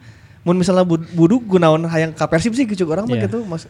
mun 0.43 0.57
misalnya 0.57 0.83
bud- 0.83 1.13
buduk 1.13 1.45
gunaon 1.47 1.85
hayang 1.87 2.11
ka 2.11 2.25
Persib 2.25 2.53
sih 2.53 2.65
gitu 2.65 2.89
orang 2.89 3.05
mah 3.05 3.15
Iya. 3.15 3.25
gitu 3.27 3.45
mas 3.45 3.69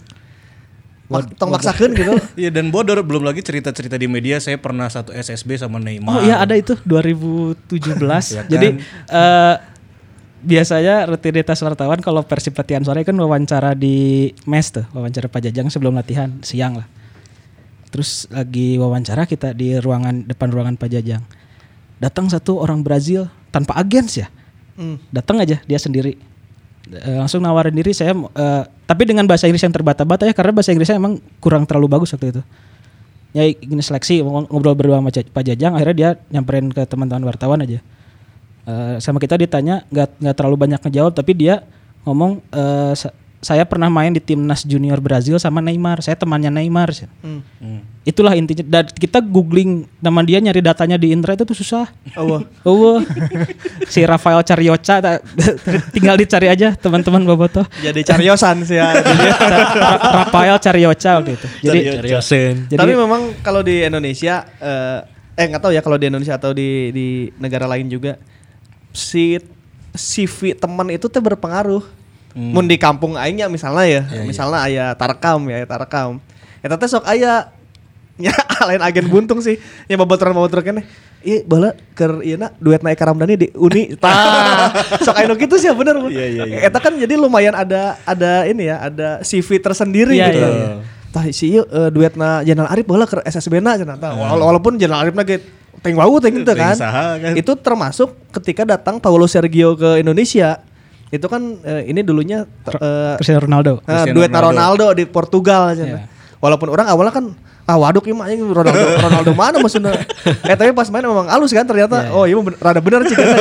tong 1.37 1.53
maksakeun 1.53 1.93
gitu 1.93 2.13
Iya 2.41 2.49
dan 2.49 2.71
bodor 2.71 3.03
belum 3.03 3.21
lagi 3.21 3.41
cerita-cerita 3.41 3.95
di 3.95 4.09
media 4.09 4.41
saya 4.41 4.57
pernah 4.57 4.89
satu 4.89 5.13
SSB 5.13 5.61
sama 5.61 5.77
Neymar. 5.77 6.17
Oh 6.17 6.23
iya 6.23 6.41
ada 6.41 6.57
itu 6.57 6.73
2017. 6.79 7.69
Ya 7.69 8.41
kan? 8.41 8.49
Jadi 8.49 8.69
eh, 9.13 9.55
biasanya 10.41 11.05
rutinitas 11.05 11.61
wartawan 11.61 12.01
kalau 12.01 12.25
Persib 12.25 12.57
latihan 12.57 12.81
sore 12.81 13.05
kan 13.05 13.13
wawancara 13.13 13.77
di 13.77 14.31
mes 14.43 14.73
tuh, 14.73 14.89
wawancara 14.91 15.29
Pak 15.29 15.45
Jajang 15.45 15.69
sebelum 15.69 15.93
latihan 15.93 16.33
siang 16.41 16.81
lah. 16.81 16.87
Terus 17.93 18.25
lagi 18.33 18.81
wawancara 18.81 19.29
kita 19.29 19.53
di 19.53 19.77
ruangan 19.77 20.25
depan 20.25 20.49
ruangan 20.49 20.75
Pak 20.81 20.89
Jajang. 20.89 21.23
Datang 22.01 22.27
satu 22.33 22.59
orang 22.59 22.81
Brazil 22.81 23.29
tanpa 23.53 23.77
agens 23.77 24.25
ya. 24.25 24.27
Hmm. 24.81 24.97
Datang 25.13 25.45
aja 25.45 25.61
dia 25.63 25.79
sendiri. 25.79 26.17
Eh, 26.91 27.17
langsung 27.21 27.45
nawarin 27.45 27.77
diri 27.77 27.95
saya 27.95 28.11
eh, 28.17 28.63
tapi 28.91 29.07
dengan 29.07 29.23
bahasa 29.23 29.47
Inggris 29.47 29.63
yang 29.63 29.71
terbata-bata 29.71 30.27
ya 30.27 30.35
karena 30.35 30.51
bahasa 30.51 30.75
Inggrisnya 30.75 30.99
emang 30.99 31.23
kurang 31.39 31.63
terlalu 31.63 31.87
bagus 31.87 32.11
waktu 32.11 32.35
itu 32.35 32.43
ya 33.33 33.47
gini 33.49 33.79
seleksi 33.81 34.19
ngobrol 34.21 34.75
berdua 34.75 34.99
sama 34.99 35.15
Pak 35.15 35.43
Jajang 35.47 35.79
akhirnya 35.79 35.95
dia 35.95 36.11
nyamperin 36.35 36.75
ke 36.75 36.83
teman-teman 36.85 37.23
wartawan 37.23 37.63
aja 37.63 37.79
Eh, 38.63 38.97
sama 39.03 39.19
kita 39.19 39.35
ditanya 39.35 39.83
nggak 39.91 40.23
nggak 40.23 40.35
terlalu 40.39 40.55
banyak 40.55 40.81
ngejawab 40.87 41.19
tapi 41.19 41.35
dia 41.35 41.67
ngomong 42.07 42.39
eh, 42.55 42.95
sa- 42.95 43.11
saya 43.43 43.67
pernah 43.67 43.91
main 43.91 44.15
di 44.15 44.23
timnas 44.23 44.63
junior 44.63 45.03
Brazil 45.03 45.35
sama 45.35 45.59
Neymar. 45.59 45.99
Saya 45.99 46.15
temannya 46.15 46.47
Neymar 46.49 46.95
Hmm. 47.19 47.43
itulah 48.03 48.33
intinya. 48.33 48.63
Dan 48.63 48.85
kita 48.89 49.19
googling 49.19 49.83
nama 49.99 50.23
dia 50.23 50.39
nyari 50.39 50.63
datanya 50.63 50.95
di 50.95 51.11
internet 51.11 51.43
itu 51.43 51.55
susah. 51.57 51.91
Oh, 52.15 52.39
Oh, 52.63 53.03
si 53.85 54.03
Rafael 54.03 54.39
Carioca 54.43 55.19
tinggal 55.95 56.15
dicari 56.15 56.47
aja 56.47 56.71
teman-teman 56.73 57.23
Boboto. 57.23 57.67
jadi 57.79 58.01
cariosan 58.05 58.63
sih 58.63 58.79
ya. 58.79 58.95
Ra- 59.75 60.23
Rafael 60.23 60.57
Carioca 60.57 61.11
waktu 61.19 61.35
itu. 61.35 61.47
Jadi 61.61 61.79
jadi 61.99 62.79
tapi 62.79 62.95
memang 62.95 63.35
kalau 63.43 63.61
di 63.61 63.83
Indonesia 63.83 64.47
eh 64.57 64.99
eh 65.33 65.47
nggak 65.49 65.61
tahu 65.61 65.73
ya 65.73 65.81
kalau 65.81 65.97
di 65.97 66.07
Indonesia 66.07 66.37
atau 66.37 66.55
di 66.55 66.93
di 66.93 67.07
negara 67.39 67.67
lain 67.67 67.89
juga 67.89 68.21
si 68.93 69.41
CV 69.91 70.55
teman 70.55 70.89
itu 70.89 71.09
tuh 71.09 71.19
berpengaruh 71.19 71.83
Mun 72.33 72.65
di 72.65 72.77
kampung 72.77 73.15
aingnya 73.15 73.47
misalnya 73.47 73.85
ya, 73.85 74.03
misalnya 74.23 74.61
aya 74.63 74.87
tarekam 74.93 75.45
ya, 75.47 75.63
tarekam. 75.63 76.17
Eta 76.59 76.75
teh 76.75 76.87
sok 76.87 77.05
aya 77.05 77.53
nya 78.23 78.33
lain 78.63 78.81
agen 78.81 79.07
buntung 79.07 79.39
sih. 79.39 79.57
Nya 79.85 79.97
babaturan-babaturan 79.97 80.65
keneh. 80.65 80.85
Iya, 81.23 81.45
bala 81.45 81.71
keur 81.93 82.19
ieu 82.21 82.35
na 82.35 82.51
duet 82.57 82.81
naik 82.81 82.99
Ramdhani 82.99 83.35
di 83.37 83.49
Uni. 83.55 83.95
Tah, 84.03 84.73
sok 84.99 85.15
aya 85.15 85.27
nu 85.27 85.35
kitu 85.35 85.55
sih 85.55 85.69
ya 85.69 85.75
bener. 85.75 85.97
Iya, 86.05 86.27
iya, 86.27 86.43
iya. 86.47 86.59
Eta 86.65 86.79
kan 86.79 86.93
jadi 86.93 87.15
lumayan 87.15 87.53
ada 87.53 87.97
ada 88.03 88.43
ini 88.45 88.67
ya, 88.67 88.83
ada 88.83 89.09
CV 89.21 89.59
tersendiri 89.59 90.13
Iya, 90.13 90.27
gitu. 90.29 90.41
iya, 90.43 90.69
Tah 91.09 91.25
si 91.29 91.53
ieu 91.53 91.63
eh, 91.63 91.89
duetna 91.89 92.41
Jenderal 92.41 92.69
Arif 92.69 92.85
bola 92.85 93.05
ke 93.05 93.21
SSB-na 93.23 93.77
cenah 93.77 93.97
tah. 93.97 94.13
Wala- 94.13 94.49
Walaupun 94.49 94.77
Jenderal 94.77 95.05
Arif 95.05 95.15
ge 95.23 95.37
teng 95.79 95.95
wau 95.95 96.17
teh 96.17 96.31
gitu 96.31 96.49
kan. 96.49 96.73
kan. 96.75 97.33
Itu 97.35 97.53
termasuk 97.55 98.15
ketika 98.33 98.65
datang 98.65 98.97
Paulo 98.97 99.27
Sergio 99.27 99.75
ke 99.75 99.99
Indonesia. 99.99 100.63
Itu 101.13 101.29
kan 101.29 101.61
eh, 101.61 101.93
ini 101.93 102.01
dulunya 102.01 102.49
eh, 102.73 103.15
Cristiano 103.21 103.45
Ronaldo. 103.45 103.85
eh, 103.85 103.85
Cristiano 103.85 104.17
duet 104.17 104.31
Ronaldo. 104.33 104.49
Ronaldo. 104.49 104.87
di 104.97 105.05
Portugal 105.05 105.77
aja. 105.77 105.85
Iya. 105.85 106.09
Walaupun 106.41 106.73
orang 106.73 106.89
awalnya 106.89 107.13
kan 107.13 107.27
ah 107.63 107.79
waduk 107.79 108.11
ieu 108.11 108.17
mah 108.19 108.27
anjing 108.27 108.43
Ronaldo 108.43 108.81
Ronaldo 108.99 109.31
mana 109.37 109.61
maksudnya. 109.61 109.93
eh 110.51 110.57
tapi 110.57 110.73
pas 110.73 110.89
main 110.89 111.05
memang 111.05 111.29
halus 111.29 111.53
kan 111.53 111.69
ternyata 111.69 112.11
oh 112.11 112.25
iya 112.25 112.35
ben- 112.41 112.59
rada 112.59 112.81
bener 112.81 113.07
sih 113.07 113.15
gitu. 113.15 113.39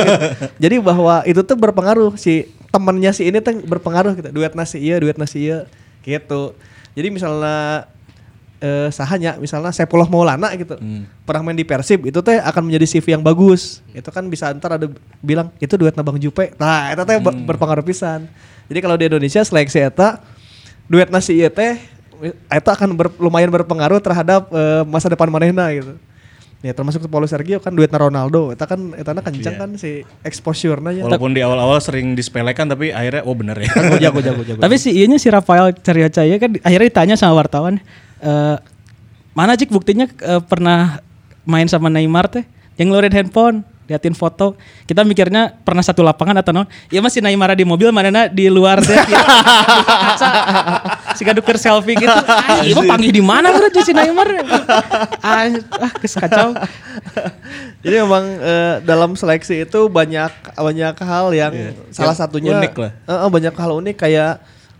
Jadi 0.62 0.76
bahwa 0.78 1.24
itu 1.26 1.40
tuh 1.42 1.56
berpengaruh 1.58 2.14
si 2.20 2.52
temennya 2.70 3.10
si 3.16 3.26
ini 3.26 3.40
tuh 3.40 3.58
berpengaruh 3.64 4.14
gitu. 4.20 4.28
Duet 4.30 4.52
nasi 4.54 4.78
iya, 4.78 5.00
duet 5.00 5.16
nasi 5.16 5.48
iya 5.50 5.66
gitu. 6.04 6.52
Jadi 6.92 7.08
misalnya 7.08 7.88
eh 8.62 8.88
sahanya 8.94 9.34
misalnya 9.36 9.74
Sepuluh 9.74 10.06
Maulana 10.06 10.54
gitu. 10.54 10.78
Pernah 11.26 11.42
main 11.42 11.58
di 11.58 11.66
Persib 11.66 12.06
itu 12.06 12.22
teh 12.22 12.38
akan 12.38 12.70
menjadi 12.70 12.86
CV 12.88 13.18
yang 13.18 13.22
bagus. 13.22 13.82
Itu 13.90 14.08
kan 14.08 14.22
bisa 14.26 14.54
ntar 14.54 14.78
ada 14.78 14.86
bilang 15.18 15.50
itu 15.58 15.74
duet 15.74 15.92
Bang 15.92 16.14
Jupe. 16.16 16.54
Nah 16.56 16.94
itu 16.94 17.02
teh 17.02 17.18
ber- 17.18 17.42
berpengaruh 17.42 17.82
pisan. 17.82 18.30
Jadi 18.70 18.78
kalau 18.78 18.94
di 18.94 19.10
Indonesia 19.10 19.42
seleksi 19.42 19.82
eta 19.82 20.22
duet 20.86 21.10
nasi 21.10 21.34
ieu 21.36 21.50
teh 21.50 21.74
itu 22.30 22.68
akan 22.70 22.94
ber- 22.94 23.18
lumayan 23.18 23.50
berpengaruh 23.50 23.98
terhadap 23.98 24.46
eh, 24.48 24.86
masa 24.86 25.10
depan 25.10 25.26
manehna 25.26 25.66
gitu. 25.74 25.98
Ya 26.62 26.70
termasuk 26.70 27.02
Paulo 27.10 27.26
Sergio 27.26 27.58
kan 27.58 27.74
duetna 27.74 27.98
Ronaldo. 27.98 28.54
Eta 28.54 28.70
kan 28.70 28.94
eta 28.94 29.10
kencang 29.18 29.58
Iya. 29.58 29.58
kan 29.58 29.70
si 29.74 30.06
exposure-nya 30.22 30.94
ya. 30.94 31.02
Walaupun 31.02 31.34
di 31.34 31.42
awal-awal 31.42 31.82
sering 31.82 32.14
disepelekan 32.14 32.70
tapi 32.70 32.94
akhirnya 32.94 33.26
oh 33.26 33.34
bener 33.34 33.58
ya. 33.58 33.66
jago 33.74 33.98
jago 33.98 34.20
jago 34.22 34.42
jago 34.46 34.60
Tapi 34.62 34.78
si 34.78 34.94
ianya 34.94 35.18
si 35.18 35.26
Rafael 35.26 35.74
Carioca 35.74 36.22
ya 36.22 36.38
kan 36.38 36.54
akhirnya 36.62 36.86
ditanya 36.86 37.14
sama 37.18 37.42
wartawan, 37.42 37.82
eh 38.22 38.56
mana 39.32 39.56
cik 39.56 39.72
buktinya 39.72 40.06
eh, 40.06 40.42
pernah 40.44 41.02
main 41.42 41.66
sama 41.66 41.90
Neymar 41.90 42.30
teh? 42.30 42.44
Yang 42.80 42.86
ngeluarin 42.88 43.12
handphone, 43.12 43.56
liatin 43.90 44.16
foto. 44.16 44.56
Kita 44.88 45.04
mikirnya 45.04 45.52
pernah 45.60 45.84
satu 45.84 46.00
lapangan 46.00 46.40
atau 46.40 46.52
non? 46.56 46.66
Ya 46.88 47.04
masih 47.04 47.20
Neymar 47.20 47.52
di 47.52 47.68
mobil, 47.68 47.92
mana 47.92 48.28
di 48.30 48.48
luar 48.48 48.80
teh. 48.80 48.96
Kaca. 48.96 50.28
si 51.12 51.22
gaduker 51.28 51.60
selfie 51.60 51.98
gitu. 51.98 52.08
Ah, 52.32 52.64
iya 52.64 52.74
mah 52.74 52.84
panggil 52.96 53.12
di 53.12 53.22
mana 53.22 53.52
bro 53.52 53.68
si 53.82 53.92
Neymar? 53.92 54.28
Ah, 55.20 55.48
ah 55.80 55.92
kacau. 55.92 56.56
Jadi 57.84 57.96
memang 58.00 58.24
eh, 58.40 58.74
dalam 58.86 59.12
seleksi 59.18 59.68
itu 59.68 59.80
banyak 59.92 60.32
banyak 60.56 60.94
hal 61.02 61.26
yang 61.36 61.52
salah 61.92 62.16
Yang 62.16 62.20
satunya 62.20 62.52
unik 62.56 62.74
lah. 62.78 62.92
Eh, 63.08 63.28
banyak 63.28 63.54
hal 63.54 63.70
unik 63.82 63.96
kayak 64.00 64.32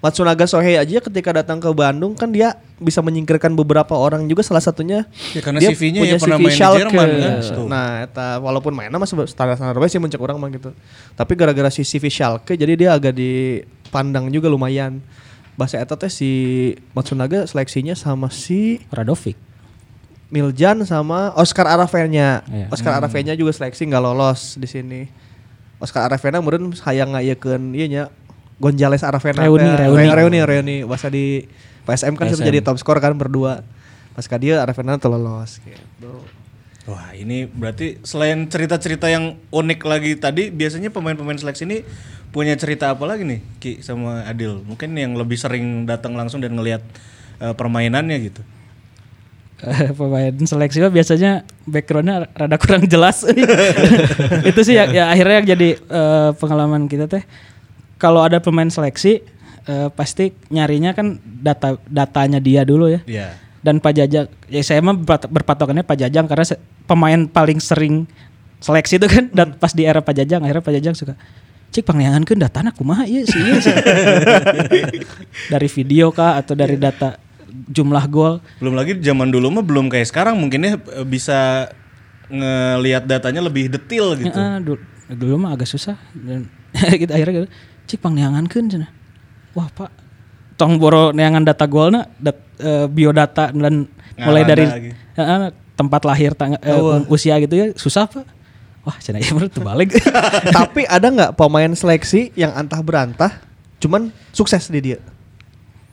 Matsunaga 0.03 0.51
Sohei 0.51 0.75
aja 0.75 0.99
ketika 0.99 1.31
datang 1.31 1.63
ke 1.63 1.71
Bandung 1.71 2.19
kan 2.19 2.27
dia 2.27 2.59
bisa 2.83 2.99
menyingkirkan 2.99 3.55
beberapa 3.55 3.95
orang 3.95 4.27
juga 4.27 4.43
salah 4.43 4.59
satunya 4.59 5.07
Ya, 5.31 5.39
karena 5.39 5.63
CV-nya 5.63 6.03
ya 6.03 6.19
pernah 6.19 6.43
main 6.43 6.51
di 6.51 6.59
Schalke. 6.59 6.81
Jerman 6.83 7.09
kan, 7.23 7.35
tuh. 7.55 7.67
Nah, 7.71 7.87
eta 8.03 8.43
walaupun 8.43 8.75
mainnya 8.75 8.99
masih 8.99 9.15
standar-standar 9.31 9.79
bae 9.79 9.87
sih 9.87 10.03
mencek 10.03 10.19
orang 10.19 10.43
mah 10.43 10.51
gitu. 10.51 10.75
Tapi 11.15 11.33
gara-gara 11.39 11.71
si 11.71 11.87
CV 11.87 12.11
Schalke 12.11 12.59
jadi 12.59 12.75
dia 12.75 12.91
agak 12.99 13.15
dipandang 13.15 14.27
juga 14.35 14.51
lumayan. 14.51 14.99
Bahasa 15.55 15.79
eta 15.79 15.95
teh 15.95 16.11
si 16.11 16.31
Matsunaga 16.99 17.47
seleksinya 17.47 17.95
sama 17.95 18.27
si 18.35 18.83
Radovic. 18.91 19.39
Miljan 20.35 20.83
sama 20.83 21.31
Oscar 21.39 21.71
Aravena. 21.71 22.43
Iya. 22.51 22.67
Oscar 22.75 22.99
Aravena 22.99 23.39
juga 23.39 23.55
seleksi 23.55 23.87
nggak 23.87 24.03
lolos 24.03 24.59
di 24.59 24.67
sini. 24.67 25.07
Oscar 25.79 26.11
Aravena 26.11 26.43
meureun 26.43 26.75
hayang 26.75 27.15
ngayekeun 27.15 27.71
ieu 27.79 27.87
nya 27.87 28.11
Gonzales 28.63 29.03
Aravena. 29.03 29.43
Reuni, 29.43 29.67
reuni. 29.75 30.07
Re- 30.07 30.15
reuni, 30.15 30.39
reuni. 30.47 30.77
Bahasa 30.87 31.11
di 31.11 31.51
PSM 31.83 32.15
kan 32.15 32.31
sudah 32.31 32.47
PSM. 32.47 32.51
jadi 32.55 32.59
top 32.63 32.79
skor 32.79 33.03
kan 33.03 33.19
berdua. 33.19 33.67
Pas 34.15 34.23
dia 34.39 34.63
Aravena 34.63 35.03
tuh 35.03 35.11
lolos 35.11 35.59
gitu. 35.59 36.23
Wah 36.87 37.15
ini 37.15 37.47
berarti 37.47 37.99
selain 38.07 38.47
cerita-cerita 38.47 39.11
yang 39.11 39.39
unik 39.51 39.81
lagi 39.87 40.19
tadi 40.19 40.51
biasanya 40.51 40.91
pemain-pemain 40.91 41.39
seleksi 41.39 41.63
ini 41.67 41.87
punya 42.35 42.59
cerita 42.59 42.91
apa 42.91 43.07
lagi 43.07 43.23
nih 43.23 43.41
Ki 43.59 43.73
sama 43.83 44.27
Adil? 44.27 44.63
Mungkin 44.63 44.95
yang 44.95 45.15
lebih 45.15 45.39
sering 45.39 45.87
datang 45.87 46.15
langsung 46.19 46.43
dan 46.43 46.55
ngelihat 46.55 46.83
eh, 47.39 47.55
permainannya 47.55 48.19
gitu. 48.23 48.43
Eh, 49.63 49.95
pemain 49.99 50.35
seleksi 50.35 50.83
mah 50.83 50.91
biasanya 50.91 51.47
backgroundnya 51.71 52.27
rada 52.35 52.59
kurang 52.59 52.83
jelas 52.91 53.23
itu 54.51 54.61
sih 54.67 54.75
ya, 54.75 54.91
ya 54.91 55.05
akhirnya 55.15 55.35
yang 55.39 55.49
jadi 55.55 55.69
eh, 55.79 56.31
pengalaman 56.35 56.91
kita 56.91 57.07
teh 57.07 57.23
kalau 58.03 58.19
ada 58.19 58.43
pemain 58.43 58.67
seleksi 58.67 59.23
eh, 59.63 59.89
pasti 59.95 60.35
nyarinya 60.51 60.91
kan 60.91 61.15
data 61.23 61.79
datanya 61.87 62.37
dia 62.37 62.67
dulu 62.67 62.91
ya 62.91 63.01
Iya. 63.07 63.39
dan 63.63 63.79
Pak 63.79 63.93
Jajang 63.95 64.27
ya 64.49 64.61
saya 64.61 64.83
mah 64.83 64.93
berpat- 64.93 65.31
berpatokannya 65.31 65.87
Pak 65.87 65.97
Jajang 65.97 66.27
karena 66.27 66.43
pemain 66.83 67.21
paling 67.25 67.63
sering 67.63 68.11
seleksi 68.59 68.99
itu 68.99 69.07
kan 69.07 69.31
dan 69.31 69.55
pas 69.55 69.71
di 69.71 69.83
era 69.83 69.99
Pak 69.99 70.13
Jajang 70.13 70.43
akhirnya 70.43 70.61
Pak 70.61 70.75
Jajang 70.75 70.95
suka 70.95 71.15
cik 71.71 71.87
pangliangan 71.87 72.23
kan 72.23 72.37
datana 72.37 72.69
kumaha 72.69 73.07
ieu 73.07 73.23
sih 73.23 73.39
ieu 73.39 73.57
sih." 73.57 73.71
dari 75.53 75.69
video 75.69 76.11
kah 76.11 76.37
atau 76.37 76.53
dari 76.53 76.77
data 76.77 77.17
jumlah 77.49 78.05
gol 78.07 78.41
Belum 78.59 78.75
lagi 78.75 78.99
zaman 78.99 79.29
dulu 79.29 79.49
mah 79.49 79.65
belum 79.65 79.87
kayak 79.89 80.05
sekarang 80.05 80.37
mungkinnya 80.37 80.77
eh, 80.77 81.07
bisa 81.07 81.71
ngelihat 82.29 83.05
datanya 83.05 83.45
lebih 83.45 83.69
detail 83.69 84.17
gitu. 84.17 84.33
Heeh, 84.33 84.57
dulu, 84.61 84.79
dulu 85.11 85.35
mah 85.39 85.53
agak 85.53 85.69
susah 85.69 85.97
dan 86.15 86.49
kita 87.01 87.13
akhirnya 87.13 87.45
gitu, 87.45 87.49
cik 87.87 87.99
pang 88.01 88.15
neangankeun 88.15 88.67
cenah. 88.69 88.91
Wah, 89.53 89.69
Pak. 89.69 89.91
Tong 90.57 90.77
boro 90.79 91.11
neangan 91.11 91.43
data 91.43 91.65
golna 91.67 92.07
dat, 92.21 92.39
eh, 92.61 92.87
biodata 92.87 93.51
dan 93.51 93.89
mulai 94.17 94.43
dari 94.45 94.65
lagi. 94.69 94.91
tempat 95.75 96.03
lahir 96.05 96.33
tang, 96.37 96.55
eh, 96.57 96.73
um- 96.73 97.09
usia 97.09 97.37
gitu 97.41 97.55
ya 97.57 97.67
susah, 97.75 98.07
Pak. 98.07 98.27
Wah, 98.83 98.97
cenah 98.99 99.23
ieu 99.23 99.35
baru 99.39 99.47
terbalik. 99.47 99.95
Tapi 100.59 100.83
ada 100.91 101.07
nggak 101.07 101.33
pemain 101.39 101.71
seleksi 101.71 102.35
yang 102.35 102.51
antah 102.51 102.83
berantah 102.83 103.31
cuman 103.79 104.11
sukses 104.35 104.67
di 104.67 104.81
dia? 104.83 104.99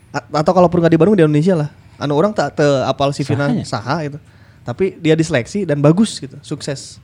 A- 0.10 0.41
atau 0.41 0.54
kalaupun 0.58 0.82
nggak 0.82 0.93
di 0.93 0.99
Bandung 0.99 1.17
di 1.17 1.21
Indonesia 1.21 1.54
lah. 1.54 1.69
Anu 2.02 2.17
orang 2.17 2.34
tak 2.34 2.58
te 2.58 2.65
apal 2.88 3.13
si 3.13 3.21
Vina 3.21 3.52
saha 3.62 4.10
gitu. 4.10 4.17
Tapi 4.65 4.97
dia 4.97 5.13
diseleksi 5.13 5.65
dan 5.69 5.82
bagus 5.82 6.17
gitu, 6.17 6.38
sukses. 6.41 6.97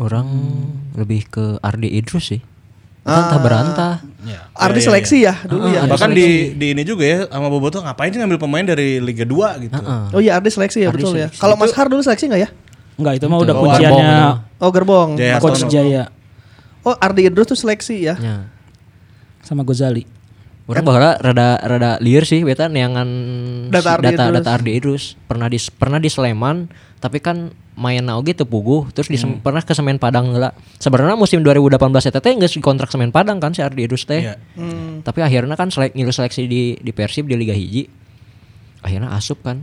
Orang 0.00 0.28
lebih 0.96 1.28
ke 1.28 1.44
Ardi 1.60 1.92
Idrus 1.92 2.32
sih. 2.32 2.40
Ah. 3.02 3.34
Berantah 3.34 3.38
berantah. 3.42 3.94
Ardi 4.54 4.78
iya, 4.78 4.86
seleksi 4.86 5.16
ya 5.26 5.34
dulu 5.42 5.66
ya. 5.74 5.82
Bahkan 5.90 6.10
di 6.14 6.54
di 6.54 6.66
ini 6.70 6.86
juga 6.86 7.02
ya 7.02 7.18
sama 7.26 7.50
Boboto 7.50 7.82
ngapain 7.82 8.14
sih 8.14 8.22
ngambil 8.22 8.38
pemain 8.38 8.62
dari 8.62 9.02
Liga 9.02 9.26
2 9.26 9.66
gitu. 9.66 9.74
Heeh. 9.74 10.02
Oh 10.14 10.20
iya 10.22 10.38
Ardi 10.38 10.54
seleksi 10.54 10.86
ya 10.86 10.94
Ardi 10.94 11.02
betul 11.02 11.18
ya. 11.18 11.26
seleksi. 11.26 11.40
Kalau 11.42 11.54
Mas 11.58 11.74
Har 11.74 11.90
dulu 11.90 11.98
seleksi 11.98 12.30
nggak 12.30 12.42
ya? 12.46 12.48
Enggak, 12.94 13.12
itu 13.18 13.26
mah 13.26 13.38
udah 13.42 13.54
Oh, 13.56 13.62
kunciannya 13.66 13.90
Gerbong 13.90 14.34
Oh 14.62 14.70
Gerbong. 14.70 15.08
Jaya 15.18 15.36
Coach. 15.42 15.66
Jaya 15.66 16.04
Oh 16.86 16.94
Ardi 16.94 17.26
Idrus 17.26 17.46
tuh 17.50 17.58
seleksi 17.58 18.06
ya. 18.06 18.14
Ya. 18.22 18.36
sama 19.42 19.66
Gozali. 19.66 20.06
Orang 20.70 20.86
bahwa 20.86 21.18
rada 21.18 21.58
rada 21.58 21.90
liar 21.98 22.22
sih 22.22 22.46
beta 22.46 22.70
neangan 22.70 23.08
Data 23.74 23.98
Ardi 23.98 24.14
data, 24.14 24.22
Idrus. 24.30 24.36
data 24.38 24.50
Ardi 24.54 24.70
Idrus 24.78 25.04
pernah 25.26 25.50
di 25.50 25.58
pernah 25.74 25.98
di 25.98 26.06
Sleman 26.06 26.70
tapi 27.02 27.18
kan 27.18 27.50
main 27.72 28.04
oge 28.10 28.32
teu 28.32 28.44
puguh 28.44 28.90
terus 28.90 29.06
di 29.06 29.16
Hmm. 29.16 29.40
pernah 29.40 29.60
ke 29.60 29.72
Semen 29.72 29.96
Padang 29.96 30.28
heula. 30.28 30.52
Sebenarnya 30.76 31.14
musim 31.14 31.40
2018 31.40 31.72
eta 32.04 32.18
teh 32.18 32.34
geus 32.34 32.52
kontrak 32.58 32.88
Semen 32.88 33.08
Padang 33.08 33.38
kan 33.38 33.50
si 33.50 33.60
Ardi 33.60 33.82
Idrus 33.82 34.04
teh. 34.04 34.20
Iya. 34.22 34.36
Hmm. 34.54 35.00
Tapi 35.00 35.20
akhirnya 35.20 35.54
kan 35.54 35.68
selek 35.68 35.92
ngilu 35.92 36.10
seleksi 36.10 36.44
di 36.44 36.76
di 36.76 36.90
Persib 36.90 37.24
di 37.24 37.34
Liga 37.34 37.52
Hiji. 37.52 37.88
Akhirnya 38.80 39.10
asup 39.10 39.40
kan 39.40 39.62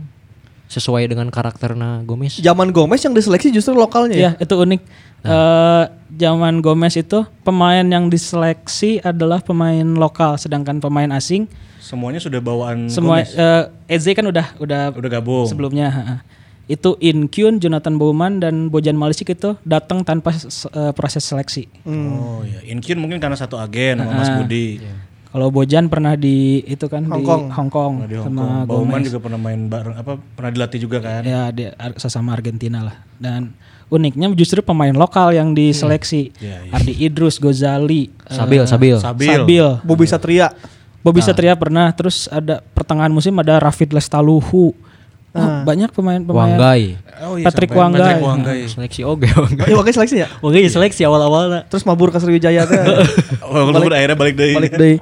sesuai 0.66 1.06
dengan 1.06 1.28
karakterna 1.28 2.02
Gomez. 2.02 2.38
Zaman 2.38 2.70
Gomez 2.70 2.98
yang 3.00 3.10
diseleksi 3.10 3.50
justru 3.50 3.74
lokalnya 3.74 4.14
ya. 4.14 4.20
Iya, 4.20 4.30
itu 4.38 4.54
unik. 4.56 4.80
Eh 5.20 5.84
zaman 6.16 6.58
Gomez 6.58 6.96
itu 6.96 7.22
pemain 7.40 7.82
yang 7.82 8.08
diseleksi 8.08 8.98
adalah 9.00 9.38
pemain 9.38 9.84
lokal 9.84 10.34
sedangkan 10.34 10.78
pemain 10.78 11.10
asing 11.12 11.44
Semuanya 11.78 12.18
sudah 12.18 12.38
bawaan 12.38 12.86
semua 12.86 13.20
Gomez. 13.20 13.34
eh, 13.34 13.64
Eze 13.90 14.10
kan 14.10 14.24
udah 14.24 14.56
udah 14.56 14.82
udah 14.90 15.10
gabung. 15.10 15.44
sebelumnya 15.44 15.86
ha, 15.86 16.02
ha. 16.02 16.16
Itu 16.70 16.94
Inkyun, 17.02 17.58
Jonathan 17.58 17.98
Bowman 17.98 18.38
dan 18.38 18.70
Bojan 18.70 18.94
Malisik 18.94 19.34
itu 19.34 19.58
datang 19.66 20.06
tanpa 20.06 20.30
eh, 20.38 20.92
proses 20.94 21.26
seleksi. 21.26 21.66
Oh 21.82 22.46
iya, 22.46 22.62
Inkyun 22.70 23.02
mungkin 23.02 23.18
karena 23.18 23.34
satu 23.34 23.58
agen 23.58 23.98
sama 23.98 24.14
Mas. 24.14 24.30
Budi. 24.38 24.78
Kalau 25.30 25.50
Bojan 25.50 25.86
pernah 25.90 26.14
di 26.14 26.62
itu 26.66 26.86
kan 26.86 27.06
Hong 27.06 27.22
di 27.22 27.26
Kong. 27.26 27.42
Hong 27.54 27.70
Kong 27.70 27.92
Pernah 28.02 28.10
di 28.10 28.16
Hong 28.18 28.26
sama 28.30 28.42
Kong. 28.46 28.70
Bauman 28.70 29.00
juga 29.02 29.18
pernah 29.18 29.38
main 29.38 29.60
bareng 29.66 29.94
apa 29.98 30.12
pernah 30.18 30.50
dilatih 30.54 30.78
juga 30.86 30.98
kan. 31.02 31.22
Ya 31.26 31.50
di 31.50 31.66
sesama 31.98 32.34
Argentina 32.34 32.86
lah. 32.86 32.96
Dan 33.18 33.54
uniknya 33.90 34.30
justru 34.38 34.62
pemain 34.62 34.94
lokal 34.94 35.34
yang 35.34 35.54
diseleksi. 35.54 36.30
Iya, 36.38 36.70
iya. 36.70 36.72
Ardi 36.74 36.94
Idrus, 37.02 37.42
Gozali, 37.42 38.10
eh, 38.10 38.34
Sabil, 38.34 38.62
Sabil. 38.66 38.96
Sabil. 38.98 39.30
Sabil. 39.30 39.66
Bobby 39.82 40.06
Satria. 40.06 40.54
Bobby 41.00 41.22
Satria 41.24 41.56
pernah, 41.56 41.88
terus 41.96 42.28
ada 42.28 42.60
pertengahan 42.76 43.10
musim 43.10 43.34
ada 43.38 43.58
Rafid 43.58 43.90
Lestaluhu. 43.90 44.76
Oh, 45.30 45.62
banyak 45.62 45.94
pemain-pemain. 45.94 46.58
Wanggai. 46.58 46.98
Oh 47.22 47.38
Patrick 47.38 47.70
sampai 47.70 47.78
Wanggai. 47.78 48.02
Patrick 48.02 48.26
Wanggai. 48.26 48.60
Seleksi 48.66 49.00
oge 49.06 49.30
Wanggai. 49.30 49.68
Ya 49.70 49.74
makanya 49.78 49.96
seleksi 50.02 50.16
ya. 50.18 50.28
Wanggai 50.42 50.66
seleksi 50.66 51.02
awal-awal 51.06 51.62
Terus 51.70 51.86
mabur 51.86 52.10
ke 52.10 52.18
Sriwijaya 52.18 52.66
teh. 52.66 52.78
Oh, 53.46 53.70
balik, 53.74 53.94
akhirnya 53.94 54.18
balik 54.18 54.34
dari 54.34 54.54
balik 54.58 54.72
deh. 54.74 54.98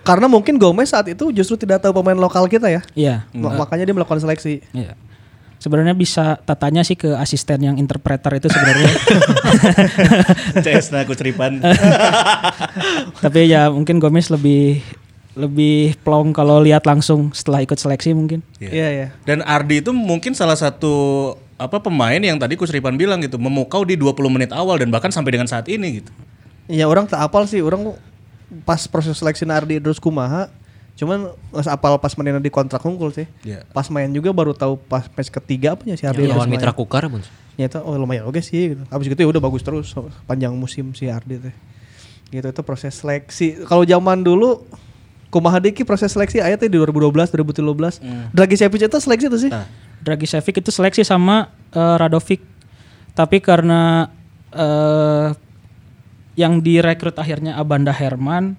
Karena 0.00 0.30
mungkin 0.30 0.56
Gomez 0.56 0.94
saat 0.94 1.10
itu 1.10 1.28
justru 1.28 1.58
tidak 1.58 1.82
tahu 1.82 1.92
pemain 1.92 2.16
lokal 2.16 2.48
kita 2.48 2.72
ya. 2.72 2.80
Iya. 2.96 3.16
Ma- 3.36 3.58
Makanya 3.58 3.84
dia 3.84 3.92
melakukan 3.92 4.16
seleksi. 4.16 4.64
Iya. 4.72 4.96
Sebenarnya 5.56 5.92
bisa 5.92 6.36
tatanya 6.38 6.80
sih 6.80 6.94
ke 6.94 7.16
asisten 7.16 7.58
yang 7.60 7.76
interpreter 7.76 8.28
itu 8.32 8.46
sebenarnya. 8.46 8.92
CS 10.62 10.92
nah 10.92 11.00
aku 11.02 11.12
ceripan. 11.12 11.58
Tapi 13.18 13.50
ya 13.50 13.68
mungkin 13.68 13.96
Gomez 13.98 14.28
lebih 14.28 14.84
lebih 15.36 16.00
plong 16.00 16.32
kalau 16.32 16.64
lihat 16.64 16.88
langsung 16.88 17.28
setelah 17.36 17.60
ikut 17.60 17.76
seleksi 17.76 18.16
mungkin. 18.16 18.40
Iya 18.56 18.88
iya. 18.88 19.08
Dan 19.28 19.44
Ardi 19.44 19.84
itu 19.84 19.92
mungkin 19.92 20.32
salah 20.32 20.56
satu 20.56 21.36
apa 21.60 21.76
pemain 21.80 22.16
yang 22.16 22.40
tadi 22.40 22.56
Kusripan 22.56 22.96
bilang 22.96 23.20
gitu 23.20 23.36
memukau 23.36 23.84
di 23.84 24.00
20 24.00 24.16
menit 24.32 24.50
awal 24.56 24.80
dan 24.80 24.88
bahkan 24.88 25.12
sampai 25.12 25.36
dengan 25.36 25.44
saat 25.44 25.68
ini 25.68 26.00
gitu. 26.00 26.10
Iya 26.72 26.88
orang 26.88 27.04
tak 27.04 27.20
apal 27.20 27.44
sih 27.44 27.60
orang 27.60 27.92
pas 28.64 28.80
proses 28.88 29.20
seleksi 29.20 29.44
Nardi 29.44 29.76
Idrus 29.76 30.00
Kumaha 30.00 30.48
cuman 30.96 31.28
nggak 31.52 31.68
apal 31.68 32.00
pas 32.00 32.16
mainnya 32.16 32.40
di 32.40 32.48
kontrak 32.48 32.80
unggul 32.80 33.12
sih. 33.12 33.28
Iya. 33.44 33.68
Pas 33.76 33.92
main 33.92 34.08
juga 34.08 34.32
baru 34.32 34.56
tahu 34.56 34.80
pas 34.80 35.04
match 35.04 35.28
ketiga 35.28 35.76
apa 35.76 35.84
ya 35.84 36.00
si 36.00 36.08
Ardi 36.08 36.24
Idrus 36.24 36.40
lawan. 36.40 36.48
Mitra 36.48 36.72
Kukar 36.72 37.12
pun. 37.12 37.20
Nyata 37.60 37.84
oh 37.84 37.92
lumayan 38.00 38.24
oke 38.24 38.40
sih 38.40 38.72
gitu. 38.72 38.82
Habis 38.88 39.12
gitu 39.12 39.20
ya 39.20 39.28
udah 39.28 39.42
bagus 39.44 39.60
terus 39.60 39.92
panjang 40.24 40.56
musim 40.56 40.96
si 40.96 41.12
Ardi 41.12 41.44
teh. 41.44 41.56
Gitu 42.32 42.48
itu 42.48 42.62
proses 42.64 42.96
seleksi. 42.96 43.68
Kalau 43.68 43.84
zaman 43.84 44.24
dulu 44.24 44.64
Kumaha 45.30 45.58
Diki 45.58 45.82
proses 45.82 46.14
seleksi 46.14 46.38
ayat 46.38 46.62
teh 46.62 46.70
di 46.70 46.78
2012 46.78 47.34
2013. 47.34 48.32
Dragi 48.32 48.56
Sepic 48.56 48.80
itu 48.86 48.98
seleksi 49.02 49.26
tuh 49.26 49.40
sih. 49.42 49.50
Nah, 49.50 49.66
Dragicevic 50.06 50.62
itu 50.62 50.70
seleksi 50.70 51.02
sama 51.02 51.50
eh, 51.74 51.96
Radovic. 51.98 52.38
Tapi 53.16 53.42
karena 53.42 54.06
eh, 54.54 55.34
yang 56.38 56.62
direkrut 56.62 57.18
akhirnya 57.18 57.58
Abanda 57.58 57.90
Herman, 57.90 58.54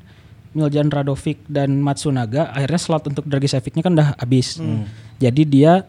Miljan 0.51 0.91
Radovic 0.91 1.39
dan 1.47 1.79
Matsunaga, 1.79 2.51
akhirnya 2.51 2.79
slot 2.81 3.07
untuk 3.07 3.23
Dragicevicnya 3.23 3.79
kan 3.79 3.93
udah 3.95 4.09
habis. 4.19 4.59
Jadi 5.23 5.41
dia 5.47 5.87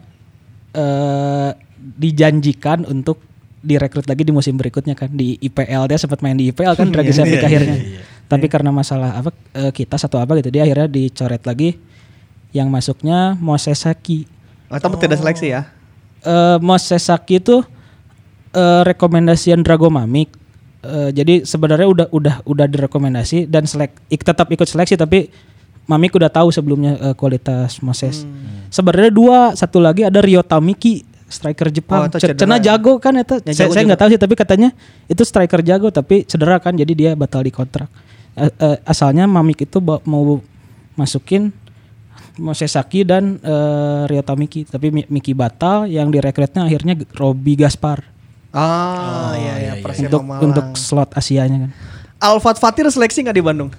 eh, 0.71 1.51
dijanjikan 1.79 2.87
untuk 2.87 3.19
direkrut 3.59 4.07
lagi 4.07 4.23
di 4.23 4.31
musim 4.31 4.55
berikutnya 4.55 4.95
kan 4.95 5.11
di 5.11 5.35
IPL 5.43 5.91
dia 5.91 5.99
sempat 5.99 6.23
main 6.23 6.39
di 6.39 6.55
IPL 6.55 6.79
kan 6.79 6.87
Dragicevic 6.87 7.43
akhirnya. 7.43 7.77
Tapi 8.29 8.45
karena 8.45 8.69
masalah 8.69 9.17
apa 9.17 9.29
eh, 9.51 9.73
kita 9.73 9.97
satu 9.97 10.15
apa 10.15 10.37
gitu 10.37 10.49
dia 10.49 10.63
akhirnya 10.63 10.85
dicoret 10.85 11.41
lagi. 11.41 11.81
Yang 12.49 12.67
masuknya 12.67 13.33
Mosesaki. 13.35 14.25
Atau 14.69 14.93
tidak 14.95 15.17
seleksi 15.17 15.49
ya. 15.49 15.65
eh 16.19 16.57
Moses 16.59 17.01
Saki 17.01 17.39
itu 17.39 17.65
eh 18.51 18.81
rekomendasian 18.83 19.59
Dragomamik. 19.59 20.29
Eh, 20.79 21.09
jadi 21.11 21.43
sebenarnya 21.43 21.85
udah 21.85 22.07
udah 22.09 22.35
udah 22.43 22.65
direkomendasi 22.65 23.45
dan 23.45 23.65
selek 23.65 23.97
ik- 24.07 24.23
tetap 24.23 24.47
ikut 24.47 24.63
seleksi 24.63 24.95
tapi 24.95 25.27
Mamik 25.85 26.13
udah 26.13 26.29
tahu 26.29 26.49
sebelumnya 26.49 27.01
eh, 27.01 27.15
kualitas 27.15 27.81
Moses. 27.81 28.21
Sebenarnya 28.69 29.09
dua, 29.09 29.37
satu 29.51 29.81
lagi 29.81 30.05
ada 30.05 30.21
Ryota 30.21 30.61
Miki 30.61 31.01
striker 31.25 31.65
Oh, 31.65 31.73
Jepang. 31.73 32.01
C- 32.11 32.21
cedera 32.23 32.37
Cena 32.37 32.55
ya? 32.55 32.61
jago 32.69 32.97
kan 32.97 33.13
itu. 33.15 33.41
Ya, 33.41 33.49
saya 33.49 33.53
jago 33.59 33.73
saya 33.73 33.73
juga. 33.75 33.87
nggak 33.87 33.99
tahu 33.99 34.09
sih 34.09 34.19
tapi 34.19 34.33
katanya 34.35 34.69
itu 35.05 35.21
striker 35.23 35.61
jago 35.61 35.89
tapi 35.89 36.15
cedera 36.23 36.57
kan 36.57 36.73
jadi 36.73 36.93
dia 36.93 37.11
batal 37.13 37.41
di 37.41 37.49
kontrak. 37.49 37.89
Eh, 38.41 38.77
asalnya 38.83 39.25
Mamik 39.25 39.61
itu 39.61 39.77
mau 39.81 40.39
masukin 40.93 41.51
Moses 42.35 42.71
Saki 42.71 43.03
dan 43.03 43.35
eh, 43.37 44.01
Ryota 44.05 44.33
Miki 44.33 44.63
tapi 44.63 44.89
Mi- 44.89 45.09
Miki 45.09 45.31
batal 45.33 45.85
yang 45.85 46.07
direkrutnya 46.07 46.63
akhirnya 46.63 46.95
Robi 47.11 47.55
Gaspar 47.55 47.99
Ah, 48.49 49.35
iya 49.35 49.53
iya, 49.59 49.73
Persema 49.77 50.07
untuk 50.07 50.21
Malang. 50.23 50.41
untuk 50.43 50.65
slot 50.73 51.13
Asianya 51.13 51.67
kan. 51.67 51.71
Alfat 52.17 52.57
Fatir 52.57 52.87
seleksi 52.87 53.21
nggak 53.21 53.35
di 53.35 53.43
Bandung? 53.43 53.69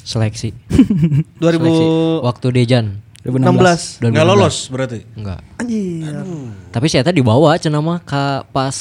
Seleksi. 0.00 0.50
2016. 1.38 1.38
Seleksi. 1.38 1.84
Waktu 2.20 2.46
Dejan. 2.50 2.86
2016. 3.22 4.02
2016. 4.02 4.10
nggak 4.10 4.26
lolos 4.26 4.56
berarti. 4.66 4.98
Enggak. 5.14 5.40
Anjir. 5.58 6.24
Tapi 6.70 6.86
saya 6.88 7.04
tadi 7.04 7.20
dibawa 7.20 7.54
cenah 7.54 7.78
mah 7.78 7.98
ka 8.00 8.42
pas 8.48 8.74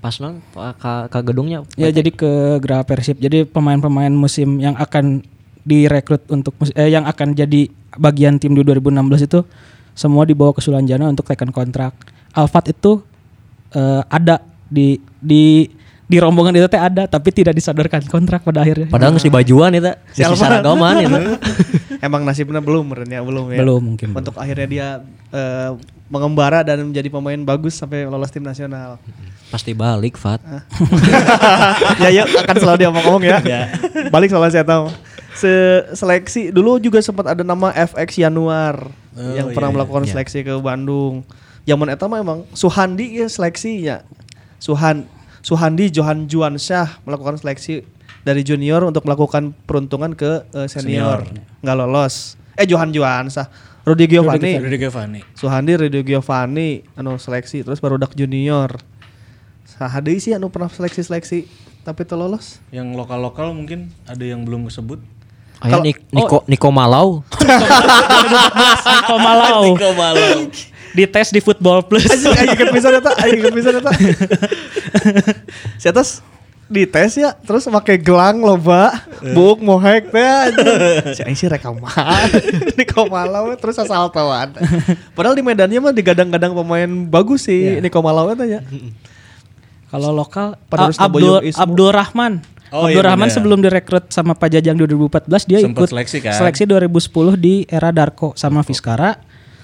pas 0.00 0.16
non 0.16 0.40
ka, 0.80 1.06
ka 1.12 1.18
gedungnya. 1.20 1.62
Ya 1.76 1.92
jadi 1.92 2.08
ke 2.08 2.56
Graha 2.58 2.82
Persib. 2.88 3.20
Jadi 3.20 3.44
pemain-pemain 3.44 4.10
musim 4.10 4.56
yang 4.56 4.74
akan 4.80 5.20
direkrut 5.62 6.24
untuk 6.32 6.56
eh, 6.72 6.88
yang 6.88 7.04
akan 7.04 7.36
jadi 7.36 7.68
bagian 8.00 8.40
tim 8.40 8.56
di 8.56 8.64
2016 8.64 9.28
itu 9.28 9.40
semua 9.92 10.24
dibawa 10.24 10.56
ke 10.56 10.64
Sulanjana 10.64 11.12
untuk 11.12 11.28
tekan 11.28 11.52
kontrak. 11.52 11.92
Alfat 12.32 12.72
itu 12.72 13.04
eh, 13.76 14.02
ada 14.08 14.40
di 14.72 14.96
di 15.20 15.68
di 16.10 16.16
rombongan 16.18 16.58
itu 16.58 16.66
teh 16.66 16.80
ada 16.80 17.06
tapi 17.06 17.30
tidak 17.30 17.54
disodorkan 17.54 18.02
kontrak 18.08 18.42
pada 18.42 18.66
akhirnya. 18.66 18.90
Padahal 18.90 19.14
nggak 19.14 19.30
bajuan 19.30 19.70
itu, 19.76 19.92
Si 20.16 20.24
seragaman 20.24 21.06
itu. 21.06 21.20
Emang 22.06 22.24
nasibnya 22.24 22.64
belum 22.64 22.96
ya 23.06 23.20
belum 23.20 23.52
ya. 23.54 23.58
Belum 23.60 23.80
mungkin. 23.94 24.16
Untuk 24.16 24.34
akhirnya 24.40 24.66
dia 24.66 24.88
eh, 25.30 25.70
mengembara 26.10 26.66
dan 26.66 26.82
menjadi 26.82 27.06
pemain 27.06 27.38
bagus 27.38 27.78
sampai 27.78 28.04
lolos 28.04 28.28
tim 28.28 28.42
nasional. 28.42 28.98
Pasti 29.48 29.70
balik, 29.72 30.18
Fat. 30.18 30.42
ya 32.02 32.10
ya 32.10 32.22
akan 32.26 32.56
selalu 32.58 32.76
dia 32.82 32.90
ngomong 32.90 33.22
ya. 33.22 33.38
Balik 34.10 34.30
soalnya 34.34 34.60
saya 34.60 34.66
tahu. 34.66 34.90
Se 35.30 35.50
seleksi 35.94 36.50
dulu 36.50 36.82
juga 36.82 36.98
sempat 36.98 37.30
ada 37.30 37.46
nama 37.46 37.70
FX 37.70 38.18
Januar 38.18 38.90
Oh, 39.10 39.34
yang 39.34 39.50
iya, 39.50 39.54
pernah 39.58 39.70
melakukan 39.74 40.06
Iya. 40.06 40.10
seleksi 40.14 40.46
ke 40.46 40.54
Bandung. 40.62 41.26
Zaman 41.66 41.90
eta 41.90 42.06
mah 42.06 42.22
emang 42.22 42.46
Suhandi 42.54 43.18
ya 43.18 43.26
seleksinya. 43.26 44.06
Suhan 44.62 45.06
Suhandi 45.42 45.90
Johan 45.90 46.30
Juansyah 46.30 47.02
melakukan 47.02 47.34
seleksi 47.38 47.82
dari 48.22 48.46
junior 48.46 48.86
untuk 48.86 49.02
melakukan 49.02 49.50
peruntungan 49.66 50.14
ke 50.14 50.46
eh, 50.54 50.68
senior. 50.70 51.26
Nggak 51.58 51.76
lolos. 51.78 52.38
Eh 52.54 52.70
Johan 52.70 52.94
Juansyah. 52.94 53.50
Rudy 53.90 54.06
Giovanni. 54.06 54.52
Rudy 54.56 54.78
Giovanni. 54.78 55.20
Suhandi 55.34 55.72
Rudy 55.76 56.00
Giovanni 56.00 56.86
anu 56.94 57.16
seleksi 57.16 57.60
terus 57.60 57.78
baru 57.78 57.98
dak 57.98 58.14
junior. 58.14 58.78
Sahadi 59.66 60.16
sih 60.16 60.30
anu 60.30 60.46
pernah 60.46 60.68
seleksi-seleksi 60.68 61.50
tapi 61.82 62.04
teu 62.04 62.14
lolos. 62.14 62.62
Yang 62.70 62.94
lokal-lokal 62.94 63.50
mungkin 63.50 63.90
ada 64.04 64.20
yang 64.20 64.44
belum 64.44 64.64
disebut. 64.64 65.02
Ayo 65.60 65.72
Kalau- 65.72 65.84
Nik- 65.84 66.04
Niko 66.08 66.38
Niko 66.46 66.68
Malau. 66.70 67.08
Niko 68.94 69.16
Malau 69.18 69.62
Niko 69.66 69.90
Malau. 69.92 70.38
di 70.90 71.04
tes 71.04 71.30
di 71.30 71.38
Football 71.38 71.82
Plus. 71.84 72.06
Aing 72.06 72.54
inget 72.54 72.70
pisan 72.70 72.94
eta, 72.94 73.10
aing 73.18 73.38
inget 73.38 73.54
pisan 73.54 73.74
eta. 73.76 73.90
Si 75.76 75.86
atas 75.86 76.22
di 76.70 76.86
tes 76.86 77.12
ya, 77.12 77.34
terus 77.36 77.66
pakai 77.66 77.98
gelang 77.98 78.38
loba, 78.38 78.94
buk 79.28 79.58
mohek 79.58 80.08
teh 80.08 80.22
anjing. 80.22 80.66
Si 81.10 81.20
aing 81.20 81.34
sih 81.34 81.46
rekaman. 81.46 81.90
di 82.78 82.84
Komalau 82.84 83.50
terus 83.54 83.74
asal 83.76 84.06
tauan. 84.08 84.54
Padahal 85.12 85.34
di 85.34 85.42
medannya 85.42 85.76
mah 85.76 85.90
digadang-gadang 85.90 86.54
pemain 86.54 86.86
bagus 87.04 87.44
sih 87.44 87.74
Iya. 87.74 87.82
ini 87.82 87.88
Komalau 87.88 88.30
eta 88.30 88.46
ya. 88.46 88.62
Kalau 89.90 90.14
lokal 90.14 90.54
A- 90.70 90.94
Abdul. 91.00 91.42
Abdul 91.50 91.90
Rahman. 91.90 92.38
Oh, 92.70 92.86
Abdul 92.86 92.94
iya 92.96 93.02
Rahman 93.04 93.26
benar. 93.26 93.34
sebelum 93.34 93.58
direkrut 93.58 94.04
sama 94.08 94.32
Pak 94.32 94.46
Jajang 94.48 94.78
2014 94.78 95.26
dia 95.44 95.58
Sempet 95.58 95.74
ikut 95.74 95.88
seleksi 95.90 96.18
kan? 96.22 96.30
seleksi 96.32 96.62
2010 96.64 97.34
di 97.36 97.66
era 97.66 97.90
Darko 97.90 98.30
sama 98.32 98.62
Fiskara 98.62 99.18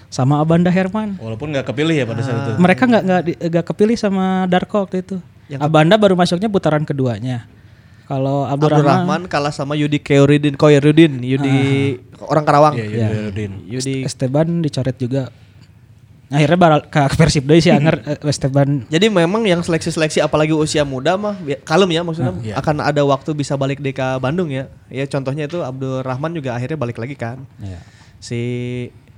sama 0.09 0.43
Abanda 0.43 0.67
Herman. 0.69 1.15
Walaupun 1.17 1.55
nggak 1.55 1.71
kepilih 1.71 1.95
ya 1.95 2.05
pada 2.05 2.19
saat 2.21 2.35
itu. 2.45 2.51
Mereka 2.59 2.83
nggak 2.85 3.03
nggak 3.47 3.65
kepilih 3.65 3.95
sama 3.95 4.51
Darko 4.51 4.83
waktu 4.83 5.07
itu. 5.07 5.23
Abanda 5.55 5.95
baru 5.95 6.19
masuknya 6.19 6.51
putaran 6.51 6.83
keduanya. 6.83 7.47
Kalau 8.07 8.47
Abdul, 8.47 8.71
Rahman, 8.71 8.87
Rahman 8.87 9.23
kalah 9.27 9.51
sama 9.51 9.75
Yudi 9.75 9.99
Koirudin, 9.99 10.55
Koirudin, 10.55 11.27
Yudi 11.27 11.59
orang 12.23 12.47
Karawang. 12.47 12.75
Iya. 12.79 13.11
Yudi 13.11 13.19
Rudin. 13.19 13.53
Yudi 13.67 13.95
Esteban 14.07 14.63
dicoret 14.63 14.95
juga. 14.95 15.35
Akhirnya 16.27 16.59
baral 16.59 16.81
ke 16.91 17.03
Persib 17.15 17.47
deui 17.47 17.63
sih 17.63 17.71
anger 17.71 18.03
eh, 18.11 18.19
Esteban 18.19 18.83
Jadi 18.91 19.07
memang 19.07 19.47
yang 19.47 19.63
seleksi-seleksi 19.63 20.19
apalagi 20.19 20.51
usia 20.51 20.83
muda 20.83 21.15
mah 21.15 21.39
kalem 21.63 21.95
ya 21.95 22.03
maksudnya 22.03 22.35
iya. 22.43 22.59
akan 22.59 22.83
ada 22.83 22.99
waktu 23.07 23.31
bisa 23.31 23.55
balik 23.55 23.79
deh 23.79 23.95
ke 23.95 24.07
Bandung 24.19 24.51
ya. 24.51 24.67
Ya 24.91 25.07
contohnya 25.07 25.47
itu 25.47 25.63
Abdul 25.63 26.03
Rahman 26.03 26.35
juga 26.35 26.59
akhirnya 26.59 26.79
balik 26.79 26.99
lagi 26.99 27.15
kan. 27.15 27.47
Iya. 27.63 27.79
Si 28.19 28.41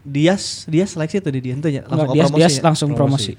Dias 0.04 0.68
Dias 0.68 0.96
seleksi 0.96 1.24
tuh 1.24 1.32
di 1.32 1.40
dia 1.40 1.56
nya 1.56 1.84
langsung 1.88 1.96
Enggak, 1.96 2.08
ke 2.08 2.16
dia, 2.16 2.24
promosi. 2.24 2.40
dia 2.40 2.48
ya? 2.48 2.60
langsung 2.64 2.90
promosi. 2.92 3.32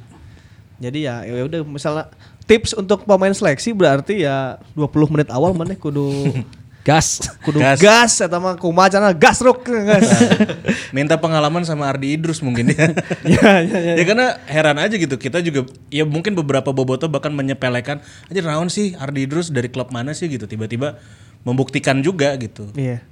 Jadi 0.81 0.99
ya 1.05 1.15
ya 1.29 1.43
udah 1.45 1.61
misalnya 1.61 2.05
tips 2.49 2.73
untuk 2.73 3.05
pemain 3.05 3.29
seleksi 3.29 3.69
berarti 3.71 4.25
ya 4.25 4.57
20 4.73 5.13
menit 5.13 5.29
awal 5.29 5.53
mana 5.53 5.77
kudu 5.77 6.09
Gas. 6.79 7.21
kudu 7.45 7.61
Gas. 7.61 7.77
gas, 7.77 8.17
eta 8.17 8.41
mah 8.41 8.57
kumaha 8.57 8.89
cenah 8.89 9.13
gas 9.13 9.43
ruk 9.45 9.61
gas. 9.67 10.09
Minta 10.95 11.19
pengalaman 11.21 11.61
sama 11.61 11.85
Ardi 11.85 12.17
Idrus 12.17 12.41
mungkin 12.41 12.65
ya. 12.73 12.89
ya, 13.21 13.51
ya, 13.61 13.77
ya. 13.77 13.93
ya 13.99 14.03
karena 14.07 14.41
heran 14.49 14.79
aja 14.81 14.95
gitu 14.97 15.13
kita 15.19 15.43
juga 15.43 15.69
ya 15.93 16.01
mungkin 16.07 16.33
beberapa 16.33 16.73
boboto 16.73 17.05
bahkan 17.05 17.29
menyepelekan 17.29 18.01
aja 18.31 18.39
naon 18.41 18.73
sih 18.73 18.97
Ardi 18.97 19.29
Idrus 19.29 19.53
dari 19.53 19.69
klub 19.69 19.93
mana 19.93 20.17
sih 20.17 20.25
gitu 20.31 20.49
tiba-tiba 20.49 20.97
membuktikan 21.45 22.01
juga 22.01 22.33
gitu 22.41 22.71
Iya. 22.73 23.05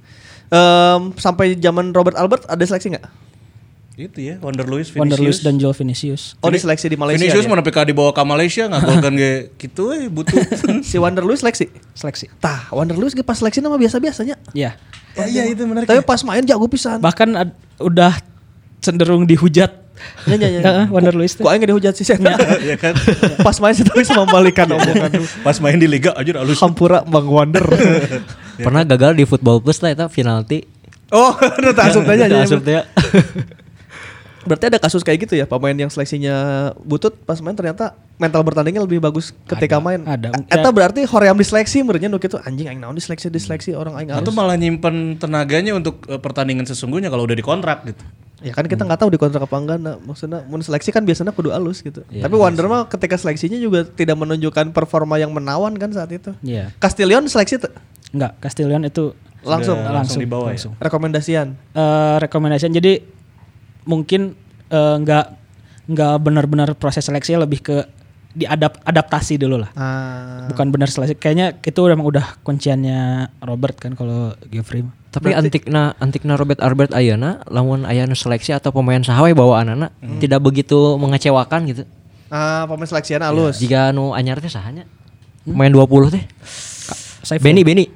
Em, 0.48 1.12
sampai 1.14 1.54
zaman 1.60 1.92
Robert 1.92 2.16
Albert 2.18 2.48
ada 2.48 2.64
seleksi 2.64 2.96
nggak? 2.96 3.06
Itu 4.00 4.20
ya 4.24 4.38
Wonder 4.38 4.62
Lewis 4.64 4.88
Wonder 4.90 5.14
Vinicius 5.14 5.18
Lewis 5.18 5.38
dan 5.42 5.54
Joel 5.58 5.74
Vinicius. 5.74 6.22
Oh, 6.38 6.48
di 6.48 6.56
seleksi 6.56 6.86
di 6.86 6.94
Malaysia. 6.94 7.18
Vinicius 7.18 7.44
ya? 7.44 7.50
mana 7.50 7.60
PK 7.60 7.82
dibawa 7.84 8.10
ke 8.10 8.22
Malaysia 8.22 8.64
ngagolkan 8.64 9.12
ge 9.12 9.32
gitu 9.60 9.90
eh 9.90 10.06
butuh 10.06 10.38
si 10.86 10.96
Wonder 10.96 11.22
Lewis 11.22 11.42
seleksi. 11.42 11.66
Seleksi. 11.92 12.30
Tah, 12.38 12.70
Wonder 12.70 12.94
Lewis 12.94 13.10
ge 13.10 13.20
pas 13.20 13.34
seleksi 13.34 13.58
nama 13.58 13.74
biasa-biasanya. 13.74 14.38
Iya. 14.52 14.78
ya, 15.12 15.24
iya 15.26 15.42
itu 15.44 15.62
menarik 15.62 15.84
Tapi 15.84 16.00
pas 16.00 16.22
main 16.22 16.40
jago 16.40 16.64
pisan. 16.64 16.98
Bahkan 16.98 17.28
ad- 17.34 17.58
udah 17.76 18.22
cenderung 18.78 19.26
dihujat. 19.26 19.90
Ya, 20.24 20.36
ya, 20.36 20.46
ya. 20.48 20.60
Heeh, 20.68 20.86
Wonder 20.88 21.10
Lewis 21.10 21.34
Kok 21.34 21.42
aing 21.44 21.58
nggak 21.58 21.70
dihujat 21.74 21.92
sih 21.92 22.06
saya. 22.06 22.38
ya 22.62 22.78
kan 22.78 22.94
Pas 23.42 23.58
main 23.58 23.74
saya 23.74 23.90
bisa 23.90 24.14
membalikan 24.14 24.70
omongan. 24.70 25.10
pas 25.42 25.58
main 25.58 25.74
di 25.74 25.90
liga 25.90 26.14
aja 26.14 26.38
halus 26.38 26.62
Hampura 26.62 27.02
Bang 27.02 27.26
Wonder. 27.26 27.66
Pernah 28.56 28.86
gagal 28.86 29.18
di 29.18 29.26
football 29.26 29.58
plus 29.58 29.82
lah 29.82 29.90
itu 29.90 30.06
penalti. 30.14 30.62
oh, 31.10 31.34
udah 31.34 31.72
tak 31.72 31.90
asup 31.90 32.06
tanya 32.06 32.30
Udah 32.30 32.38
aja. 32.38 32.46
asup. 32.46 32.62
Berarti 34.48 34.72
ada 34.72 34.78
kasus 34.80 35.04
kayak 35.04 35.28
gitu 35.28 35.36
ya, 35.36 35.44
pemain 35.44 35.76
yang 35.76 35.92
seleksinya 35.92 36.34
butut 36.80 37.12
pas 37.22 37.36
main 37.44 37.52
ternyata 37.52 37.92
mental 38.16 38.42
bertandingnya 38.42 38.82
lebih 38.82 38.98
bagus 38.98 39.30
ketika 39.46 39.78
main. 39.78 40.02
ada. 40.08 40.32
Eta 40.48 40.68
berarti 40.72 41.04
hoream 41.06 41.36
diseleksi 41.36 41.84
menurutnya 41.84 42.08
nu 42.08 42.18
kitu 42.18 42.40
anjing 42.42 42.66
aing 42.66 42.80
naon 42.80 42.96
diseleksi 42.96 43.28
diseleksi 43.28 43.76
orang 43.76 43.94
aing 44.00 44.10
atau 44.10 44.32
malah 44.34 44.56
nyimpen 44.58 45.20
tenaganya 45.20 45.76
untuk 45.76 46.02
eh, 46.10 46.18
pertandingan 46.18 46.66
sesungguhnya 46.66 47.12
kalau 47.12 47.28
udah 47.28 47.36
dikontrak 47.36 47.84
gitu 47.86 48.02
Ya 48.38 48.54
kan 48.54 48.70
kita 48.70 48.86
nggak 48.86 49.02
tahu 49.02 49.10
di 49.10 49.18
kontrak 49.18 49.50
apa 49.50 49.56
enggak 49.58 49.78
nah, 49.82 49.98
maksudnya 49.98 50.46
mun 50.46 50.62
seleksi 50.62 50.94
kan 50.94 51.02
biasanya 51.02 51.34
kudu 51.34 51.50
alus 51.50 51.82
gitu. 51.82 52.06
Tapi 52.06 52.34
Wonder 52.38 52.70
mah 52.70 52.86
ketika 52.86 53.18
seleksinya 53.18 53.58
juga 53.58 53.82
tidak 53.82 54.14
menunjukkan 54.14 54.70
performa 54.70 55.18
yang 55.18 55.34
menawan 55.34 55.74
kan 55.74 55.90
saat 55.90 56.14
itu. 56.14 56.30
Iya. 56.46 56.70
Castillion 56.78 57.26
seleksi 57.26 57.58
tuh 57.58 57.74
Enggak, 58.14 58.38
Castillion 58.38 58.86
itu 58.86 59.10
langsung 59.42 59.74
Sudah 59.78 59.90
langsung 59.90 60.22
dibawa 60.22 60.54
ya? 60.54 60.70
rekomendasian. 60.78 61.58
eh 61.74 62.16
rekomendasian 62.22 62.70
jadi 62.70 63.02
mungkin 63.88 64.36
eh, 64.68 64.96
nggak 65.00 65.24
nggak 65.88 66.14
benar-benar 66.20 66.68
proses 66.76 67.00
seleksinya 67.02 67.48
lebih 67.48 67.64
ke 67.64 67.76
diadap 68.36 68.76
adaptasi 68.84 69.40
dulu 69.40 69.56
lah 69.64 69.72
Ah. 69.74 70.44
bukan 70.52 70.68
benar 70.68 70.86
seleksi 70.86 71.16
kayaknya 71.16 71.56
itu 71.58 71.80
memang 71.80 72.04
udah 72.04 72.38
kunciannya 72.44 73.32
Robert 73.42 73.80
kan 73.80 73.96
kalau 73.96 74.36
Geoffrey. 74.46 74.84
Tapi 75.08 75.32
antikna 75.32 75.96
antikna 75.98 76.36
Robert 76.36 76.60
Albert 76.60 76.92
Ayana 76.92 77.40
lamun 77.48 77.88
aya 77.88 78.04
nu 78.04 78.12
seleksi 78.12 78.52
atau 78.52 78.68
pemain 78.70 79.00
sahawe 79.00 79.32
bawa 79.32 79.64
anak 79.64 79.90
tidak 80.20 80.44
begitu 80.44 80.76
mengecewakan 81.00 81.64
gitu. 81.66 81.82
Ah, 82.28 82.68
pemain 82.68 82.84
seleksian 82.84 83.24
alus. 83.24 83.56
Jika 83.56 83.90
nu 83.90 84.12
anyar 84.12 84.36
teh 84.38 84.52
sahanya 84.52 84.84
pemain 85.42 85.72
20 85.72 86.12
teh. 86.12 86.24
Benny 87.40 87.64
Benny. 87.64 87.88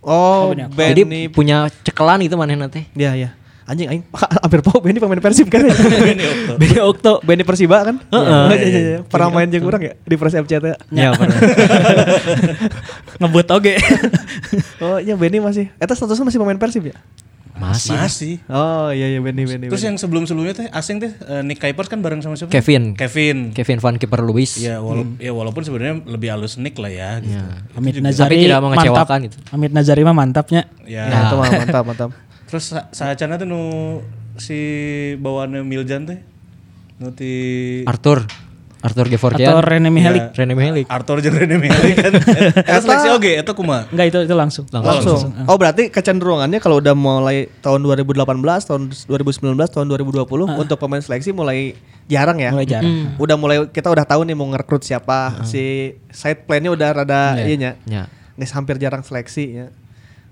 Oh, 0.00 0.56
Benny. 0.72 0.96
Jadi 0.96 1.02
Benny. 1.04 1.22
punya 1.28 1.68
cekelan 1.84 2.24
gitu 2.24 2.40
manehna 2.40 2.72
teh. 2.72 2.88
Ya, 2.96 3.12
ya. 3.12 3.36
Anjing 3.68 3.84
aing 3.86 4.02
hampir 4.42 4.60
pau 4.60 4.80
Benny 4.80 4.96
pemain 4.96 5.20
Persib 5.20 5.46
kan. 5.46 5.60
Benny 6.58 6.80
Okto. 6.80 7.20
Benny 7.20 7.44
Persiba 7.44 7.84
kan? 7.84 8.00
Heeh. 8.02 8.44
Iya, 8.48 8.56
iya, 8.58 8.80
iya. 8.80 8.98
Pernah 9.02 9.28
main 9.30 9.46
jeung 9.46 9.62
urang 9.62 9.82
ya 9.82 9.92
di 9.98 10.16
Persib 10.16 10.42
FC 10.42 10.56
teh. 10.56 10.72
Ya, 10.90 11.12
pernah. 11.12 11.36
ngebut 13.18 13.46
oge 13.50 13.76
Oh, 14.78 14.96
iya 14.96 15.14
Benny 15.14 15.38
masih. 15.38 15.68
Eta 15.76 15.92
statusnya 15.92 16.24
masih 16.24 16.38
pemain 16.38 16.56
Persib 16.56 16.86
ya? 16.86 16.96
Masih. 17.52 17.90
masih 17.92 18.34
Oh, 18.46 18.88
iya 18.88 19.10
iya 19.10 19.18
Benny 19.18 19.42
Benny. 19.42 19.66
terus 19.66 19.76
Benny. 19.76 19.88
yang 19.88 19.96
sebelum 19.96 20.22
sebelumnya 20.24 20.54
teh 20.54 20.66
asing 20.70 20.96
teh 20.96 21.10
eh, 21.10 21.42
Nick 21.42 21.58
Kuipers 21.58 21.90
kan 21.90 21.98
bareng 21.98 22.22
sama 22.22 22.38
siapa 22.38 22.48
Kevin. 22.48 22.94
Kevin 22.94 23.50
Kevin 23.50 23.78
Van 23.78 23.94
Keeper 23.94 24.22
Lewis. 24.22 24.56
ya 24.56 24.78
wala- 24.78 25.18
ya 25.18 25.28
walaupun 25.30 25.60
sebenarnya 25.60 26.06
lebih 26.06 26.30
halus 26.30 26.54
Nick 26.54 26.78
lah 26.78 26.88
ya 26.88 27.18
gitu. 27.18 27.34
Amit 27.74 27.92
Tapi 27.92 28.00
Nazari 28.00 28.36
tidak 28.40 28.62
mengecewakan 28.62 28.94
mantap. 29.12 29.26
gitu. 29.26 29.36
Amit 29.50 29.70
Nazari 29.74 30.02
mah 30.02 30.14
mantapnya 30.14 30.62
ya 30.86 31.04
Nah, 31.04 31.18
itu 31.20 31.34
mah 31.36 31.50
mantap 31.52 31.84
mantap. 31.84 32.10
Terus 32.48 32.72
sa 32.72 32.88
saacana 32.90 33.36
tuh 33.36 33.44
nu 33.44 33.62
si 34.40 34.56
bawaannya 35.20 35.60
Miljan 35.62 36.08
teh 36.08 36.18
nu 36.98 37.12
ti 37.12 37.32
Arthur. 37.84 38.24
Arthur 38.78 39.10
Gevorkian. 39.10 39.50
atau 39.50 39.58
Rene 39.58 39.90
Mihelik 39.90 40.38
Rene 40.38 40.54
Mihelik. 40.54 40.86
Arthur 40.86 41.18
jeung 41.18 41.34
Rene 41.34 41.58
Mihelik 41.58 41.98
kan. 41.98 42.14
Eta 42.70 42.78
seleksi 42.78 43.08
oge 43.10 43.34
eta 43.34 43.50
kumaha? 43.50 43.90
enggak 43.90 44.06
itu 44.06 44.18
itu 44.22 44.34
langsung 44.38 44.64
Langsung. 44.70 45.34
Oh, 45.50 45.58
berarti 45.58 45.90
kecenderungannya 45.90 46.62
kalau 46.62 46.78
udah 46.78 46.94
mulai 46.94 47.50
tahun 47.58 47.82
2018, 47.82 48.22
tahun 48.70 48.82
2019, 49.10 49.58
tahun 49.74 49.86
2020 49.90 50.62
untuk 50.62 50.78
pemain 50.78 51.02
seleksi 51.02 51.34
mulai 51.34 51.74
jarang 52.06 52.38
ya. 52.38 52.54
Mulai 52.54 52.70
jarang. 52.70 53.18
Udah 53.18 53.34
mulai 53.34 53.66
kita 53.66 53.90
udah 53.90 54.06
tahu 54.06 54.22
nih 54.22 54.38
mau 54.38 54.46
ngerekrut 54.46 54.86
siapa. 54.86 55.42
Si 55.42 55.98
side 56.14 56.46
plan-nya 56.46 56.70
udah 56.70 56.88
rada 56.94 57.34
Iya. 57.34 57.44
iya 57.50 57.56
nya. 57.58 57.72
Ya. 57.82 58.02
Nges 58.38 58.54
hampir 58.54 58.78
jarang 58.78 59.02
seleksi 59.02 59.44
ya. 59.58 59.66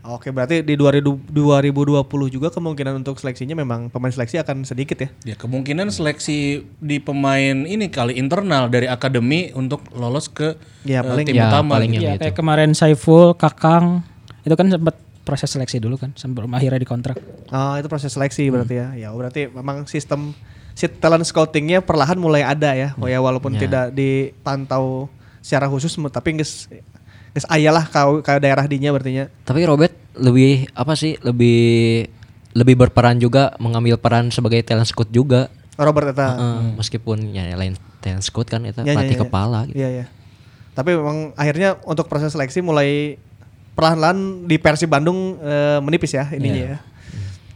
Oke, 0.08 0.30
berarti 0.30 0.60
di 0.60 0.74
2000 0.74 1.02
2020 1.26 2.06
juga 2.28 2.48
kemungkinan 2.48 2.94
untuk 2.96 3.16
seleksinya 3.16 3.52
memang 3.52 3.88
pemain 3.88 4.08
seleksi 4.08 4.38
akan 4.38 4.62
sedikit 4.62 4.96
ya. 4.96 5.08
Ya 5.24 5.34
kemungkinan 5.34 5.90
seleksi 5.90 6.38
di 6.76 6.96
pemain 6.98 7.64
ini 7.64 7.88
kali 7.88 8.14
internal 8.14 8.66
dari 8.66 8.86
akademi 8.86 9.50
untuk 9.52 9.82
lolos 9.90 10.26
ke 10.26 10.54
Ya, 10.82 11.00
eh, 11.00 11.02
paling- 11.02 11.26
tim 11.26 11.34
Ya, 11.34 11.50
utama. 11.50 11.74
paling 11.74 11.90
gitu. 11.90 12.02
Iya, 12.02 12.12
itu. 12.14 12.22
kayak 12.22 12.36
kemarin 12.36 12.70
Saiful, 12.72 13.34
Kakang 13.34 14.06
itu 14.40 14.54
kan 14.54 14.70
sempat 14.70 14.94
proses 15.22 15.50
seleksi 15.50 15.82
dulu 15.82 15.98
kan 15.98 16.14
sebelum 16.14 16.54
akhirnya 16.54 16.78
dikontrak. 16.78 17.18
Oh, 17.50 17.74
itu 17.74 17.90
proses 17.90 18.14
seleksi 18.14 18.46
berarti 18.46 18.74
ya. 18.76 18.88
Ya, 18.94 19.08
berarti 19.10 19.50
memang 19.50 19.90
sistem 19.90 20.38
si 20.70 20.86
talent 20.86 21.24
scoutingnya 21.24 21.82
perlahan 21.82 22.14
mulai 22.14 22.40
ada 22.40 22.78
ya. 22.78 22.94
Oh 22.96 23.08
ya 23.08 23.18
walaupun 23.18 23.58
Ya. 23.58 23.66
tidak 23.66 23.84
dipantau 23.90 25.10
secara 25.42 25.66
khusus 25.66 25.98
tapi 26.10 26.38
geus 27.36 27.44
aya 27.46 27.68
lah 27.68 27.84
ke, 27.84 28.00
ke 28.24 28.32
daerah 28.40 28.64
dinya 28.64 28.88
berarti 28.90 29.12
nya. 29.12 29.24
Tapi 29.44 29.60
Robert 29.62 29.92
lebih 30.16 30.72
apa 30.72 30.96
sih? 30.96 31.20
Lebih 31.20 31.60
lebih 32.56 32.74
berperan 32.74 33.20
juga 33.20 33.52
mengambil 33.56 34.00
peran 34.00 34.32
sebagai 34.32 34.64
talent 34.64 34.88
scout 34.88 35.12
juga. 35.12 35.52
Robert 35.76 36.08
eta. 36.10 36.32
Heeh, 36.32 36.58
meskipun 36.74 37.30
ya 37.30 37.52
lain 37.52 37.76
talent 38.00 38.24
scout 38.24 38.48
kan 38.48 38.64
itu 38.64 38.80
Ya, 38.80 38.88
ya, 38.88 38.94
pelatih 38.96 39.12
ya. 39.12 39.22
kepala 39.22 39.58
gitu. 39.68 39.76
Iya, 39.76 39.88
iya. 39.92 40.04
Tapi 40.72 40.96
memang 40.96 41.36
akhirnya 41.36 41.76
untuk 41.84 42.08
proses 42.08 42.32
seleksi 42.32 42.60
mulai 42.60 43.20
perlahan-lahan 43.72 44.48
di 44.48 44.56
Persib 44.56 44.88
Bandung 44.88 45.36
eh, 45.38 45.78
menipis 45.84 46.12
ya 46.12 46.32
ininya 46.32 46.56
Iya. 46.56 46.72
ya. 46.72 46.78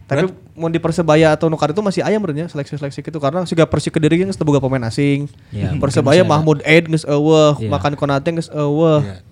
Tapi 0.05 0.27
mau 0.53 0.67
di 0.67 0.83
Persebaya 0.83 1.33
atau 1.33 1.47
Nukar 1.47 1.71
itu 1.71 1.79
masih 1.79 2.03
ayam 2.03 2.19
berarti 2.19 2.51
seleksi-seleksi 2.51 2.99
gitu 3.01 3.17
karena 3.17 3.47
juga 3.47 3.63
Persik 3.63 3.95
Kediri 3.95 4.19
geus 4.19 4.35
teu 4.35 4.43
boga 4.43 4.59
pemain 4.59 4.83
asing. 4.83 5.31
Iya, 5.49 5.79
Persebaya 5.79 6.27
Mahmud 6.27 6.61
Aid 6.61 6.91
geus 6.91 7.07
eueuh, 7.07 7.55
Iya. 7.57 7.71
makan 7.71 7.95
Konate 7.95 8.35
geus 8.35 8.51
eueuh. 8.51 9.01
Iya. 9.01 9.23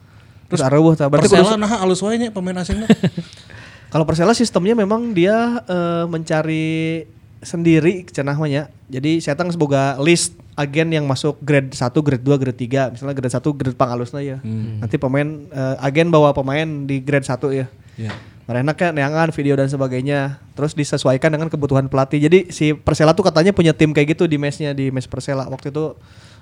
Terus 0.48 0.64
areueuh 0.64 0.96
tah. 0.96 1.08
Berarti 1.12 1.28
Persela 1.28 1.54
kudu- 1.54 1.60
nah 1.60 1.70
halus 1.84 2.00
wae 2.00 2.32
pemain 2.32 2.56
asingnya. 2.60 2.88
kalau 3.92 4.04
Persela 4.08 4.32
sistemnya 4.32 4.72
memang 4.72 5.12
dia 5.12 5.60
eh, 5.68 6.04
mencari 6.08 7.04
sendiri 7.44 8.08
cenah 8.08 8.34
nya. 8.48 8.72
Jadi 8.90 9.22
saya 9.22 9.36
tang 9.38 9.52
semoga 9.52 9.94
list 10.00 10.34
agen 10.58 10.90
yang 10.90 11.06
masuk 11.06 11.38
grade 11.38 11.70
1, 11.70 11.86
grade 12.02 12.24
2, 12.24 12.42
grade 12.42 12.58
3. 12.58 12.92
Misalnya 12.96 13.14
grade 13.14 13.34
1 13.36 13.58
grade 13.60 13.78
pangalusna 13.78 14.20
ya. 14.24 14.42
Nanti 14.82 14.96
pemain 14.98 15.28
eh, 15.52 15.76
agen 15.84 16.10
bawa 16.10 16.34
pemain 16.34 16.66
di 16.88 16.98
grade 17.04 17.28
1 17.28 17.38
ya. 17.54 17.66
Iya. 17.98 18.12
Mereka 18.48 18.72
kan 18.80 18.96
neangan 18.96 19.28
video 19.36 19.60
dan 19.60 19.68
sebagainya. 19.68 20.40
Terus 20.56 20.72
disesuaikan 20.72 21.28
dengan 21.28 21.52
kebutuhan 21.52 21.92
pelatih. 21.92 22.16
Jadi 22.16 22.48
si 22.48 22.72
Persela 22.72 23.12
tuh 23.12 23.28
katanya 23.28 23.52
punya 23.52 23.76
tim 23.76 23.92
kayak 23.92 24.16
gitu 24.16 24.24
di 24.24 24.40
mesnya 24.40 24.72
di 24.72 24.88
mes 24.88 25.04
Persela. 25.04 25.44
Waktu 25.52 25.68
itu 25.68 25.92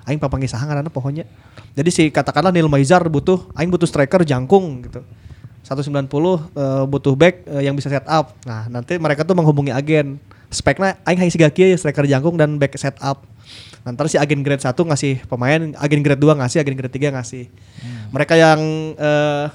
aing 0.07 0.23
papanggih 0.23 0.49
saha 0.49 0.65
ngaranna 0.65 0.89
pohonnya. 0.89 1.27
Jadi 1.75 1.91
si 1.91 2.03
katakanlah 2.09 2.55
Nil 2.55 2.71
Maizar 2.71 3.03
butuh 3.11 3.51
aing 3.59 3.69
butuh 3.69 3.85
striker 3.85 4.23
jangkung 4.23 4.87
gitu. 4.87 5.03
190 5.67 5.91
eh, 5.91 6.85
butuh 6.87 7.15
back 7.19 7.43
eh, 7.51 7.67
yang 7.67 7.75
bisa 7.75 7.91
set 7.91 8.07
up. 8.07 8.39
Nah, 8.47 8.71
nanti 8.71 8.95
mereka 9.03 9.27
tuh 9.27 9.35
menghubungi 9.35 9.75
agen. 9.75 10.23
Speknya 10.47 10.95
aing 11.03 11.19
hayang 11.19 11.35
siga 11.35 11.51
ya 11.51 11.75
striker 11.75 12.07
jangkung 12.07 12.39
dan 12.39 12.55
back 12.57 12.79
set 12.79 12.95
up. 13.03 13.27
Nanti 13.87 14.11
si 14.11 14.19
agen 14.19 14.43
grade 14.43 14.59
1 14.59 14.75
ngasih 14.75 15.31
pemain, 15.31 15.63
agen 15.79 16.03
grade 16.03 16.19
2 16.19 16.43
ngasih, 16.43 16.59
agen 16.59 16.75
grade 16.75 16.91
3 16.91 17.15
ngasih. 17.15 17.47
Mereka 18.11 18.35
yang 18.35 18.59
eh, 18.99 19.47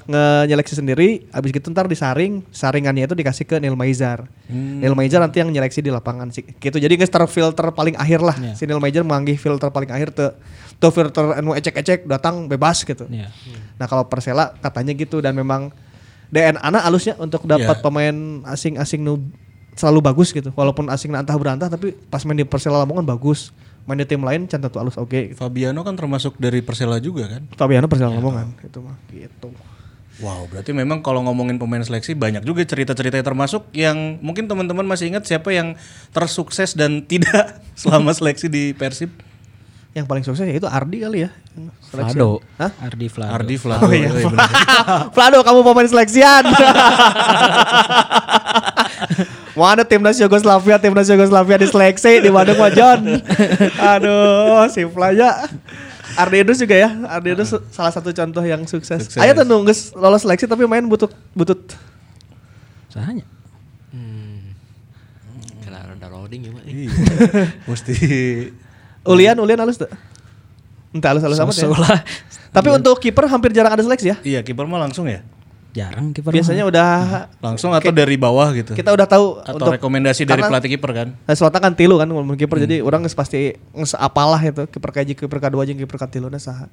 nyeleksi 0.47 0.79
sendiri, 0.79 1.27
habis 1.36 1.51
gitu 1.51 1.67
ntar 1.75 1.91
disaring, 1.91 2.39
saringannya 2.47 3.11
itu 3.11 3.15
dikasih 3.15 3.43
ke 3.43 3.59
Neil 3.59 3.75
Maizar. 3.75 4.32
Neil 4.47 4.95
Maizar 4.95 5.19
nanti 5.19 5.43
yang 5.43 5.51
nyeleksi 5.51 5.84
di 5.84 5.91
lapangan 5.91 6.32
sih. 6.32 6.47
Gitu. 6.47 6.79
Jadi 6.79 6.95
nge 6.95 7.11
filter 7.27 7.75
paling 7.75 7.99
akhir 7.99 8.23
lah. 8.23 8.39
Si 8.55 8.63
Neil 8.63 8.79
Maizar 8.79 9.03
manggih 9.03 9.36
filter 9.36 9.67
paling 9.67 9.91
akhir 9.91 10.15
tuh 10.15 10.32
tuh 10.82 10.89
filter 10.89 11.38
anu 11.38 11.53
ecek-ecek 11.53 12.09
datang 12.09 12.47
bebas 12.47 12.82
gitu. 12.82 13.05
Iya. 13.05 13.29
Nah 13.77 13.86
kalau 13.86 14.09
Persela 14.09 14.57
katanya 14.63 14.97
gitu 14.97 15.21
dan 15.21 15.38
memang 15.38 15.69
DNA 16.32 16.57
anak 16.63 16.88
alusnya 16.88 17.13
untuk 17.19 17.43
dapat 17.43 17.77
Iya. 17.77 17.84
pemain 17.84 18.15
asing-asing 18.49 19.03
nu 19.03 19.19
selalu 19.77 19.99
bagus 20.01 20.34
gitu. 20.34 20.49
Walaupun 20.57 20.89
asing 20.89 21.13
antah 21.13 21.38
berantah 21.38 21.69
tapi 21.69 21.93
pas 22.09 22.23
main 22.25 22.39
di 22.39 22.47
Persela 22.47 22.82
Lamongan 22.82 23.05
bagus. 23.05 23.53
Main 23.89 23.97
di 23.97 24.05
tim 24.05 24.21
lain 24.21 24.45
can 24.45 24.61
tentu 24.61 24.77
alus 24.77 24.95
oke. 24.95 25.09
gitu. 25.09 25.38
Fabiano 25.38 25.82
kan 25.82 25.97
termasuk 25.97 26.38
dari 26.38 26.61
Persela 26.61 27.01
juga 27.01 27.27
kan. 27.27 27.41
Fabiano 27.57 27.89
Persela 27.89 28.13
Lamongan 28.13 28.53
itu 28.61 28.79
mah 28.79 28.97
gitu. 29.09 29.49
Wow, 30.21 30.45
berarti 30.45 30.69
memang 30.69 31.01
kalau 31.01 31.25
ngomongin 31.25 31.57
pemain 31.57 31.82
seleksi 31.82 32.13
banyak 32.13 32.45
juga 32.45 32.61
cerita-cerita 32.61 33.17
termasuk 33.25 33.65
yang 33.73 34.21
mungkin 34.21 34.45
teman-teman 34.45 34.86
masih 34.86 35.09
ingat 35.09 35.25
siapa 35.25 35.49
yang 35.49 35.73
tersukses 36.13 36.77
dan 36.77 37.01
tidak 37.11 37.57
selama 37.73 38.13
seleksi 38.13 38.45
di 38.45 38.77
Persib? 38.77 39.09
Yang 39.91 40.05
paling 40.07 40.23
sukses 40.23 40.47
ya 40.47 40.55
itu 40.55 40.69
Ardi 40.69 41.03
kali 41.03 41.27
ya. 41.27 41.29
Seleksi. 41.84 42.15
Vlado. 42.15 42.39
Hah? 42.55 42.71
Ardi 42.79 43.07
Vlado. 43.11 43.32
Ardi 43.36 43.55
Vlado. 43.59 43.84
Oh 43.84 43.91
iya. 43.91 44.07
Oh, 44.07 44.32
iya 44.32 45.39
kamu 45.47 45.59
pemain 45.67 45.89
seleksian. 45.89 46.43
Mana 49.58 49.84
timnas 49.84 50.18
Yugoslavia, 50.20 50.80
timnas 50.80 51.08
Yugoslavia 51.10 51.58
diseleksi 51.60 52.24
di 52.24 52.30
Bandung 52.32 52.58
Pak 52.58 52.72
John. 52.76 52.99
Aduh, 53.78 54.68
si 54.72 54.86
Flaya. 54.88 55.47
Ardi 56.16 56.43
Idrus 56.43 56.60
juga 56.60 56.76
ya. 56.76 56.89
Ardi 57.08 57.36
Idrus 57.36 57.56
salah 57.72 57.91
satu 57.91 58.12
contoh 58.12 58.43
yang 58.43 58.64
sukses. 58.68 59.08
Sukses. 59.08 59.22
Ayo 59.22 59.32
tuh 59.36 59.47
nunggu 59.47 59.72
lolos 59.95 60.22
seleksi 60.24 60.47
tapi 60.47 60.68
main 60.68 60.84
butut 60.84 61.12
butut. 61.32 61.60
Sahanya. 62.91 63.24
Kena 65.64 65.88
ada 65.88 66.08
loading 66.12 66.47
ya. 66.47 66.52
Iya. 66.68 66.89
Mesti 67.70 67.95
Ulian, 69.08 69.39
Ulian 69.39 69.60
halus 69.60 69.80
tuh. 69.80 69.89
Entah 70.91 71.16
halus 71.16 71.24
halus 71.24 71.39
amat 71.39 71.56
ya. 71.56 71.68
Tapi 72.52 72.68
untuk 72.68 72.99
kiper 72.99 73.32
hampir 73.32 73.56
jarang 73.56 73.72
ada 73.72 73.84
seleksi 73.84 74.12
ya. 74.12 74.18
Iya, 74.22 74.39
kiper 74.43 74.68
mah 74.68 74.84
langsung 74.84 75.08
ya? 75.08 75.24
Jarang 75.72 76.11
kiper. 76.11 76.36
Biasanya 76.36 76.67
udah 76.67 76.89
Langsung 77.39 77.72
atau 77.72 77.91
dari 77.95 78.19
bawah 78.19 78.51
gitu. 78.51 78.76
kita 78.76 78.91
udah 78.91 79.07
tahu 79.07 79.39
atau 79.39 79.72
rekomendasi 79.72 80.28
dari 80.28 80.43
pelatih 80.43 80.69
kiper 80.76 80.91
kan? 80.91 81.07
Nah, 81.15 81.36
Selatan 81.36 81.59
kan 81.63 81.74
tilu 81.76 81.95
kan 81.95 82.11
ngomong 82.11 82.36
kiper 82.36 82.59
jadi 82.59 82.84
orang 82.84 83.07
pasti 83.07 83.55
nges 83.72 83.95
apalah 83.95 84.39
itu 84.43 84.67
kiper 84.67 84.91
kaji 84.91 85.13
kiper 85.15 85.39
kedua 85.39 85.63
jeung 85.63 85.80
kiper 85.80 85.95
katiluna 85.95 86.39
saha. 86.43 86.67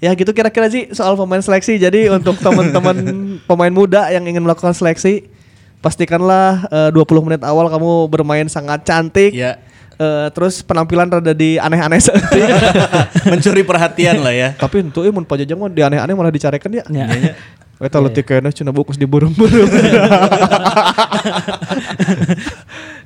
Ya 0.00 0.14
gitu 0.16 0.30
kira-kira 0.32 0.72
sih 0.72 0.88
soal 0.96 1.20
pemain 1.20 1.42
seleksi. 1.44 1.76
Jadi 1.76 2.08
untuk 2.16 2.40
teman-teman 2.40 2.96
pemain 3.44 3.72
muda 3.72 4.08
yang 4.08 4.24
ingin 4.24 4.40
melakukan 4.40 4.72
seleksi 4.72 5.28
pastikanlah 5.84 6.64
eh, 6.72 6.90
20 6.90 7.26
menit 7.28 7.40
awal 7.44 7.68
kamu 7.68 8.08
bermain 8.08 8.48
sangat 8.48 8.88
cantik. 8.88 9.36
Iya. 9.36 9.60
Eh, 9.98 10.30
terus 10.30 10.62
penampilan 10.62 11.10
rada 11.10 11.34
di 11.34 11.58
aneh-aneh 11.58 11.98
Mencuri 13.34 13.66
perhatian 13.66 14.22
lah 14.22 14.30
ya. 14.30 14.48
Tapi 14.54 14.86
untuk 14.86 15.02
imun 15.02 15.26
pajajang 15.26 15.58
mah 15.58 15.66
di 15.66 15.82
aneh-aneh 15.82 16.14
malah 16.14 16.30
dicarekan 16.30 16.70
ya. 16.70 16.86
Ya. 16.86 17.34
Eta 17.78 18.02
leutik 18.02 18.26
kayaknya 18.26 18.50
cina 18.50 18.74
bukus 18.74 18.98
diburung-burung. 18.98 19.70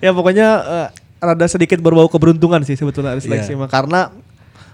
ya 0.05 0.11
pokoknya 0.17 0.49
eh, 0.65 0.89
rada 1.23 1.47
sedikit 1.47 1.79
berbau 1.79 2.09
keberuntungan 2.09 2.65
sih 2.65 2.75
sebetulnya 2.75 3.21
seleksi 3.21 3.53
Iya. 3.55 3.61
mah 3.61 3.69
karena 3.69 4.09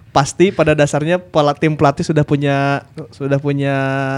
pasti 0.08 0.50
pada 0.50 0.72
dasarnya 0.72 1.20
pola 1.20 1.52
tim 1.52 1.76
pelatih 1.76 2.02
sudah 2.02 2.24
punya 2.24 2.82
sudah 3.12 3.36
punya 3.36 3.74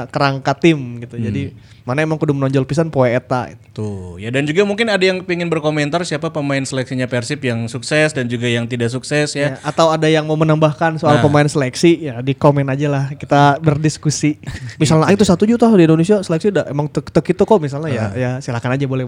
kerangka 0.09 0.55
tim 0.55 1.03
gitu. 1.03 1.19
Jadi 1.19 1.53
mana 1.83 2.05
emang 2.05 2.21
kudu 2.21 2.37
menonjol 2.37 2.63
pisan 2.65 2.93
poe 2.93 3.09
eta. 3.11 3.51
Tuh, 3.75 4.15
ya 4.21 4.31
dan 4.31 4.47
juga 4.47 4.63
mungkin 4.63 4.87
ada 4.87 5.01
yang 5.03 5.25
pengen 5.27 5.51
berkomentar 5.51 6.05
siapa 6.07 6.31
pemain 6.31 6.63
seleksinya 6.63 7.11
Persib 7.11 7.43
yang 7.43 7.67
sukses 7.67 8.15
dan 8.15 8.31
juga 8.31 8.47
yang 8.47 8.69
tidak 8.71 8.95
sukses 8.95 9.35
ya. 9.35 9.57
Ya, 9.57 9.59
atau 9.67 9.91
ada 9.91 10.07
yang 10.07 10.23
mau 10.29 10.39
menambahkan 10.39 11.01
soal 11.01 11.19
Nah. 11.19 11.25
pemain 11.25 11.49
seleksi 11.49 12.07
ya 12.07 12.23
di 12.23 12.37
komen 12.37 12.69
aja 12.71 12.87
lah 12.87 13.05
kita 13.17 13.59
berdiskusi. 13.59 14.39
Misalnya 14.81 15.11
"Ah, 15.11 15.13
itu 15.13 15.27
satu 15.27 15.43
juta 15.49 15.67
di 15.75 15.83
Indonesia 15.83 16.23
seleksi 16.23 16.55
udah 16.55 16.71
emang 16.71 16.87
tek 16.87 17.11
tek 17.11 17.27
itu 17.35 17.43
kok 17.43 17.59
misalnya 17.59 17.91
ya 17.91 18.07
ya 18.15 18.31
silakan 18.39 18.79
aja 18.79 18.87
boleh 18.87 19.05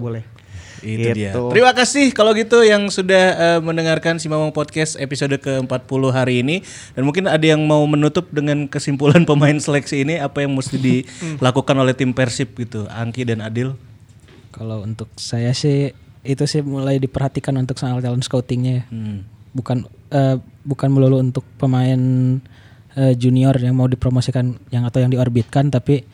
Itu 0.82 1.14
dia. 1.14 1.32
Gitu. 1.32 1.42
Terima 1.54 1.72
kasih 1.72 2.10
kalau 2.10 2.34
gitu 2.34 2.60
yang 2.66 2.90
sudah 2.90 3.24
eh, 3.38 3.60
mendengarkan 3.62 4.18
si 4.18 4.26
Mamang 4.26 4.50
Podcast 4.50 4.98
episode 4.98 5.38
ke-40 5.38 6.02
hari 6.10 6.42
ini 6.42 6.66
dan 6.98 7.06
mungkin 7.06 7.30
ada 7.30 7.42
yang 7.42 7.62
mau 7.62 7.86
menutup 7.86 8.28
dengan 8.34 8.66
kesimpulan 8.66 9.22
pemain 9.30 9.54
seleksi 9.56 10.02
ini 10.02 10.18
apa 10.18 10.42
yang 10.42 10.52
mesti 10.52 10.76
dilakukan 10.76 11.76
oleh 11.78 11.94
tim 11.94 12.10
Persib 12.10 12.58
gitu, 12.58 12.90
Angki 12.90 13.22
dan 13.22 13.40
Adil. 13.40 13.78
Kalau 14.52 14.84
untuk 14.84 15.08
saya 15.16 15.54
sih 15.56 15.94
itu 16.22 16.44
sih 16.46 16.62
mulai 16.62 17.02
diperhatikan 17.02 17.56
untuk 17.58 17.78
soal 17.78 18.02
talent 18.02 18.26
scoutingnya 18.26 18.72
ya. 18.82 18.84
Hmm. 18.90 19.24
Bukan 19.54 19.86
eh, 20.10 20.36
bukan 20.66 20.88
melulu 20.90 21.22
untuk 21.22 21.46
pemain 21.56 21.98
eh, 22.98 23.14
junior 23.16 23.54
yang 23.58 23.78
mau 23.78 23.86
dipromosikan 23.86 24.58
yang 24.74 24.84
atau 24.84 24.98
yang 25.02 25.10
diorbitkan 25.14 25.70
tapi 25.70 26.04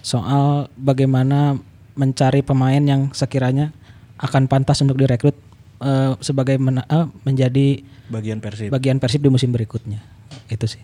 soal 0.00 0.70
bagaimana 0.78 1.58
mencari 1.98 2.40
pemain 2.40 2.80
yang 2.80 3.12
sekiranya 3.12 3.74
akan 4.20 4.46
pantas 4.46 4.84
untuk 4.84 5.00
direkrut 5.00 5.34
eh, 5.80 6.12
sebagai 6.20 6.60
mena- 6.60 6.86
eh, 6.86 7.08
menjadi 7.24 7.80
Bagian 8.12 8.38
Persib. 8.42 8.68
bagian 8.68 9.00
Persib 9.00 9.24
di 9.24 9.30
musim 9.32 9.48
berikutnya. 9.50 10.04
Itu 10.52 10.68
sih. 10.68 10.82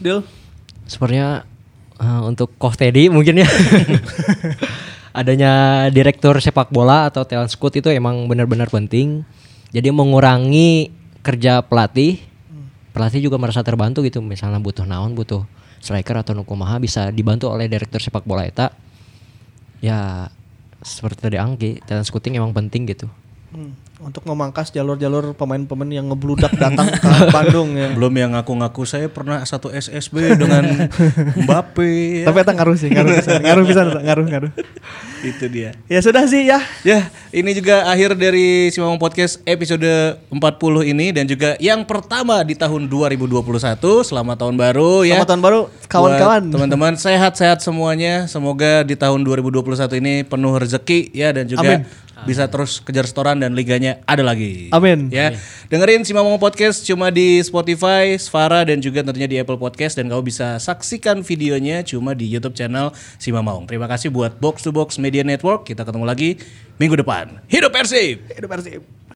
Deal. 0.00 0.24
Sepertinya 0.88 1.44
eh, 2.00 2.20
untuk 2.24 2.56
Koh 2.56 2.72
Teddy 2.72 3.12
mungkin 3.12 3.44
ya. 3.44 3.48
Adanya 5.12 5.86
direktur 5.92 6.40
sepak 6.40 6.72
bola 6.72 7.12
atau 7.12 7.28
talent 7.28 7.52
scout 7.52 7.76
itu 7.76 7.92
emang 7.92 8.24
benar-benar 8.24 8.72
penting. 8.72 9.28
Jadi 9.68 9.92
mengurangi 9.92 10.88
kerja 11.20 11.60
pelatih. 11.60 12.16
Pelatih 12.96 13.20
juga 13.20 13.36
merasa 13.36 13.60
terbantu 13.60 14.00
gitu. 14.04 14.24
Misalnya 14.24 14.56
butuh 14.56 14.88
naon, 14.88 15.12
butuh 15.12 15.44
striker 15.84 16.16
atau 16.24 16.32
nukumaha 16.32 16.80
bisa 16.80 17.12
dibantu 17.12 17.52
oleh 17.52 17.68
direktur 17.68 18.00
sepak 18.00 18.24
bola 18.24 18.48
eta. 18.48 18.72
Ya 19.84 20.32
seperti 20.82 21.30
tadi 21.30 21.38
Anggi, 21.38 21.78
talent 21.82 22.06
scouting 22.06 22.38
emang 22.38 22.52
penting 22.52 22.86
gitu. 22.90 23.06
Hmm, 23.54 23.74
Untuk 24.02 24.26
memangkas 24.26 24.74
jalur-jalur 24.74 25.38
pemain-pemain 25.38 25.86
yang 25.86 26.10
ngebludak 26.10 26.50
datang 26.58 26.90
ke 26.90 27.10
Bandung 27.34 27.78
ya. 27.78 27.94
Belum 27.94 28.10
yang 28.18 28.34
ngaku-ngaku 28.34 28.82
saya 28.82 29.06
pernah 29.06 29.38
satu 29.46 29.70
SSB 29.70 30.34
dengan 30.34 30.90
Mbappe. 31.46 32.26
Tapi 32.26 32.38
eta 32.42 32.50
ngaruh 32.50 32.74
sih, 32.74 32.90
ngaruh 32.90 33.14
pisan, 33.14 33.38
ngaruh 33.46 33.62
eta, 33.62 34.00
ngaruh, 34.02 34.26
ngaruh. 34.26 34.52
Itu 35.22 35.46
dia. 35.46 35.78
Ya 35.86 36.02
sudah 36.02 36.26
sih 36.26 36.50
ya. 36.50 36.58
Ya, 36.82 37.14
ini 37.30 37.54
juga 37.54 37.86
akhir 37.86 38.18
dari 38.18 38.74
Si 38.74 38.82
Mamang 38.82 38.98
Podcast 38.98 39.38
episode 39.46 40.18
40 40.34 40.34
ini 40.90 41.14
dan 41.14 41.30
juga 41.30 41.54
yang 41.62 41.86
pertama 41.86 42.42
di 42.42 42.58
tahun 42.58 42.90
2021. 42.90 43.38
Selamat 44.02 44.36
tahun 44.42 44.58
baru 44.58 45.06
ya. 45.06 45.14
Selamat 45.14 45.30
tahun 45.30 45.42
baru 45.46 45.60
kawan-kawan. 45.86 46.42
Teman-teman 46.50 46.92
sehat-sehat 46.98 47.62
semuanya. 47.62 48.26
Semoga 48.26 48.82
di 48.82 48.98
tahun 48.98 49.22
2021 49.22 50.02
ini 50.02 50.26
penuh 50.26 50.58
rezeki 50.58 51.14
ya 51.14 51.30
dan 51.30 51.46
juga 51.46 51.78
Amin. 51.78 51.86
Bisa 52.24 52.46
terus 52.48 52.78
kejar 52.80 53.06
setoran 53.08 53.38
dan 53.40 53.54
liganya 53.56 54.00
ada 54.06 54.22
lagi. 54.22 54.70
Amin. 54.70 55.10
Ya. 55.10 55.34
Dengerin 55.68 56.06
Si 56.06 56.14
Mamang 56.14 56.38
Podcast 56.38 56.86
cuma 56.86 57.10
di 57.10 57.42
Spotify, 57.42 58.14
Sfara 58.18 58.62
dan 58.66 58.78
juga 58.78 59.02
tentunya 59.02 59.28
di 59.28 59.36
Apple 59.38 59.58
Podcast 59.58 59.98
dan 59.98 60.10
kamu 60.10 60.22
bisa 60.26 60.56
saksikan 60.58 61.26
videonya 61.26 61.82
cuma 61.82 62.14
di 62.14 62.26
YouTube 62.26 62.54
channel 62.54 62.94
Si 63.18 63.34
Mamang. 63.34 63.66
Terima 63.66 63.90
kasih 63.90 64.10
buat 64.10 64.38
Box 64.38 64.66
to 64.66 64.70
Box 64.70 64.96
Media 64.96 65.26
Network. 65.26 65.66
Kita 65.66 65.82
ketemu 65.82 66.04
lagi 66.06 66.38
minggu 66.78 66.98
depan. 66.98 67.42
Hidup 67.50 67.74
Persib. 67.74 68.26
Hidup 68.30 68.50
Persib. 68.50 69.01